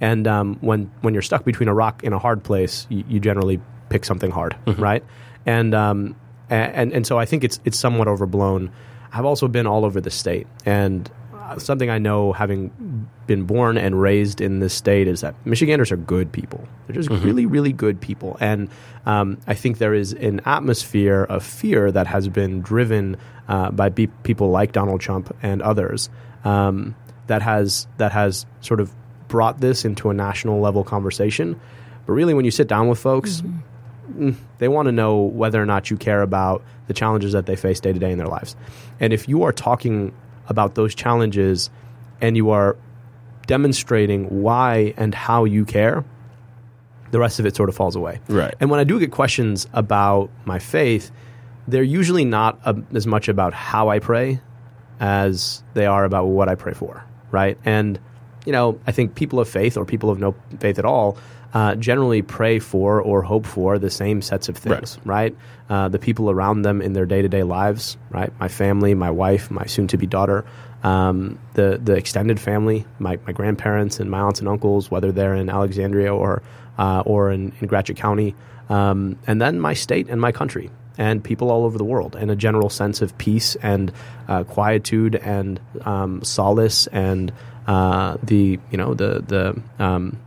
And 0.00 0.26
um, 0.26 0.56
when 0.60 0.90
when 1.02 1.14
you're 1.14 1.22
stuck 1.22 1.44
between 1.44 1.68
a 1.68 1.74
rock 1.74 2.02
and 2.04 2.14
a 2.14 2.18
hard 2.18 2.42
place, 2.42 2.86
you, 2.90 3.04
you 3.08 3.20
generally 3.20 3.60
pick 3.88 4.04
something 4.04 4.30
hard, 4.30 4.56
right? 4.78 5.04
And 5.46 5.74
um, 5.74 6.16
and 6.50 6.92
and 6.92 7.06
so 7.06 7.18
I 7.18 7.24
think 7.24 7.44
it's 7.44 7.60
it's 7.64 7.78
somewhat 7.78 8.08
overblown. 8.08 8.70
I've 9.12 9.24
also 9.24 9.46
been 9.48 9.66
all 9.66 9.84
over 9.84 10.00
the 10.00 10.10
state, 10.10 10.46
and 10.64 11.10
something 11.58 11.90
I 11.90 11.98
know, 11.98 12.32
having 12.32 13.08
been 13.26 13.44
born 13.44 13.78
and 13.78 14.00
raised 14.00 14.40
in 14.40 14.60
this 14.60 14.74
state, 14.74 15.08
is 15.08 15.20
that 15.20 15.34
Michiganders 15.46 15.92
are 15.92 15.96
good 15.96 16.32
people. 16.32 16.66
They're 16.86 16.96
just 16.96 17.10
really, 17.10 17.46
really 17.46 17.72
good 17.72 18.00
people, 18.00 18.36
and 18.40 18.68
um, 19.06 19.38
I 19.46 19.54
think 19.54 19.78
there 19.78 19.94
is 19.94 20.12
an 20.12 20.40
atmosphere 20.44 21.24
of 21.24 21.44
fear 21.44 21.90
that 21.92 22.06
has 22.06 22.28
been 22.28 22.60
driven 22.60 23.16
uh, 23.48 23.70
by 23.70 23.88
be- 23.88 24.06
people 24.06 24.50
like 24.50 24.72
Donald 24.72 25.00
Trump 25.00 25.34
and 25.42 25.62
others 25.62 26.10
um, 26.44 26.94
that 27.26 27.42
has 27.42 27.86
that 27.98 28.12
has 28.12 28.46
sort 28.60 28.80
of 28.80 28.92
brought 29.28 29.60
this 29.60 29.84
into 29.84 30.10
a 30.10 30.14
national 30.14 30.60
level 30.60 30.84
conversation. 30.84 31.60
But 32.06 32.12
really, 32.12 32.34
when 32.34 32.44
you 32.44 32.50
sit 32.50 32.68
down 32.68 32.88
with 32.88 32.98
folks, 32.98 33.42
mm, 34.10 34.34
they 34.58 34.68
want 34.68 34.86
to 34.86 34.92
know 34.92 35.22
whether 35.22 35.60
or 35.62 35.66
not 35.66 35.90
you 35.90 35.96
care 35.96 36.22
about 36.22 36.62
the 36.86 36.94
challenges 36.94 37.32
that 37.32 37.46
they 37.46 37.56
face 37.56 37.80
day 37.80 37.92
to 37.92 37.98
day 37.98 38.12
in 38.12 38.18
their 38.18 38.26
lives. 38.26 38.56
And 39.00 39.12
if 39.12 39.28
you 39.28 39.42
are 39.44 39.52
talking 39.52 40.12
about 40.48 40.74
those 40.74 40.94
challenges 40.94 41.70
and 42.20 42.36
you 42.36 42.50
are 42.50 42.76
demonstrating 43.46 44.42
why 44.42 44.94
and 44.96 45.14
how 45.14 45.44
you 45.44 45.64
care, 45.64 46.04
the 47.10 47.18
rest 47.18 47.38
of 47.38 47.46
it 47.46 47.56
sort 47.56 47.68
of 47.68 47.74
falls 47.74 47.96
away. 47.96 48.20
Right. 48.28 48.54
And 48.60 48.70
when 48.70 48.80
I 48.80 48.84
do 48.84 48.98
get 48.98 49.10
questions 49.10 49.66
about 49.72 50.30
my 50.44 50.58
faith, 50.58 51.10
they're 51.68 51.82
usually 51.82 52.24
not 52.24 52.58
uh, 52.64 52.74
as 52.94 53.06
much 53.06 53.28
about 53.28 53.52
how 53.52 53.88
I 53.88 53.98
pray 53.98 54.40
as 55.00 55.62
they 55.74 55.86
are 55.86 56.04
about 56.04 56.26
what 56.26 56.48
I 56.48 56.54
pray 56.54 56.72
for, 56.72 57.04
right? 57.30 57.58
And 57.64 57.98
you 58.46 58.52
know, 58.52 58.80
I 58.86 58.92
think 58.92 59.14
people 59.14 59.38
of 59.38 59.48
faith 59.48 59.76
or 59.76 59.84
people 59.84 60.10
of 60.10 60.18
no 60.18 60.34
faith 60.58 60.78
at 60.78 60.84
all 60.84 61.16
uh, 61.54 61.74
generally 61.74 62.22
pray 62.22 62.58
for 62.58 63.00
or 63.00 63.22
hope 63.22 63.46
for 63.46 63.78
the 63.78 63.90
same 63.90 64.22
sets 64.22 64.48
of 64.48 64.56
things, 64.56 64.98
right? 65.04 65.36
Uh, 65.68 65.88
the 65.88 65.98
people 65.98 66.30
around 66.30 66.62
them 66.62 66.80
in 66.80 66.92
their 66.92 67.06
day 67.06 67.22
to 67.22 67.28
day 67.28 67.42
lives, 67.42 67.96
right? 68.10 68.32
My 68.40 68.48
family, 68.48 68.94
my 68.94 69.10
wife, 69.10 69.50
my 69.50 69.66
soon 69.66 69.86
to 69.88 69.98
be 69.98 70.06
daughter, 70.06 70.44
um, 70.82 71.38
the 71.54 71.78
the 71.82 71.94
extended 71.94 72.40
family, 72.40 72.84
my, 72.98 73.18
my 73.26 73.32
grandparents 73.32 74.00
and 74.00 74.10
my 74.10 74.20
aunts 74.20 74.40
and 74.40 74.48
uncles, 74.48 74.90
whether 74.90 75.12
they're 75.12 75.34
in 75.34 75.48
Alexandria 75.48 76.14
or 76.14 76.42
uh, 76.78 77.02
or 77.04 77.30
in, 77.30 77.52
in 77.60 77.68
Gratiot 77.68 77.96
County, 77.96 78.34
um, 78.68 79.18
and 79.26 79.40
then 79.40 79.60
my 79.60 79.74
state 79.74 80.08
and 80.08 80.20
my 80.20 80.32
country 80.32 80.70
and 80.98 81.24
people 81.24 81.50
all 81.50 81.64
over 81.64 81.78
the 81.78 81.84
world, 81.84 82.16
and 82.16 82.30
a 82.30 82.36
general 82.36 82.68
sense 82.68 83.00
of 83.02 83.16
peace 83.18 83.56
and 83.56 83.92
uh, 84.28 84.44
quietude 84.44 85.16
and 85.16 85.60
um, 85.82 86.22
solace 86.22 86.86
and 86.88 87.32
uh, 87.66 88.16
the 88.22 88.58
you 88.70 88.78
know 88.78 88.94
the 88.94 89.22
the, 89.26 89.62
um, 89.82 90.18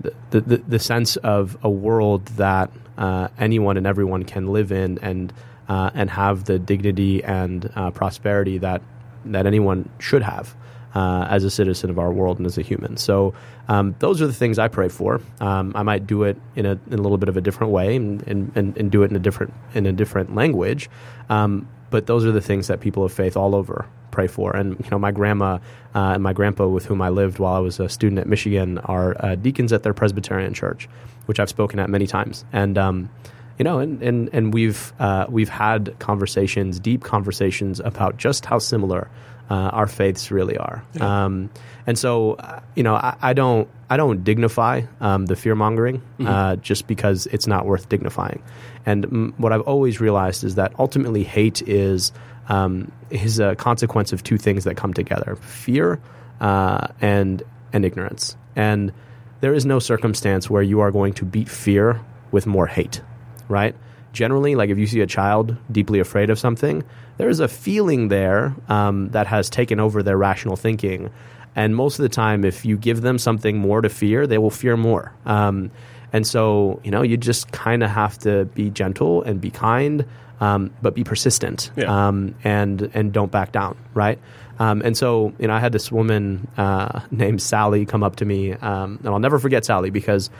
the 0.00 0.40
the 0.40 0.56
the 0.58 0.78
sense 0.78 1.16
of 1.16 1.56
a 1.62 1.70
world 1.70 2.26
that 2.36 2.70
uh, 2.98 3.28
anyone 3.38 3.76
and 3.76 3.86
everyone 3.86 4.24
can 4.24 4.48
live 4.48 4.72
in 4.72 4.98
and 4.98 5.32
uh, 5.68 5.90
and 5.94 6.10
have 6.10 6.44
the 6.44 6.58
dignity 6.58 7.24
and 7.24 7.70
uh, 7.74 7.90
prosperity 7.90 8.58
that 8.58 8.82
that 9.24 9.46
anyone 9.46 9.88
should 9.98 10.22
have 10.22 10.54
uh, 10.94 11.26
as 11.28 11.44
a 11.44 11.50
citizen 11.50 11.90
of 11.90 11.98
our 11.98 12.10
world 12.10 12.38
and 12.38 12.46
as 12.46 12.56
a 12.56 12.62
human. 12.62 12.96
So 12.96 13.34
um, 13.68 13.94
those 13.98 14.22
are 14.22 14.26
the 14.26 14.32
things 14.32 14.58
I 14.58 14.68
pray 14.68 14.88
for. 14.88 15.20
Um, 15.40 15.72
I 15.74 15.82
might 15.82 16.06
do 16.06 16.22
it 16.22 16.40
in 16.54 16.64
a, 16.64 16.78
in 16.90 16.94
a 16.94 17.02
little 17.02 17.18
bit 17.18 17.28
of 17.28 17.36
a 17.36 17.40
different 17.40 17.72
way 17.72 17.96
and, 17.96 18.22
and, 18.26 18.52
and, 18.54 18.76
and 18.78 18.90
do 18.90 19.02
it 19.02 19.10
in 19.10 19.16
a 19.16 19.20
different 19.20 19.52
in 19.74 19.86
a 19.86 19.92
different 19.92 20.34
language. 20.34 20.88
Um, 21.28 21.68
but 21.90 22.06
those 22.06 22.24
are 22.24 22.32
the 22.32 22.40
things 22.40 22.68
that 22.68 22.80
people 22.80 23.04
of 23.04 23.12
faith 23.12 23.36
all 23.36 23.54
over 23.54 23.86
pray 24.16 24.26
for. 24.26 24.56
And 24.56 24.80
you 24.82 24.90
know, 24.90 24.98
my 24.98 25.12
grandma 25.12 25.58
uh, 25.94 26.14
and 26.14 26.22
my 26.22 26.32
grandpa, 26.32 26.66
with 26.66 26.86
whom 26.86 27.02
I 27.02 27.10
lived 27.10 27.38
while 27.38 27.54
I 27.54 27.58
was 27.58 27.78
a 27.78 27.88
student 27.88 28.18
at 28.18 28.26
Michigan, 28.26 28.78
are 28.78 29.14
uh, 29.20 29.34
deacons 29.34 29.72
at 29.72 29.82
their 29.82 29.92
Presbyterian 29.92 30.54
church, 30.54 30.88
which 31.26 31.38
I've 31.38 31.50
spoken 31.50 31.78
at 31.78 31.90
many 31.90 32.06
times. 32.06 32.44
And 32.52 32.78
um, 32.78 33.10
you 33.58 33.64
know, 33.64 33.78
and 33.78 34.02
and 34.02 34.30
and 34.32 34.54
we've 34.54 34.92
uh, 34.98 35.26
we've 35.28 35.50
had 35.50 35.94
conversations, 35.98 36.80
deep 36.80 37.04
conversations 37.04 37.80
about 37.80 38.16
just 38.16 38.46
how 38.46 38.58
similar 38.58 39.08
uh, 39.50 39.54
our 39.54 39.86
faiths 39.86 40.30
really 40.30 40.56
are. 40.56 40.82
Um, 40.98 41.50
and 41.86 41.98
so, 41.98 42.32
uh, 42.34 42.60
you 42.74 42.82
know, 42.82 42.94
I, 42.96 43.16
I 43.22 43.32
don't 43.32 43.68
I 43.88 43.96
don't 43.96 44.24
dignify 44.24 44.82
um, 45.00 45.26
the 45.26 45.36
fear 45.36 45.54
mongering 45.54 46.02
uh, 46.20 46.56
just 46.56 46.88
because 46.88 47.26
it's 47.26 47.46
not 47.46 47.66
worth 47.66 47.88
dignifying. 47.88 48.42
And 48.84 49.06
mm, 49.06 49.38
what 49.38 49.52
I've 49.52 49.62
always 49.62 50.00
realized 50.00 50.42
is 50.42 50.56
that 50.56 50.72
ultimately 50.78 51.22
hate 51.22 51.62
is 51.62 52.12
um, 52.48 52.90
is 53.10 53.38
a 53.38 53.54
consequence 53.54 54.12
of 54.12 54.24
two 54.24 54.36
things 54.38 54.64
that 54.64 54.76
come 54.76 54.92
together: 54.92 55.36
fear 55.36 56.00
uh, 56.40 56.88
and 57.00 57.42
and 57.72 57.84
ignorance. 57.84 58.36
And 58.56 58.92
there 59.40 59.54
is 59.54 59.64
no 59.64 59.78
circumstance 59.78 60.50
where 60.50 60.62
you 60.62 60.80
are 60.80 60.90
going 60.90 61.12
to 61.14 61.24
beat 61.24 61.48
fear 61.48 62.00
with 62.32 62.46
more 62.46 62.66
hate, 62.66 63.00
right? 63.48 63.76
Generally, 64.12 64.56
like 64.56 64.70
if 64.70 64.78
you 64.78 64.86
see 64.86 65.02
a 65.02 65.06
child 65.06 65.56
deeply 65.70 66.00
afraid 66.00 66.30
of 66.30 66.38
something, 66.38 66.82
there 67.18 67.28
is 67.28 67.38
a 67.38 67.48
feeling 67.48 68.08
there 68.08 68.56
um, 68.68 69.10
that 69.10 69.26
has 69.26 69.50
taken 69.50 69.78
over 69.78 70.02
their 70.02 70.16
rational 70.16 70.56
thinking. 70.56 71.10
And 71.56 71.74
most 71.74 71.98
of 71.98 72.02
the 72.04 72.08
time, 72.08 72.44
if 72.44 72.64
you 72.64 72.76
give 72.76 73.00
them 73.00 73.18
something 73.18 73.58
more 73.58 73.80
to 73.80 73.88
fear, 73.88 74.26
they 74.26 74.38
will 74.38 74.50
fear 74.50 74.76
more. 74.76 75.12
Um, 75.24 75.70
and 76.12 76.24
so, 76.26 76.80
you 76.84 76.90
know, 76.92 77.02
you 77.02 77.16
just 77.16 77.50
kind 77.50 77.82
of 77.82 77.90
have 77.90 78.18
to 78.20 78.44
be 78.54 78.70
gentle 78.70 79.22
and 79.22 79.40
be 79.40 79.50
kind, 79.50 80.04
um, 80.40 80.70
but 80.82 80.94
be 80.94 81.02
persistent 81.02 81.70
Yeah. 81.76 81.86
um, 82.08 82.34
and 82.44 82.90
and 82.94 83.12
don't 83.12 83.32
back 83.32 83.50
down, 83.52 83.76
right? 83.94 84.18
Um, 84.58 84.80
and 84.84 84.96
so, 84.96 85.32
you 85.38 85.48
know, 85.48 85.54
I 85.54 85.58
had 85.60 85.72
this 85.72 85.90
woman 85.90 86.46
uh, 86.56 87.00
named 87.10 87.42
Sally 87.42 87.84
come 87.86 88.02
up 88.02 88.16
to 88.16 88.24
me, 88.24 88.52
um, 88.52 88.98
and 89.02 89.08
I'll 89.08 89.18
never 89.18 89.38
forget 89.38 89.64
Sally 89.64 89.90
because 89.90 90.30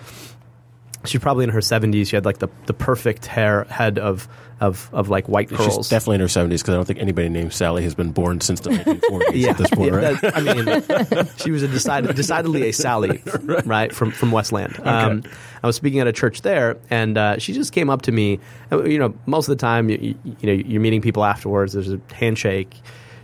she's 1.09 1.21
probably 1.21 1.45
in 1.45 1.51
her 1.51 1.61
70s. 1.61 2.07
She 2.09 2.17
had 2.17 2.25
like 2.25 2.39
the, 2.39 2.49
the 2.67 2.75
perfect 2.75 3.27
hair 3.27 3.65
head 3.65 3.99
of 3.99 4.29
of, 4.59 4.89
of 4.95 5.11
like 5.11 5.29
white 5.29 5.51
She's 5.51 5.59
curls. 5.59 5.89
definitely 5.91 6.15
in 6.15 6.21
her 6.23 6.27
70s 6.29 6.49
because 6.49 6.71
I 6.71 6.73
don't 6.77 6.87
think 6.87 6.99
anybody 6.99 7.29
named 7.29 7.53
Sally 7.53 7.83
has 7.83 7.95
been 7.95 8.13
born 8.13 8.41
since 8.41 8.61
the 8.61 8.71
1940s 8.71 9.45
at 9.49 9.59
this 9.59 9.69
point, 9.71 9.93
Yeah, 9.93 9.99
right? 9.99 10.21
that- 10.23 10.35
I 10.35 11.15
mean, 11.21 11.29
she 11.37 11.51
was 11.51 11.63
a 11.63 11.69
decided, 11.69 12.17
decidedly 12.17 12.67
a 12.67 12.73
Sally, 12.73 13.23
right, 13.67 13.95
from 13.95 14.11
from 14.13 14.33
Westland. 14.33 14.81
Um, 14.83 15.25
I 15.63 15.67
was 15.67 15.77
speaking 15.77 16.01
at 16.01 16.07
a 16.07 16.13
church 16.13 16.41
there, 16.41 16.79
and 16.89 17.19
uh, 17.19 17.39
she 17.39 17.53
just 17.53 17.73
came 17.75 17.91
up 17.91 18.01
to 18.03 18.13
me. 18.13 18.41
You 18.73 18.99
know, 18.99 19.15
most 19.27 19.47
of 19.49 19.59
the 19.59 19.61
time, 19.61 19.91
you, 19.91 19.99
you, 20.01 20.37
you 20.41 20.47
know, 20.47 20.63
you're 20.67 20.81
meeting 20.81 21.03
people 21.03 21.23
afterwards. 21.25 21.75
There's 21.75 21.93
a 21.93 22.01
handshake. 22.15 22.75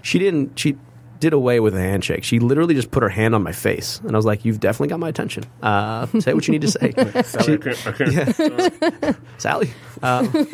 She 0.03 0.19
didn't. 0.19 0.59
She 0.59 0.77
did 1.23 1.33
away 1.33 1.61
with 1.61 1.75
a 1.77 1.81
handshake. 1.81 2.25
She 2.25 2.41
literally 2.41 2.75
just 2.75 2.91
put 2.91 3.05
her 3.05 3.09
hand 3.09 3.33
on 3.33 3.45
my 3.45 3.53
face, 3.53 4.01
and 4.01 4.11
I 4.11 4.17
was 4.17 4.27
like, 4.27 4.45
"You've 4.45 4.59
definitely 4.59 4.89
got 4.89 4.99
my 4.99 5.09
attention. 5.09 5.45
Uh, 5.63 6.07
say 6.19 6.35
what 6.35 6.49
you 6.49 6.53
need 6.53 6.63
to 6.63 6.69
say." 6.69 6.91
Sally, 7.23 7.59
I 7.87 7.93
can't- 7.93 9.17
Sally. 9.39 9.71
Um, 10.03 10.49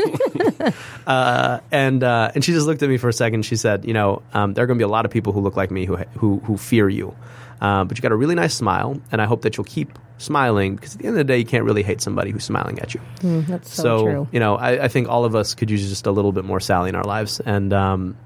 uh, 1.07 1.61
and 1.73 2.05
uh, 2.05 2.33
and 2.35 2.45
she 2.45 2.53
just 2.53 2.67
looked 2.67 2.83
at 2.83 2.89
me 2.91 2.99
for 2.99 3.09
a 3.09 3.15
second. 3.15 3.47
She 3.47 3.57
said, 3.57 3.87
"You 3.87 3.95
know, 3.95 4.23
um, 4.35 4.53
there 4.53 4.63
are 4.65 4.67
going 4.67 4.79
to 4.79 4.83
be 4.83 4.85
a 4.87 4.93
lot 4.93 5.07
of 5.07 5.11
people 5.11 5.33
who 5.33 5.41
look 5.41 5.57
like 5.57 5.71
me 5.71 5.87
who 5.87 5.97
who, 6.19 6.41
who 6.41 6.59
fear 6.59 6.87
you, 6.87 7.17
um, 7.63 7.89
but 7.89 7.97
you 7.97 8.03
got 8.03 8.13
a 8.13 8.17
really 8.17 8.35
nice 8.35 8.55
smile, 8.55 9.01
and 9.11 9.23
I 9.23 9.25
hope 9.25 9.43
that 9.43 9.57
you'll 9.57 9.65
keep 9.65 9.99
smiling 10.19 10.77
because 10.77 10.97
at 10.97 11.01
the 11.01 11.07
end 11.07 11.15
of 11.15 11.19
the 11.27 11.33
day, 11.33 11.39
you 11.39 11.47
can't 11.47 11.65
really 11.65 11.83
hate 11.83 12.03
somebody 12.03 12.31
who's 12.31 12.45
smiling 12.45 12.79
at 12.81 12.93
you. 12.93 13.01
That's 13.23 13.73
so, 13.73 14.03
true. 14.03 14.29
you 14.33 14.41
know, 14.41 14.57
I, 14.57 14.85
I 14.85 14.89
think 14.89 15.09
all 15.09 15.25
of 15.25 15.35
us 15.35 15.55
could 15.55 15.71
use 15.71 15.89
just 15.89 16.07
a 16.07 16.11
little 16.11 16.33
bit 16.33 16.45
more 16.45 16.61
Sally 16.61 16.91
in 16.91 16.95
our 16.95 17.05
lives, 17.05 17.41
and 17.41 17.73
um, 17.73 18.19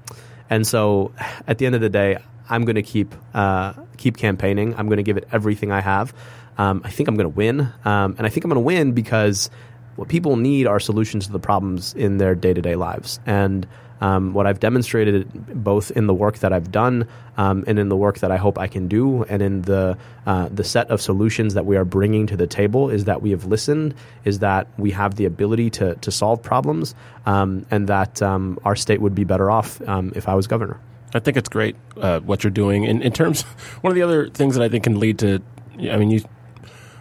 and 0.49 0.67
so 0.67 1.13
at 1.47 1.57
the 1.57 1.65
end 1.65 1.75
of 1.75 1.81
the 1.81 1.89
day, 1.89 2.17
I'm 2.49 2.65
going 2.65 2.75
to 2.75 2.83
keep 2.83 3.13
uh, 3.33 3.73
keep 3.97 4.17
campaigning. 4.17 4.75
I'm 4.75 4.87
going 4.87 4.97
to 4.97 5.03
give 5.03 5.17
it 5.17 5.27
everything 5.31 5.71
I 5.71 5.81
have. 5.81 6.13
Um, 6.57 6.81
I 6.83 6.91
think 6.91 7.09
I'm 7.09 7.15
going 7.15 7.29
to 7.29 7.35
win, 7.35 7.61
um, 7.83 8.15
and 8.17 8.27
I 8.27 8.29
think 8.29 8.43
I'm 8.43 8.49
going 8.49 8.61
to 8.61 8.65
win 8.65 8.91
because 8.91 9.49
what 9.95 10.07
people 10.07 10.35
need 10.35 10.67
are 10.67 10.79
solutions 10.79 11.25
to 11.27 11.31
the 11.31 11.39
problems 11.39 11.93
in 11.93 12.17
their 12.17 12.35
day 12.35 12.53
to 12.53 12.61
day 12.61 12.75
lives, 12.75 13.19
and 13.25 13.67
um, 14.01 14.33
what 14.33 14.45
I've 14.45 14.59
demonstrated 14.59 15.31
both 15.63 15.89
in 15.91 16.07
the 16.07 16.13
work 16.13 16.39
that 16.39 16.51
I've 16.51 16.71
done 16.71 17.07
um, 17.37 17.63
and 17.67 17.79
in 17.79 17.87
the 17.87 17.95
work 17.95 18.19
that 18.19 18.31
I 18.31 18.37
hope 18.37 18.59
I 18.59 18.67
can 18.67 18.87
do, 18.87 19.23
and 19.23 19.41
in 19.41 19.61
the 19.63 19.97
uh, 20.25 20.49
the 20.49 20.63
set 20.63 20.91
of 20.91 21.01
solutions 21.01 21.53
that 21.53 21.65
we 21.65 21.77
are 21.77 21.85
bringing 21.85 22.27
to 22.27 22.37
the 22.37 22.47
table, 22.47 22.89
is 22.89 23.05
that 23.05 23.21
we 23.21 23.31
have 23.31 23.45
listened, 23.45 23.95
is 24.25 24.39
that 24.39 24.67
we 24.77 24.91
have 24.91 25.15
the 25.15 25.25
ability 25.25 25.69
to 25.71 25.95
to 25.95 26.11
solve 26.11 26.43
problems, 26.43 26.93
um, 27.25 27.65
and 27.71 27.87
that 27.87 28.21
um, 28.21 28.59
our 28.65 28.75
state 28.75 29.01
would 29.01 29.15
be 29.15 29.23
better 29.23 29.49
off 29.49 29.81
um, 29.87 30.11
if 30.15 30.27
I 30.27 30.35
was 30.35 30.45
governor. 30.47 30.79
I 31.13 31.19
think 31.19 31.37
it's 31.37 31.49
great 31.49 31.75
uh, 31.97 32.19
what 32.21 32.43
you're 32.43 32.51
doing. 32.51 32.83
In, 32.83 33.01
in 33.01 33.11
terms, 33.11 33.41
one 33.81 33.91
of 33.91 33.95
the 33.95 34.01
other 34.01 34.29
things 34.29 34.55
that 34.55 34.63
I 34.63 34.69
think 34.69 34.83
can 34.83 34.99
lead 34.99 35.19
to, 35.19 35.41
I 35.79 35.97
mean, 35.97 36.11
you, 36.11 36.19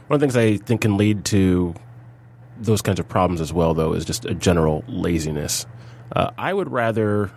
one 0.06 0.16
of 0.16 0.20
the 0.20 0.26
things 0.26 0.36
I 0.36 0.56
think 0.56 0.82
can 0.82 0.96
lead 0.96 1.24
to 1.26 1.74
those 2.58 2.82
kinds 2.82 3.00
of 3.00 3.08
problems 3.08 3.40
as 3.40 3.52
well, 3.52 3.74
though, 3.74 3.92
is 3.92 4.04
just 4.04 4.24
a 4.24 4.34
general 4.34 4.84
laziness. 4.86 5.66
Uh, 6.14 6.30
I 6.36 6.52
would 6.52 6.70
rather 6.70 7.30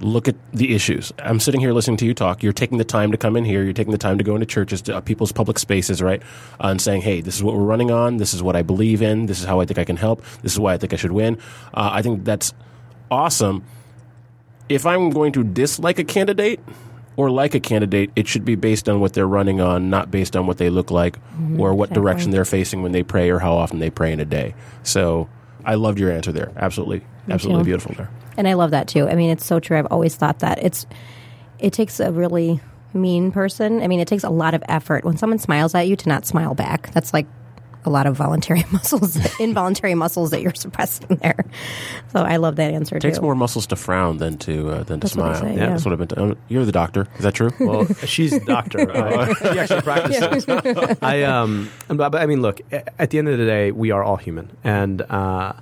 look 0.00 0.28
at 0.28 0.34
the 0.52 0.74
issues. 0.74 1.12
I'm 1.18 1.40
sitting 1.40 1.60
here 1.60 1.72
listening 1.72 1.96
to 1.98 2.06
you 2.06 2.14
talk. 2.14 2.42
You're 2.42 2.52
taking 2.52 2.78
the 2.78 2.84
time 2.84 3.12
to 3.12 3.18
come 3.18 3.36
in 3.36 3.44
here. 3.44 3.62
You're 3.62 3.72
taking 3.72 3.92
the 3.92 3.98
time 3.98 4.18
to 4.18 4.24
go 4.24 4.34
into 4.34 4.46
churches, 4.46 4.82
to 4.82 4.96
uh, 4.96 5.00
people's 5.00 5.32
public 5.32 5.58
spaces, 5.58 6.02
right? 6.02 6.22
Uh, 6.60 6.68
and 6.68 6.80
saying, 6.80 7.02
hey, 7.02 7.20
this 7.20 7.36
is 7.36 7.42
what 7.42 7.54
we're 7.54 7.62
running 7.62 7.90
on. 7.90 8.16
This 8.16 8.34
is 8.34 8.42
what 8.42 8.56
I 8.56 8.62
believe 8.62 9.02
in. 9.02 9.26
This 9.26 9.40
is 9.40 9.44
how 9.44 9.60
I 9.60 9.66
think 9.66 9.78
I 9.78 9.84
can 9.84 9.96
help. 9.96 10.22
This 10.42 10.52
is 10.52 10.60
why 10.60 10.74
I 10.74 10.78
think 10.78 10.92
I 10.92 10.96
should 10.96 11.12
win. 11.12 11.38
Uh, 11.72 11.90
I 11.92 12.02
think 12.02 12.24
that's 12.24 12.52
awesome. 13.10 13.64
If 14.68 14.86
I'm 14.86 15.10
going 15.10 15.32
to 15.32 15.44
dislike 15.44 15.98
a 15.98 16.04
candidate 16.04 16.60
or 17.16 17.30
like 17.30 17.54
a 17.54 17.60
candidate, 17.60 18.10
it 18.16 18.26
should 18.26 18.44
be 18.44 18.54
based 18.54 18.88
on 18.88 19.00
what 19.00 19.12
they're 19.12 19.28
running 19.28 19.60
on, 19.60 19.90
not 19.90 20.10
based 20.10 20.36
on 20.36 20.46
what 20.46 20.58
they 20.58 20.70
look 20.70 20.90
like 20.90 21.16
mm-hmm. 21.16 21.60
or 21.60 21.74
what 21.74 21.90
exactly. 21.90 22.02
direction 22.02 22.30
they're 22.30 22.44
facing 22.44 22.82
when 22.82 22.92
they 22.92 23.02
pray 23.02 23.30
or 23.30 23.38
how 23.38 23.54
often 23.54 23.78
they 23.78 23.90
pray 23.90 24.12
in 24.12 24.20
a 24.20 24.24
day. 24.24 24.54
So 24.82 25.28
I 25.64 25.74
loved 25.74 25.98
your 25.98 26.10
answer 26.10 26.32
there. 26.32 26.52
Absolutely. 26.56 27.02
Absolutely 27.28 27.62
too. 27.62 27.66
beautiful 27.66 27.94
there. 27.94 28.10
And 28.36 28.48
I 28.48 28.54
love 28.54 28.72
that 28.72 28.88
too. 28.88 29.08
I 29.08 29.14
mean, 29.14 29.30
it's 29.30 29.46
so 29.46 29.60
true. 29.60 29.78
I've 29.78 29.86
always 29.86 30.16
thought 30.16 30.40
that 30.40 30.62
it's 30.62 30.86
it 31.58 31.72
takes 31.72 32.00
a 32.00 32.10
really 32.10 32.60
mean 32.92 33.32
person. 33.32 33.82
I 33.82 33.88
mean, 33.88 34.00
it 34.00 34.08
takes 34.08 34.24
a 34.24 34.30
lot 34.30 34.54
of 34.54 34.62
effort 34.68 35.04
when 35.04 35.16
someone 35.16 35.38
smiles 35.38 35.74
at 35.74 35.86
you 35.88 35.96
to 35.96 36.08
not 36.08 36.26
smile 36.26 36.54
back. 36.54 36.92
That's 36.92 37.12
like 37.12 37.26
a 37.84 37.90
lot 37.90 38.06
of 38.06 38.16
voluntary 38.16 38.64
muscles, 38.72 39.16
involuntary 39.38 39.94
muscles 39.94 40.30
that 40.30 40.40
you're 40.42 40.54
suppressing 40.54 41.18
there. 41.22 41.44
So 42.12 42.20
I 42.22 42.36
love 42.36 42.56
that 42.56 42.72
answer 42.72 42.96
It 42.96 43.00
takes 43.00 43.18
too. 43.18 43.22
more 43.22 43.34
muscles 43.34 43.66
to 43.68 43.76
frown 43.76 44.18
than 44.18 44.38
to 44.38 44.70
uh, 44.70 44.82
than 44.84 45.00
to 45.00 45.04
That's 45.04 45.12
smile. 45.12 45.34
say, 45.34 45.56
yeah. 45.56 45.70
That's 45.70 45.84
what 45.84 45.92
I've 45.92 45.98
been. 45.98 46.08
T- 46.08 46.16
um, 46.16 46.36
you're 46.48 46.64
the 46.64 46.72
doctor. 46.72 47.06
Is 47.16 47.22
that 47.22 47.34
true? 47.34 47.50
Well, 47.60 47.86
she's 48.06 48.32
a 48.32 48.40
doctor. 48.40 48.86
Right? 48.86 49.36
she 49.38 49.58
actually 49.58 49.82
practices. 49.82 50.46
I 51.02 51.22
um, 51.22 51.70
but, 51.88 52.10
but 52.10 52.16
I 52.16 52.26
mean, 52.26 52.42
look. 52.42 52.60
At 52.72 53.10
the 53.10 53.18
end 53.18 53.28
of 53.28 53.38
the 53.38 53.44
day, 53.46 53.70
we 53.70 53.90
are 53.90 54.02
all 54.02 54.16
human, 54.16 54.50
and 54.64 55.02
uh, 55.02 55.52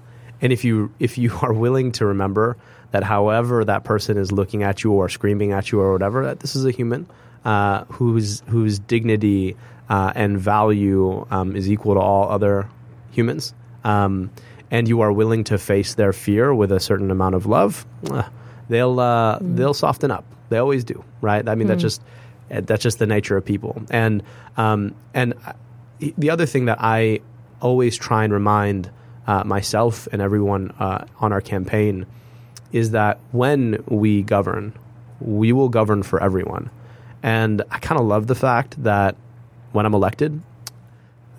and 0.41 0.53
if 0.53 0.65
you 0.65 0.93
if 0.99 1.19
you 1.19 1.33
are 1.43 1.53
willing 1.53 1.93
to 1.93 2.07
remember 2.07 2.57
that, 2.91 3.03
however 3.05 3.65
that 3.65 3.85
person 3.85 4.17
is 4.19 4.33
looking 4.33 4.63
at 4.63 4.85
you 4.85 4.93
or 4.93 5.09
screaming 5.09 5.53
at 5.53 5.73
you 5.73 5.81
or 5.81 5.93
whatever, 5.93 6.25
that 6.25 6.41
this 6.41 6.55
is 6.57 6.65
a 6.67 6.71
human 6.71 7.07
uh, 7.45 7.85
whose 7.85 8.43
whose 8.49 8.79
dignity 8.79 9.57
uh, 9.89 10.13
and 10.15 10.39
value 10.39 11.27
um, 11.31 11.57
is 11.57 11.71
equal 11.71 11.95
to 11.95 12.01
all 12.01 12.31
other 12.31 12.69
humans. 13.11 13.55
Um, 13.85 14.31
and 14.71 14.89
you 14.89 15.03
are 15.03 15.13
willing 15.13 15.45
to 15.45 15.59
face 15.59 15.95
their 15.95 16.13
fear 16.13 16.55
with 16.55 16.73
a 16.73 16.81
certain 16.81 17.11
amount 17.11 17.35
of 17.35 17.45
love, 17.47 17.85
uh, 18.11 18.23
they'll 18.69 18.99
uh, 18.99 19.39
they'll 19.41 19.75
soften 19.75 20.11
up. 20.11 20.25
They 20.49 20.59
always 20.59 20.83
do, 20.83 21.05
right? 21.21 21.47
I 21.47 21.55
mean, 21.55 21.67
that's 21.67 21.83
just 21.83 22.03
uh, 22.51 22.63
that's 22.63 22.83
just 22.83 22.99
the 22.99 23.07
nature 23.07 23.37
of 23.37 23.45
people. 23.45 23.83
And 23.91 24.23
um, 24.57 24.95
and 25.13 25.35
the 25.99 26.31
other 26.31 26.47
thing 26.47 26.65
that 26.67 26.79
I 26.81 27.21
always 27.61 27.97
try 27.97 28.25
and 28.25 28.33
remind 28.33 28.91
uh, 29.27 29.45
myself 29.45 30.09
and 30.11 30.21
everyone 30.21 30.71
uh, 30.79 31.07
on 31.21 31.33
our 31.33 31.41
campaign 31.41 32.07
is 32.73 32.91
that 32.91 33.21
when 33.31 33.83
we 33.87 34.23
govern, 34.23 34.73
we 35.21 35.53
will 35.53 35.69
govern 35.69 36.03
for 36.03 36.21
everyone. 36.23 36.71
And 37.23 37.63
I 37.71 37.79
kind 37.79 38.01
of 38.01 38.07
love 38.07 38.27
the 38.27 38.35
fact 38.35 38.83
that 38.83 39.15
when 39.73 39.87
I'm 39.87 39.95
elected, 39.95 40.41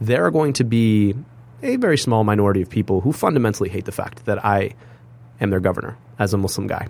there 0.02 0.26
are 0.26 0.32
going 0.32 0.54
to 0.54 0.64
be 0.64 1.16
a 1.62 1.78
very 1.78 1.98
small 1.98 2.24
minority 2.24 2.62
of 2.62 2.70
people 2.70 3.02
who 3.02 3.14
fundamentally 3.14 3.70
hate 3.70 3.86
the 3.86 3.92
fact 3.92 4.26
that 4.26 4.44
I 4.44 4.76
am 5.40 5.50
their 5.50 5.60
governor 5.60 5.98
as 6.20 6.34
a 6.34 6.38
Muslim 6.38 6.68
guy. 6.68 6.88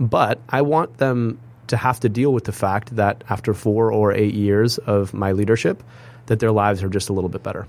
But 0.00 0.40
I 0.48 0.62
want 0.62 0.98
them 0.98 1.40
to 1.68 1.76
have 1.76 2.00
to 2.00 2.08
deal 2.08 2.32
with 2.32 2.44
the 2.44 2.52
fact 2.52 2.96
that 2.96 3.22
after 3.28 3.54
four 3.54 3.92
or 3.92 4.12
eight 4.12 4.34
years 4.34 4.78
of 4.78 5.14
my 5.14 5.32
leadership, 5.32 5.82
that 6.26 6.40
their 6.40 6.52
lives 6.52 6.82
are 6.82 6.88
just 6.88 7.08
a 7.08 7.12
little 7.12 7.30
bit 7.30 7.42
better, 7.42 7.66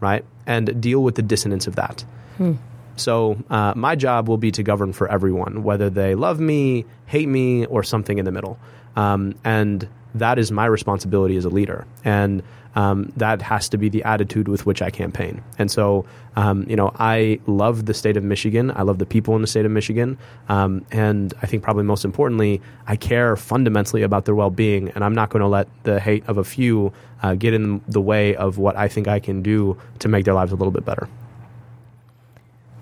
right? 0.00 0.24
And 0.46 0.80
deal 0.80 1.02
with 1.02 1.14
the 1.14 1.22
dissonance 1.22 1.66
of 1.66 1.76
that. 1.76 2.04
Hmm. 2.36 2.54
So 2.98 3.38
uh, 3.48 3.72
my 3.76 3.96
job 3.96 4.28
will 4.28 4.38
be 4.38 4.50
to 4.52 4.62
govern 4.62 4.92
for 4.92 5.10
everyone, 5.10 5.62
whether 5.62 5.88
they 5.88 6.14
love 6.14 6.40
me, 6.40 6.84
hate 7.06 7.28
me, 7.28 7.66
or 7.66 7.82
something 7.82 8.18
in 8.18 8.24
the 8.24 8.32
middle. 8.32 8.58
Um, 8.96 9.34
and 9.44 9.88
that 10.14 10.38
is 10.38 10.50
my 10.50 10.66
responsibility 10.66 11.36
as 11.36 11.44
a 11.44 11.48
leader, 11.48 11.86
and 12.04 12.42
um, 12.74 13.12
that 13.16 13.42
has 13.42 13.68
to 13.68 13.78
be 13.78 13.88
the 13.88 14.02
attitude 14.04 14.48
with 14.48 14.66
which 14.66 14.82
I 14.82 14.90
campaign. 14.90 15.42
And 15.58 15.70
so, 15.70 16.06
um, 16.36 16.64
you 16.68 16.76
know, 16.76 16.92
I 16.98 17.40
love 17.46 17.86
the 17.86 17.94
state 17.94 18.16
of 18.16 18.24
Michigan. 18.24 18.72
I 18.74 18.82
love 18.82 18.98
the 18.98 19.06
people 19.06 19.34
in 19.36 19.42
the 19.42 19.46
state 19.46 19.64
of 19.64 19.70
Michigan, 19.70 20.18
um, 20.48 20.84
and 20.90 21.34
I 21.42 21.46
think 21.46 21.62
probably 21.62 21.84
most 21.84 22.04
importantly, 22.04 22.60
I 22.86 22.96
care 22.96 23.36
fundamentally 23.36 24.02
about 24.02 24.24
their 24.24 24.34
well-being, 24.34 24.90
and 24.90 25.04
I'm 25.04 25.14
not 25.14 25.30
going 25.30 25.42
to 25.42 25.48
let 25.48 25.68
the 25.84 26.00
hate 26.00 26.24
of 26.26 26.38
a 26.38 26.44
few 26.44 26.92
uh, 27.22 27.34
get 27.34 27.54
in 27.54 27.80
the 27.88 28.00
way 28.00 28.34
of 28.36 28.58
what 28.58 28.76
I 28.76 28.88
think 28.88 29.08
I 29.08 29.20
can 29.20 29.42
do 29.42 29.76
to 30.00 30.08
make 30.08 30.24
their 30.24 30.34
lives 30.34 30.52
a 30.52 30.56
little 30.56 30.72
bit 30.72 30.84
better. 30.84 31.08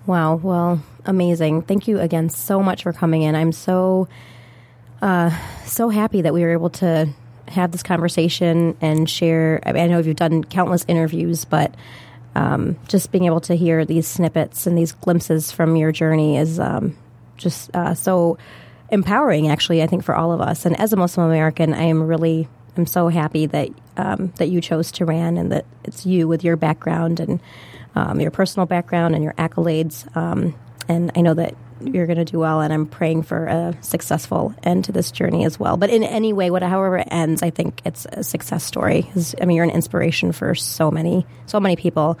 Wow. 0.07 0.35
Well, 0.35 0.81
amazing. 1.05 1.63
Thank 1.63 1.89
you 1.89 1.99
again 1.99 2.29
so 2.29 2.63
much 2.63 2.83
for 2.83 2.93
coming 2.93 3.23
in. 3.23 3.35
I'm 3.35 3.51
so, 3.51 4.07
uh, 5.01 5.37
so 5.65 5.89
happy 5.89 6.21
that 6.21 6.33
we 6.33 6.43
were 6.43 6.53
able 6.53 6.69
to 6.71 7.09
have 7.49 7.73
this 7.73 7.83
conversation 7.83 8.77
and 8.79 9.09
share. 9.09 9.61
I, 9.65 9.73
mean, 9.73 9.83
I 9.83 9.87
know 9.87 9.99
you've 9.99 10.15
done 10.15 10.45
countless 10.45 10.85
interviews, 10.87 11.43
but 11.43 11.75
um, 12.35 12.77
just 12.87 13.11
being 13.11 13.25
able 13.25 13.41
to 13.41 13.55
hear 13.55 13.83
these 13.83 14.07
snippets 14.07 14.65
and 14.65 14.77
these 14.77 14.93
glimpses 14.93 15.51
from 15.51 15.75
your 15.75 15.91
journey 15.91 16.37
is 16.37 16.57
um, 16.57 16.95
just 17.35 17.75
uh, 17.75 17.93
so 17.93 18.37
empowering. 18.89 19.49
Actually, 19.49 19.83
I 19.83 19.87
think 19.87 20.05
for 20.05 20.15
all 20.15 20.31
of 20.31 20.39
us. 20.39 20.65
And 20.65 20.79
as 20.79 20.93
a 20.93 20.95
Muslim 20.95 21.27
American, 21.27 21.73
I 21.73 21.83
am 21.83 22.01
really, 22.03 22.47
I'm 22.77 22.85
so 22.85 23.09
happy 23.09 23.45
that 23.47 23.69
um, 23.97 24.31
that 24.37 24.47
you 24.47 24.61
chose 24.61 24.91
to 24.93 25.05
run 25.05 25.37
and 25.37 25.51
that 25.51 25.65
it's 25.83 26.05
you 26.05 26.29
with 26.29 26.45
your 26.45 26.55
background 26.55 27.19
and 27.19 27.41
um, 27.97 28.21
your 28.21 28.29
personal 28.29 28.67
background 28.67 29.15
and 29.15 29.23
your 29.23 29.33
accolades. 29.33 30.15
Um, 30.15 30.53
and 30.87 31.11
I 31.15 31.21
know 31.21 31.33
that 31.33 31.55
you're 31.81 32.05
going 32.05 32.17
to 32.17 32.25
do 32.25 32.39
well, 32.39 32.61
and 32.61 32.71
I'm 32.71 32.85
praying 32.85 33.23
for 33.23 33.45
a 33.47 33.75
successful 33.81 34.53
end 34.63 34.85
to 34.85 34.91
this 34.91 35.11
journey 35.11 35.45
as 35.45 35.59
well. 35.59 35.77
But 35.77 35.89
in 35.89 36.03
any 36.03 36.31
way, 36.31 36.51
what, 36.51 36.61
however 36.61 36.99
it 36.99 37.07
ends, 37.09 37.41
I 37.41 37.49
think 37.49 37.81
it's 37.85 38.05
a 38.11 38.23
success 38.23 38.63
story. 38.63 39.09
I 39.41 39.45
mean, 39.45 39.57
you're 39.57 39.65
an 39.65 39.71
inspiration 39.71 40.31
for 40.31 40.53
so 40.53 40.91
many, 40.91 41.25
so 41.47 41.59
many 41.59 41.75
people, 41.75 42.19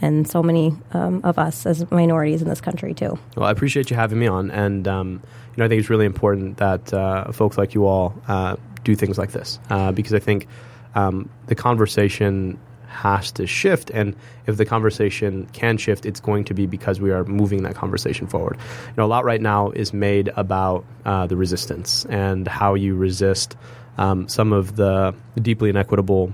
and 0.00 0.28
so 0.28 0.42
many 0.42 0.74
um, 0.92 1.20
of 1.24 1.38
us 1.38 1.66
as 1.66 1.90
minorities 1.90 2.40
in 2.40 2.48
this 2.48 2.60
country 2.60 2.94
too. 2.94 3.18
Well, 3.36 3.46
I 3.46 3.50
appreciate 3.50 3.90
you 3.90 3.96
having 3.96 4.18
me 4.18 4.28
on, 4.28 4.50
and 4.50 4.88
um, 4.88 5.10
you 5.10 5.56
know, 5.56 5.64
I 5.64 5.68
think 5.68 5.80
it's 5.80 5.90
really 5.90 6.06
important 6.06 6.58
that 6.58 6.92
uh, 6.94 7.32
folks 7.32 7.58
like 7.58 7.74
you 7.74 7.86
all 7.86 8.14
uh, 8.28 8.56
do 8.84 8.94
things 8.94 9.18
like 9.18 9.32
this 9.32 9.58
uh, 9.70 9.92
because 9.92 10.14
I 10.14 10.20
think 10.20 10.46
um, 10.94 11.28
the 11.46 11.54
conversation 11.54 12.58
has 12.88 13.30
to 13.32 13.46
shift, 13.46 13.90
and 13.90 14.16
if 14.46 14.56
the 14.56 14.64
conversation 14.64 15.46
can 15.52 15.76
shift, 15.76 16.06
it's 16.06 16.20
going 16.20 16.44
to 16.44 16.54
be 16.54 16.66
because 16.66 17.00
we 17.00 17.10
are 17.10 17.24
moving 17.24 17.62
that 17.62 17.74
conversation 17.74 18.26
forward. 18.26 18.56
You 18.88 18.94
know, 18.96 19.04
a 19.04 19.06
lot 19.06 19.24
right 19.24 19.40
now 19.40 19.70
is 19.70 19.92
made 19.92 20.30
about 20.36 20.84
uh, 21.04 21.26
the 21.26 21.36
resistance 21.36 22.04
and 22.06 22.48
how 22.48 22.74
you 22.74 22.94
resist 22.96 23.56
um, 23.98 24.28
some 24.28 24.52
of 24.52 24.76
the 24.76 25.14
deeply 25.40 25.70
inequitable 25.70 26.32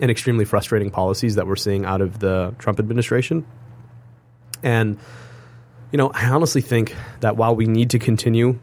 and 0.00 0.10
extremely 0.10 0.44
frustrating 0.44 0.90
policies 0.90 1.34
that 1.34 1.46
we're 1.46 1.56
seeing 1.56 1.84
out 1.84 2.00
of 2.00 2.18
the 2.20 2.54
Trump 2.58 2.78
administration. 2.78 3.44
And, 4.62 4.98
you 5.90 5.96
know, 5.96 6.10
I 6.14 6.28
honestly 6.28 6.60
think 6.60 6.94
that 7.20 7.36
while 7.36 7.54
we 7.54 7.66
need 7.66 7.90
to 7.90 7.98
continue 7.98 8.58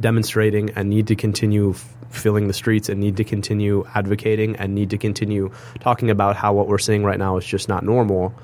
demonstrating 0.00 0.70
and 0.70 0.88
need 0.88 1.06
to 1.08 1.16
continue 1.16 1.70
f- 1.70 1.96
filling 2.10 2.48
the 2.48 2.52
streets 2.52 2.88
and 2.88 3.00
need 3.00 3.16
to 3.16 3.24
continue 3.24 3.84
advocating 3.94 4.56
and 4.56 4.74
need 4.74 4.90
to 4.90 4.98
continue 4.98 5.50
talking 5.80 6.10
about 6.10 6.36
how 6.36 6.52
what 6.52 6.68
we're 6.68 6.78
seeing 6.78 7.04
right 7.04 7.18
now 7.18 7.36
is 7.36 7.44
just 7.44 7.68
not 7.68 7.84
normal, 7.84 8.34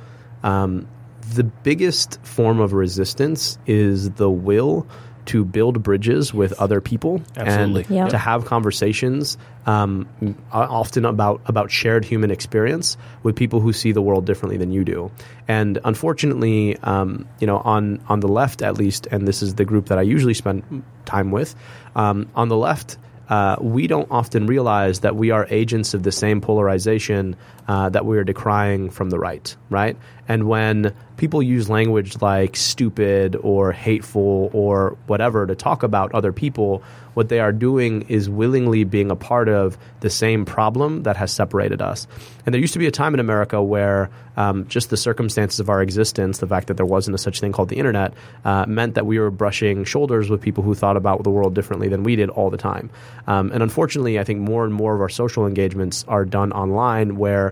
um, 0.43 0.87
the 1.35 1.45
biggest 1.45 2.21
form 2.25 2.61
of 2.61 2.73
resistance 2.73 3.59
is 3.67 4.11
the 4.11 4.31
will 4.31 4.87
to 5.27 5.45
build 5.45 5.83
bridges 5.83 6.35
with 6.35 6.53
other 6.61 6.81
people 6.81 7.23
Absolutely. 7.37 7.83
and 7.85 7.91
Yep. 7.95 8.09
to 8.11 8.19
have 8.19 8.45
conversations 8.45 9.39
um, 9.67 10.09
often 10.53 11.05
about 11.05 11.41
about 11.47 11.71
shared 11.71 12.05
human 12.05 12.31
experience 12.31 12.97
with 13.23 13.37
people 13.37 13.61
who 13.61 13.73
see 13.73 13.93
the 13.93 14.03
world 14.03 14.27
differently 14.27 14.57
than 14.57 14.73
you 14.73 14.85
do. 14.85 15.11
And 15.47 15.79
unfortunately, 15.85 16.77
um, 16.79 17.27
you 17.41 17.47
know, 17.47 17.59
on 17.59 18.01
on 18.09 18.21
the 18.21 18.29
left 18.29 18.63
at 18.63 18.77
least, 18.77 19.07
and 19.11 19.27
this 19.27 19.43
is 19.43 19.55
the 19.55 19.65
group 19.65 19.87
that 19.87 19.99
I 19.99 20.03
usually 20.03 20.35
spend 20.35 20.83
time 21.05 21.31
with, 21.31 21.55
um, 21.95 22.29
on 22.35 22.49
the 22.49 22.57
left. 22.57 22.99
Uh, 23.29 23.57
we 23.61 23.87
don't 23.87 24.09
often 24.11 24.47
realize 24.47 25.01
that 25.01 25.17
we 25.17 25.31
are 25.31 25.47
agents 25.49 25.95
of 25.95 26.03
the 26.03 26.13
same 26.13 26.41
polarization 26.43 27.37
uh, 27.69 27.89
that 27.91 28.05
we 28.05 28.19
are 28.19 28.25
decrying 28.25 28.91
from 28.91 29.11
the 29.11 29.19
right, 29.19 29.57
right? 29.71 29.97
And 30.29 30.49
when 30.49 30.95
people 31.17 31.43
use 31.43 31.69
language 31.69 32.21
like 32.21 32.57
stupid 32.57 33.37
or 33.37 33.73
hateful 33.73 34.51
or 34.53 34.97
whatever 35.07 35.47
to 35.47 35.55
talk 35.55 35.83
about 35.83 36.15
other 36.15 36.33
people, 36.33 36.83
what 37.15 37.29
they 37.29 37.41
are 37.41 37.53
doing 37.53 38.03
is 38.09 38.29
willingly 38.29 38.85
being 38.85 39.11
a 39.11 39.17
part 39.17 39.49
of 39.49 39.77
the 40.01 40.11
same 40.11 40.45
problem 40.45 41.03
that 41.03 41.17
has 41.17 41.31
separated 41.31 41.83
us. 41.83 42.07
And 42.47 42.55
there 42.55 42.61
used 42.61 42.73
to 42.73 42.79
be 42.79 42.87
a 42.87 42.91
time 42.91 43.15
in 43.15 43.21
America 43.21 43.63
where 43.63 44.11
um, 44.37 44.67
just 44.69 44.91
the 44.91 44.97
circumstances 44.97 45.61
of 45.61 45.69
our 45.69 45.83
existence, 45.83 46.39
the 46.39 46.47
fact 46.47 46.69
that 46.69 46.77
there 46.79 46.87
wasn't 46.87 47.15
a 47.15 47.19
such 47.19 47.41
thing 47.41 47.53
called 47.53 47.69
the 47.69 47.77
internet, 47.77 48.15
uh, 48.45 48.65
meant 48.67 48.95
that 48.95 49.05
we 49.05 49.19
were 49.19 49.31
brushing 49.31 49.85
shoulders 49.85 50.31
with 50.31 50.41
people 50.41 50.65
who 50.65 50.75
thought 50.75 50.97
about 50.97 51.23
the 51.23 51.31
world 51.31 51.55
differently 51.55 51.89
than 51.89 52.03
we 52.03 52.17
did 52.17 52.31
all 52.31 52.49
the 52.49 52.57
time. 52.57 52.91
Um, 53.27 53.53
and 53.53 53.63
unfortunately, 53.63 54.19
I 54.19 54.25
think 54.25 54.41
more 54.41 54.65
and 54.65 54.73
more 54.73 54.95
of 54.95 55.01
our 55.01 55.11
social 55.11 55.47
engagements 55.47 56.05
are 56.09 56.25
done 56.25 56.53
online 56.53 57.17
where 57.19 57.52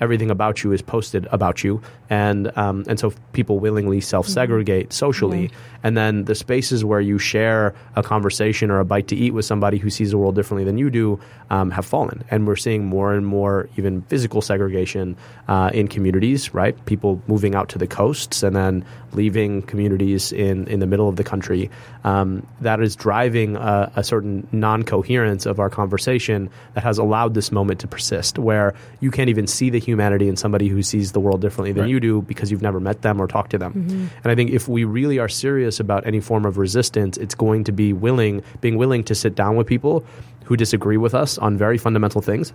everything 0.00 0.30
about 0.30 0.64
you 0.64 0.72
is 0.72 0.82
posted 0.82 1.26
about 1.30 1.62
you. 1.62 1.80
And, 2.08 2.56
um, 2.56 2.84
and 2.88 2.98
so 2.98 3.12
people 3.32 3.58
willingly 3.58 4.00
self 4.00 4.26
segregate 4.26 4.92
socially. 4.92 5.50
And 5.82 5.96
then 5.96 6.24
the 6.24 6.34
spaces 6.34 6.84
where 6.84 7.00
you 7.00 7.18
share 7.18 7.74
a 7.96 8.02
conversation 8.02 8.70
or 8.70 8.80
a 8.80 8.84
bite 8.84 9.08
to 9.08 9.16
eat 9.16 9.32
with 9.32 9.44
somebody 9.44 9.78
who 9.78 9.90
sees 9.90 10.10
the 10.10 10.18
world 10.18 10.34
differently 10.34 10.64
than 10.64 10.76
you 10.76 10.90
do 10.90 11.20
um, 11.48 11.70
have 11.70 11.86
fallen. 11.86 12.22
And 12.30 12.46
we're 12.46 12.56
seeing 12.56 12.84
more 12.84 13.14
and 13.14 13.26
more 13.26 13.68
even 13.76 14.02
physical 14.02 14.42
segregation 14.42 15.16
uh, 15.48 15.70
in 15.72 15.88
communities, 15.88 16.52
right? 16.52 16.76
People 16.86 17.22
moving 17.26 17.54
out 17.54 17.68
to 17.70 17.78
the 17.78 17.86
coasts 17.86 18.42
and 18.42 18.54
then 18.54 18.84
leaving 19.12 19.62
communities 19.62 20.32
in, 20.32 20.66
in 20.68 20.80
the 20.80 20.86
middle 20.86 21.08
of 21.08 21.16
the 21.16 21.24
country. 21.24 21.70
Um, 22.04 22.46
that 22.60 22.80
is 22.80 22.96
driving 22.96 23.56
a, 23.56 23.90
a 23.96 24.04
certain 24.04 24.46
non 24.52 24.82
coherence 24.82 25.46
of 25.46 25.60
our 25.60 25.70
conversation 25.70 26.50
that 26.74 26.84
has 26.84 26.98
allowed 26.98 27.34
this 27.34 27.50
moment 27.50 27.80
to 27.80 27.88
persist, 27.88 28.38
where 28.38 28.74
you 29.00 29.10
can't 29.10 29.28
even 29.30 29.46
see 29.46 29.70
the 29.70 29.78
humanity 29.90 30.28
and 30.28 30.38
somebody 30.38 30.68
who 30.68 30.82
sees 30.82 31.12
the 31.12 31.20
world 31.20 31.40
differently 31.40 31.72
than 31.72 31.82
Right. 31.84 31.90
you 31.90 32.00
do 32.00 32.22
because 32.22 32.50
you've 32.50 32.62
never 32.62 32.80
met 32.80 33.02
them 33.02 33.20
or 33.20 33.26
talked 33.26 33.50
to 33.50 33.58
them. 33.58 34.10
And 34.24 34.32
I 34.32 34.34
think 34.34 34.50
if 34.50 34.68
we 34.68 34.84
really 34.84 35.18
are 35.18 35.28
serious 35.28 35.80
about 35.80 36.06
any 36.06 36.20
form 36.20 36.44
of 36.46 36.56
resistance, 36.58 37.16
it's 37.18 37.34
going 37.34 37.64
to 37.64 37.72
be 37.72 37.92
willing, 37.92 38.42
being 38.60 38.76
willing 38.78 39.04
to 39.04 39.14
sit 39.14 39.34
down 39.34 39.56
with 39.56 39.66
people 39.66 40.04
who 40.44 40.56
disagree 40.56 40.96
with 40.96 41.14
us 41.14 41.38
on 41.38 41.56
very 41.58 41.78
fundamental 41.78 42.20
things. 42.22 42.52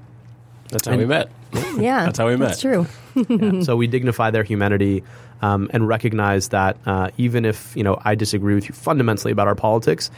That's 0.71 0.88
how 0.88 0.97
we 0.97 1.05
met. 1.05 1.29
Yeah, 1.77 2.05
That's 2.05 2.17
how 2.17 2.27
we 2.27 2.36
met. 2.36 2.47
That's 2.57 2.61
true. 2.61 2.88
Yeah. 3.15 3.61
so 3.61 3.75
we 3.77 3.88
dignify 3.88 4.31
their 4.31 4.43
humanity 4.43 5.03
um, 5.41 5.69
and 5.71 5.88
recognize 5.88 6.49
that 6.49 6.75
uh, 6.86 7.11
even 7.17 7.45
if 7.45 7.71
you 7.77 7.83
know 7.83 7.97
I 8.03 8.15
disagree 8.15 8.55
with 8.55 8.67
you 8.67 8.73
fundamentally 8.75 9.31
about 9.31 9.47
our 9.47 9.55
politics, 9.55 10.09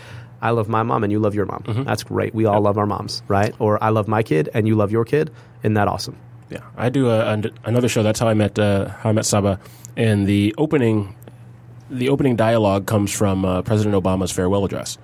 I 0.42 0.52
love 0.52 0.68
my 0.70 0.82
mom 0.84 1.04
and 1.04 1.12
you 1.12 1.20
love 1.20 1.36
your 1.36 1.46
mom. 1.46 1.84
That's 1.86 2.04
great. 2.04 2.34
We 2.34 2.46
all 2.46 2.62
love 2.62 2.78
our 2.78 2.86
moms, 2.88 3.22
right? 3.28 3.54
Or 3.60 3.84
I 3.84 3.90
love 3.90 4.08
my 4.08 4.24
kid 4.24 4.50
and 4.54 4.68
you 4.68 4.76
love 4.76 4.92
your 4.92 5.04
kid. 5.06 5.30
Isn't 5.64 5.74
that 5.76 5.88
awesome? 5.88 6.16
Yeah, 6.50 6.62
I 6.78 6.90
do 6.90 7.10
a, 7.10 7.26
an- 7.34 7.52
another 7.66 7.90
show. 7.90 8.04
That's 8.04 8.20
how 8.20 8.28
I 8.28 8.34
met 8.34 8.58
uh, 8.58 8.88
how 8.90 9.10
I 9.10 9.12
met 9.12 9.26
Saba, 9.26 9.60
and 9.98 10.26
the 10.28 10.56
opening, 10.58 11.16
the 11.90 12.10
opening 12.10 12.36
dialogue 12.38 12.86
comes 12.86 13.12
from 13.12 13.44
uh, 13.44 13.62
President 13.64 13.96
Obama's 14.02 14.32
farewell 14.32 14.64
address, 14.64 14.98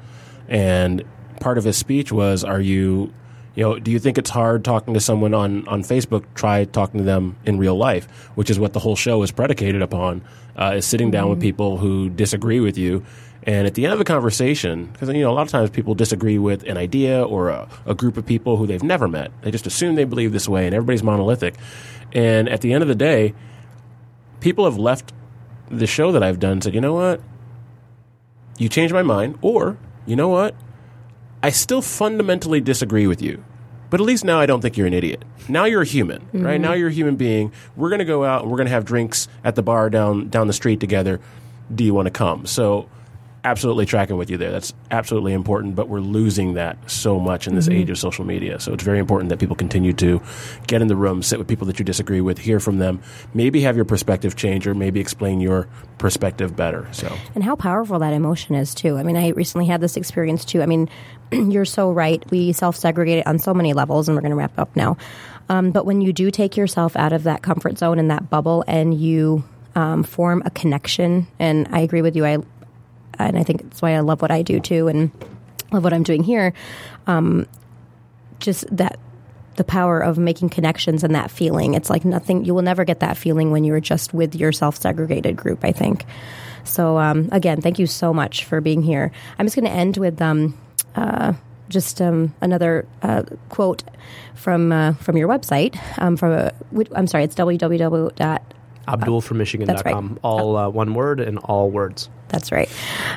and 0.48 1.04
part 1.42 1.58
of 1.58 1.66
his 1.66 1.76
speech 1.78 2.14
was, 2.14 2.46
"Are 2.46 2.62
you, 2.62 3.14
you 3.56 3.64
know, 3.64 3.78
do 3.78 3.92
you 3.92 4.00
think 4.00 4.18
it's 4.18 4.30
hard 4.30 4.64
talking 4.64 4.94
to 4.94 5.02
someone 5.02 5.34
on 5.34 5.68
on 5.68 5.82
Facebook? 5.84 6.24
Try 6.34 6.64
talking 6.64 7.00
to 7.00 7.04
them 7.04 7.36
in 7.46 7.58
real 7.58 7.76
life, 7.76 8.06
which 8.36 8.50
is 8.50 8.58
what 8.58 8.72
the 8.72 8.80
whole 8.80 8.96
show 8.96 9.22
is 9.22 9.32
predicated 9.32 9.82
upon. 9.82 10.22
Uh, 10.56 10.76
is 10.78 10.86
sitting 10.86 11.12
down 11.12 11.30
with 11.30 11.42
people 11.42 11.78
who 11.78 12.10
disagree 12.10 12.62
with 12.62 12.78
you." 12.78 13.04
And 13.46 13.68
at 13.68 13.74
the 13.74 13.84
end 13.86 13.94
of 13.94 14.00
a 14.00 14.06
conversation, 14.06 14.86
because 14.86 15.10
you 15.10 15.22
know 15.22 15.32
a 15.32 15.34
lot 15.34 15.42
of 15.42 15.50
times 15.50 15.70
people 15.70 15.96
disagree 15.96 16.38
with 16.38 16.64
an 16.64 16.78
idea 16.78 17.22
or 17.24 17.50
a, 17.50 17.68
a 17.86 17.94
group 17.94 18.16
of 18.16 18.26
people 18.26 18.58
who 18.58 18.66
they've 18.66 18.84
never 18.84 19.08
met, 19.08 19.32
they 19.42 19.52
just 19.52 19.68
assume 19.68 19.96
they 19.96 20.06
believe 20.06 20.32
this 20.32 20.48
way, 20.48 20.66
and 20.66 20.74
everybody's 20.74 21.04
monolithic. 21.04 21.56
And 22.14 22.48
at 22.48 22.62
the 22.62 22.74
end 22.74 22.84
of 22.84 22.88
the 22.88 22.96
day, 22.96 23.34
people 24.40 24.66
have 24.66 24.78
left 24.78 25.12
the 25.70 25.88
show 25.88 26.12
that 26.12 26.24
I've 26.24 26.40
done 26.40 26.54
and 26.54 26.64
said, 26.64 26.74
you 26.74 26.82
know 26.82 26.94
what, 26.94 27.22
you 28.58 28.70
changed 28.70 28.94
my 28.94 29.04
mind, 29.04 29.38
or 29.42 29.78
you 30.06 30.16
know 30.16 30.30
what, 30.30 30.56
I 31.42 31.50
still 31.50 31.82
fundamentally 31.82 32.62
disagree 32.62 33.08
with 33.08 33.22
you. 33.22 33.44
But 33.90 34.00
at 34.00 34.06
least 34.06 34.24
now 34.24 34.40
I 34.40 34.46
don't 34.46 34.62
think 34.62 34.76
you're 34.76 34.88
an 34.88 34.94
idiot. 34.94 35.24
Now 35.48 35.66
you're 35.66 35.84
a 35.84 35.86
human, 35.86 36.22
right? 36.34 36.54
Mm-hmm. 36.56 36.64
Now 36.64 36.74
you're 36.74 36.88
a 36.88 36.94
human 36.94 37.16
being. 37.16 37.52
We're 37.76 37.90
going 37.90 38.00
to 38.00 38.06
go 38.06 38.24
out 38.24 38.42
and 38.42 38.50
we're 38.50 38.58
going 38.58 38.66
to 38.66 38.74
have 38.74 38.86
drinks 38.86 39.28
at 39.44 39.54
the 39.56 39.62
bar 39.62 39.90
down 39.92 40.30
down 40.30 40.48
the 40.48 40.54
street 40.54 40.80
together. 40.80 41.20
Do 41.74 41.84
you 41.84 41.94
want 41.94 42.08
to 42.08 42.12
come? 42.12 42.48
So 42.48 42.90
absolutely 43.44 43.86
tracking 43.86 44.18
with 44.18 44.30
you 44.30 44.38
there. 44.38 44.52
That's 44.52 44.74
absolutely 44.90 45.34
important, 45.34 45.76
but 45.76 45.90
we're 45.90 46.00
losing 46.00 46.54
that 46.54 46.78
so 46.90 47.20
much 47.20 47.48
in 47.48 47.56
this 47.56 47.68
age 47.68 47.90
of 47.90 47.98
social 47.98 48.26
media. 48.26 48.60
So 48.60 48.74
it's 48.74 48.84
very 48.84 49.00
important 49.00 49.30
that 49.30 49.40
people 49.40 49.56
continue 49.56 49.94
to 49.94 50.22
get 50.68 50.82
in 50.82 50.88
the 50.88 50.96
room, 50.96 51.22
sit 51.22 51.40
with 51.40 51.48
people 51.48 51.68
that 51.68 51.78
you 51.78 51.86
disagree 51.86 52.22
with, 52.22 52.38
hear 52.38 52.60
from 52.60 52.80
them, 52.80 53.02
maybe 53.34 53.62
have 53.62 53.76
your 53.76 53.86
perspective 53.86 54.36
change 54.36 54.66
or 54.66 54.74
maybe 54.74 55.00
explain 55.00 55.42
your 55.42 55.68
perspective 55.98 56.56
better. 56.56 56.88
So 56.92 57.14
And 57.36 57.44
how 57.44 57.56
powerful 57.56 58.00
that 58.00 58.14
emotion 58.14 58.56
is, 58.56 58.74
too. 58.74 58.98
I 58.98 59.04
mean, 59.04 59.18
I 59.18 59.30
recently 59.30 59.66
had 59.66 59.82
this 59.82 59.98
experience, 59.98 60.46
too. 60.46 60.62
I 60.62 60.66
mean, 60.66 60.90
you're 61.32 61.66
so 61.66 61.92
right. 61.92 62.24
We 62.32 62.54
self 62.54 62.76
segregate 62.76 63.28
on 63.28 63.40
so 63.40 63.54
many 63.54 63.74
levels, 63.74 64.08
and 64.08 64.16
we're 64.16 64.22
going 64.22 64.32
to 64.32 64.38
wrap 64.38 64.58
up 64.58 64.76
now. 64.76 64.98
Um, 65.50 65.72
but 65.72 65.86
when 65.86 66.02
you 66.02 66.14
do 66.14 66.32
take 66.32 66.56
yourself 66.56 66.96
out 66.96 67.12
of 67.12 67.24
that 67.24 67.42
comfort 67.42 67.78
zone 67.78 68.00
and 68.00 68.10
that 68.10 68.30
bubble 68.30 68.64
and 68.68 68.94
you 68.94 69.44
um, 69.76 70.04
form 70.04 70.42
a 70.46 70.50
connection, 70.50 71.28
and 71.40 71.68
I 71.72 71.80
agree 71.80 72.02
with 72.02 72.16
you, 72.16 72.26
I 72.26 72.38
and 73.20 73.38
I 73.38 73.44
think 73.44 73.64
that's 73.64 73.82
why 73.82 73.96
I 73.96 74.00
love 74.00 74.22
what 74.22 74.32
I 74.32 74.42
do 74.42 74.60
too, 74.60 74.88
and 74.88 75.12
love 75.72 75.84
what 75.84 75.94
I'm 75.94 76.04
doing 76.04 76.24
here. 76.24 76.54
Um, 77.08 77.48
just 78.40 78.66
that 78.76 79.00
the 79.56 79.64
power 79.64 80.00
of 80.00 80.18
making 80.18 80.50
connections 80.50 81.04
and 81.04 81.14
that 81.16 81.30
feeling. 81.30 81.76
It's 81.76 81.90
like 81.90 82.06
nothing. 82.06 82.46
You 82.46 82.54
will 82.54 82.64
never 82.64 82.84
get 82.86 83.00
that 83.02 83.18
feeling 83.18 83.52
when 83.52 83.64
you 83.64 83.74
are 83.74 83.80
just 83.80 84.14
with 84.14 84.36
your 84.36 84.52
self 84.52 84.78
segregated 84.78 85.36
group. 85.36 85.64
I 85.64 85.72
think. 85.72 86.06
So 86.64 86.98
um, 86.98 87.30
again, 87.32 87.62
thank 87.62 87.80
you 87.80 87.88
so 87.88 88.14
much 88.14 88.46
for 88.46 88.62
being 88.62 88.82
here. 88.82 89.12
I'm 89.38 89.46
just 89.46 89.56
going 89.56 89.66
to 89.66 89.72
end 89.72 89.98
with 89.98 90.22
um, 90.22 90.58
uh, 90.96 91.34
just 91.70 92.02
um, 92.02 92.34
another 92.42 92.88
uh, 93.02 93.24
quote 93.50 93.84
from 94.36 94.72
uh, 94.72 94.94
from 94.94 95.18
your 95.18 95.28
website. 95.28 95.78
Um, 96.00 96.18
from 96.18 96.52
I'm 96.96 97.08
sorry, 97.08 97.24
it's 97.26 97.36
www. 97.36 98.40
AbdulFromMichigan.com. 98.88 99.66
That's 99.68 99.86
right. 99.86 100.20
All 100.24 100.58
uh, 100.58 100.70
one 100.70 100.94
word 100.94 101.20
and 101.20 101.38
all 101.40 101.70
words. 101.70 102.10
That's 102.28 102.52
right. 102.52 102.70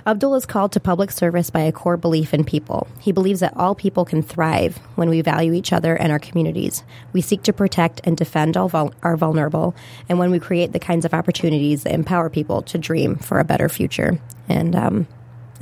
Abdul 0.06 0.34
is 0.34 0.44
called 0.44 0.72
to 0.72 0.80
public 0.80 1.10
service 1.10 1.48
by 1.48 1.60
a 1.60 1.72
core 1.72 1.96
belief 1.96 2.34
in 2.34 2.44
people. 2.44 2.86
He 3.00 3.12
believes 3.12 3.40
that 3.40 3.56
all 3.56 3.74
people 3.74 4.04
can 4.04 4.22
thrive 4.22 4.76
when 4.94 5.08
we 5.08 5.22
value 5.22 5.54
each 5.54 5.72
other 5.72 5.96
and 5.96 6.12
our 6.12 6.18
communities. 6.18 6.84
We 7.14 7.22
seek 7.22 7.42
to 7.44 7.52
protect 7.52 8.02
and 8.04 8.16
defend 8.16 8.56
all 8.56 8.68
vul- 8.68 8.94
our 9.02 9.16
vulnerable, 9.16 9.74
and 10.08 10.18
when 10.18 10.30
we 10.30 10.38
create 10.38 10.72
the 10.72 10.78
kinds 10.78 11.04
of 11.04 11.14
opportunities 11.14 11.84
that 11.84 11.94
empower 11.94 12.28
people 12.28 12.60
to 12.62 12.78
dream 12.78 13.16
for 13.16 13.38
a 13.38 13.44
better 13.44 13.68
future. 13.68 14.20
And 14.48 14.76
um, 14.76 15.08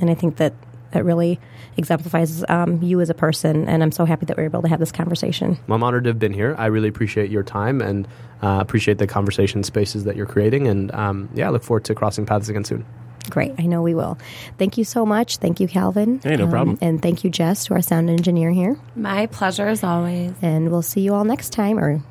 and 0.01 0.09
I 0.09 0.15
think 0.15 0.35
that 0.37 0.53
that 0.95 1.05
really 1.05 1.39
exemplifies 1.77 2.43
um, 2.49 2.81
you 2.81 3.01
as 3.01 3.09
a 3.09 3.13
person. 3.13 3.67
And 3.67 3.83
I'm 3.83 3.91
so 3.91 4.05
happy 4.05 4.25
that 4.25 4.37
we 4.37 4.43
are 4.43 4.45
able 4.45 4.61
to 4.61 4.67
have 4.69 4.79
this 4.79 4.91
conversation. 4.91 5.59
Well, 5.67 5.75
I'm 5.75 5.83
honored 5.83 6.05
to 6.05 6.09
have 6.09 6.19
been 6.19 6.33
here. 6.33 6.55
I 6.57 6.67
really 6.67 6.87
appreciate 6.87 7.29
your 7.29 7.43
time 7.43 7.81
and 7.81 8.07
uh, 8.41 8.59
appreciate 8.61 8.97
the 8.97 9.07
conversation 9.07 9.63
spaces 9.63 10.05
that 10.05 10.15
you're 10.15 10.25
creating. 10.25 10.67
And 10.67 10.93
um, 10.95 11.29
yeah, 11.33 11.47
I 11.47 11.51
look 11.51 11.63
forward 11.63 11.83
to 11.85 11.95
crossing 11.95 12.25
paths 12.25 12.49
again 12.49 12.63
soon. 12.63 12.85
Great. 13.29 13.53
I 13.57 13.63
know 13.63 13.81
we 13.81 13.93
will. 13.93 14.17
Thank 14.57 14.77
you 14.77 14.83
so 14.83 15.05
much. 15.05 15.37
Thank 15.37 15.59
you, 15.59 15.67
Calvin. 15.67 16.21
Hey, 16.23 16.37
no 16.37 16.47
problem. 16.47 16.77
And 16.79 17.01
thank 17.01 17.23
you, 17.23 17.29
Jess, 17.29 17.65
to 17.65 17.73
our 17.73 17.81
sound 17.81 18.09
engineer 18.09 18.51
here. 18.51 18.77
My 18.95 19.25
pleasure 19.25 19.67
as 19.67 19.83
always. 19.83 20.33
And 20.41 20.71
we'll 20.71 20.83
see 20.83 21.01
you 21.01 21.13
all 21.13 21.25
next 21.25 21.51
time 21.51 21.77
or 21.77 22.01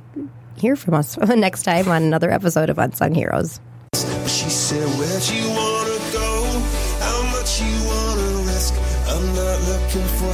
hear 0.56 0.76
from 0.76 0.94
us 0.94 1.16
next 1.18 1.62
time 1.62 1.88
on 1.88 2.02
another 2.02 2.30
episode 2.30 2.68
of 2.68 2.78
Unsung 2.78 3.14
Heroes. 3.14 3.60
She 3.94 4.50
said, 4.50 4.86
Where'd 4.98 5.28
you 5.28 5.48
wanna 5.50 5.73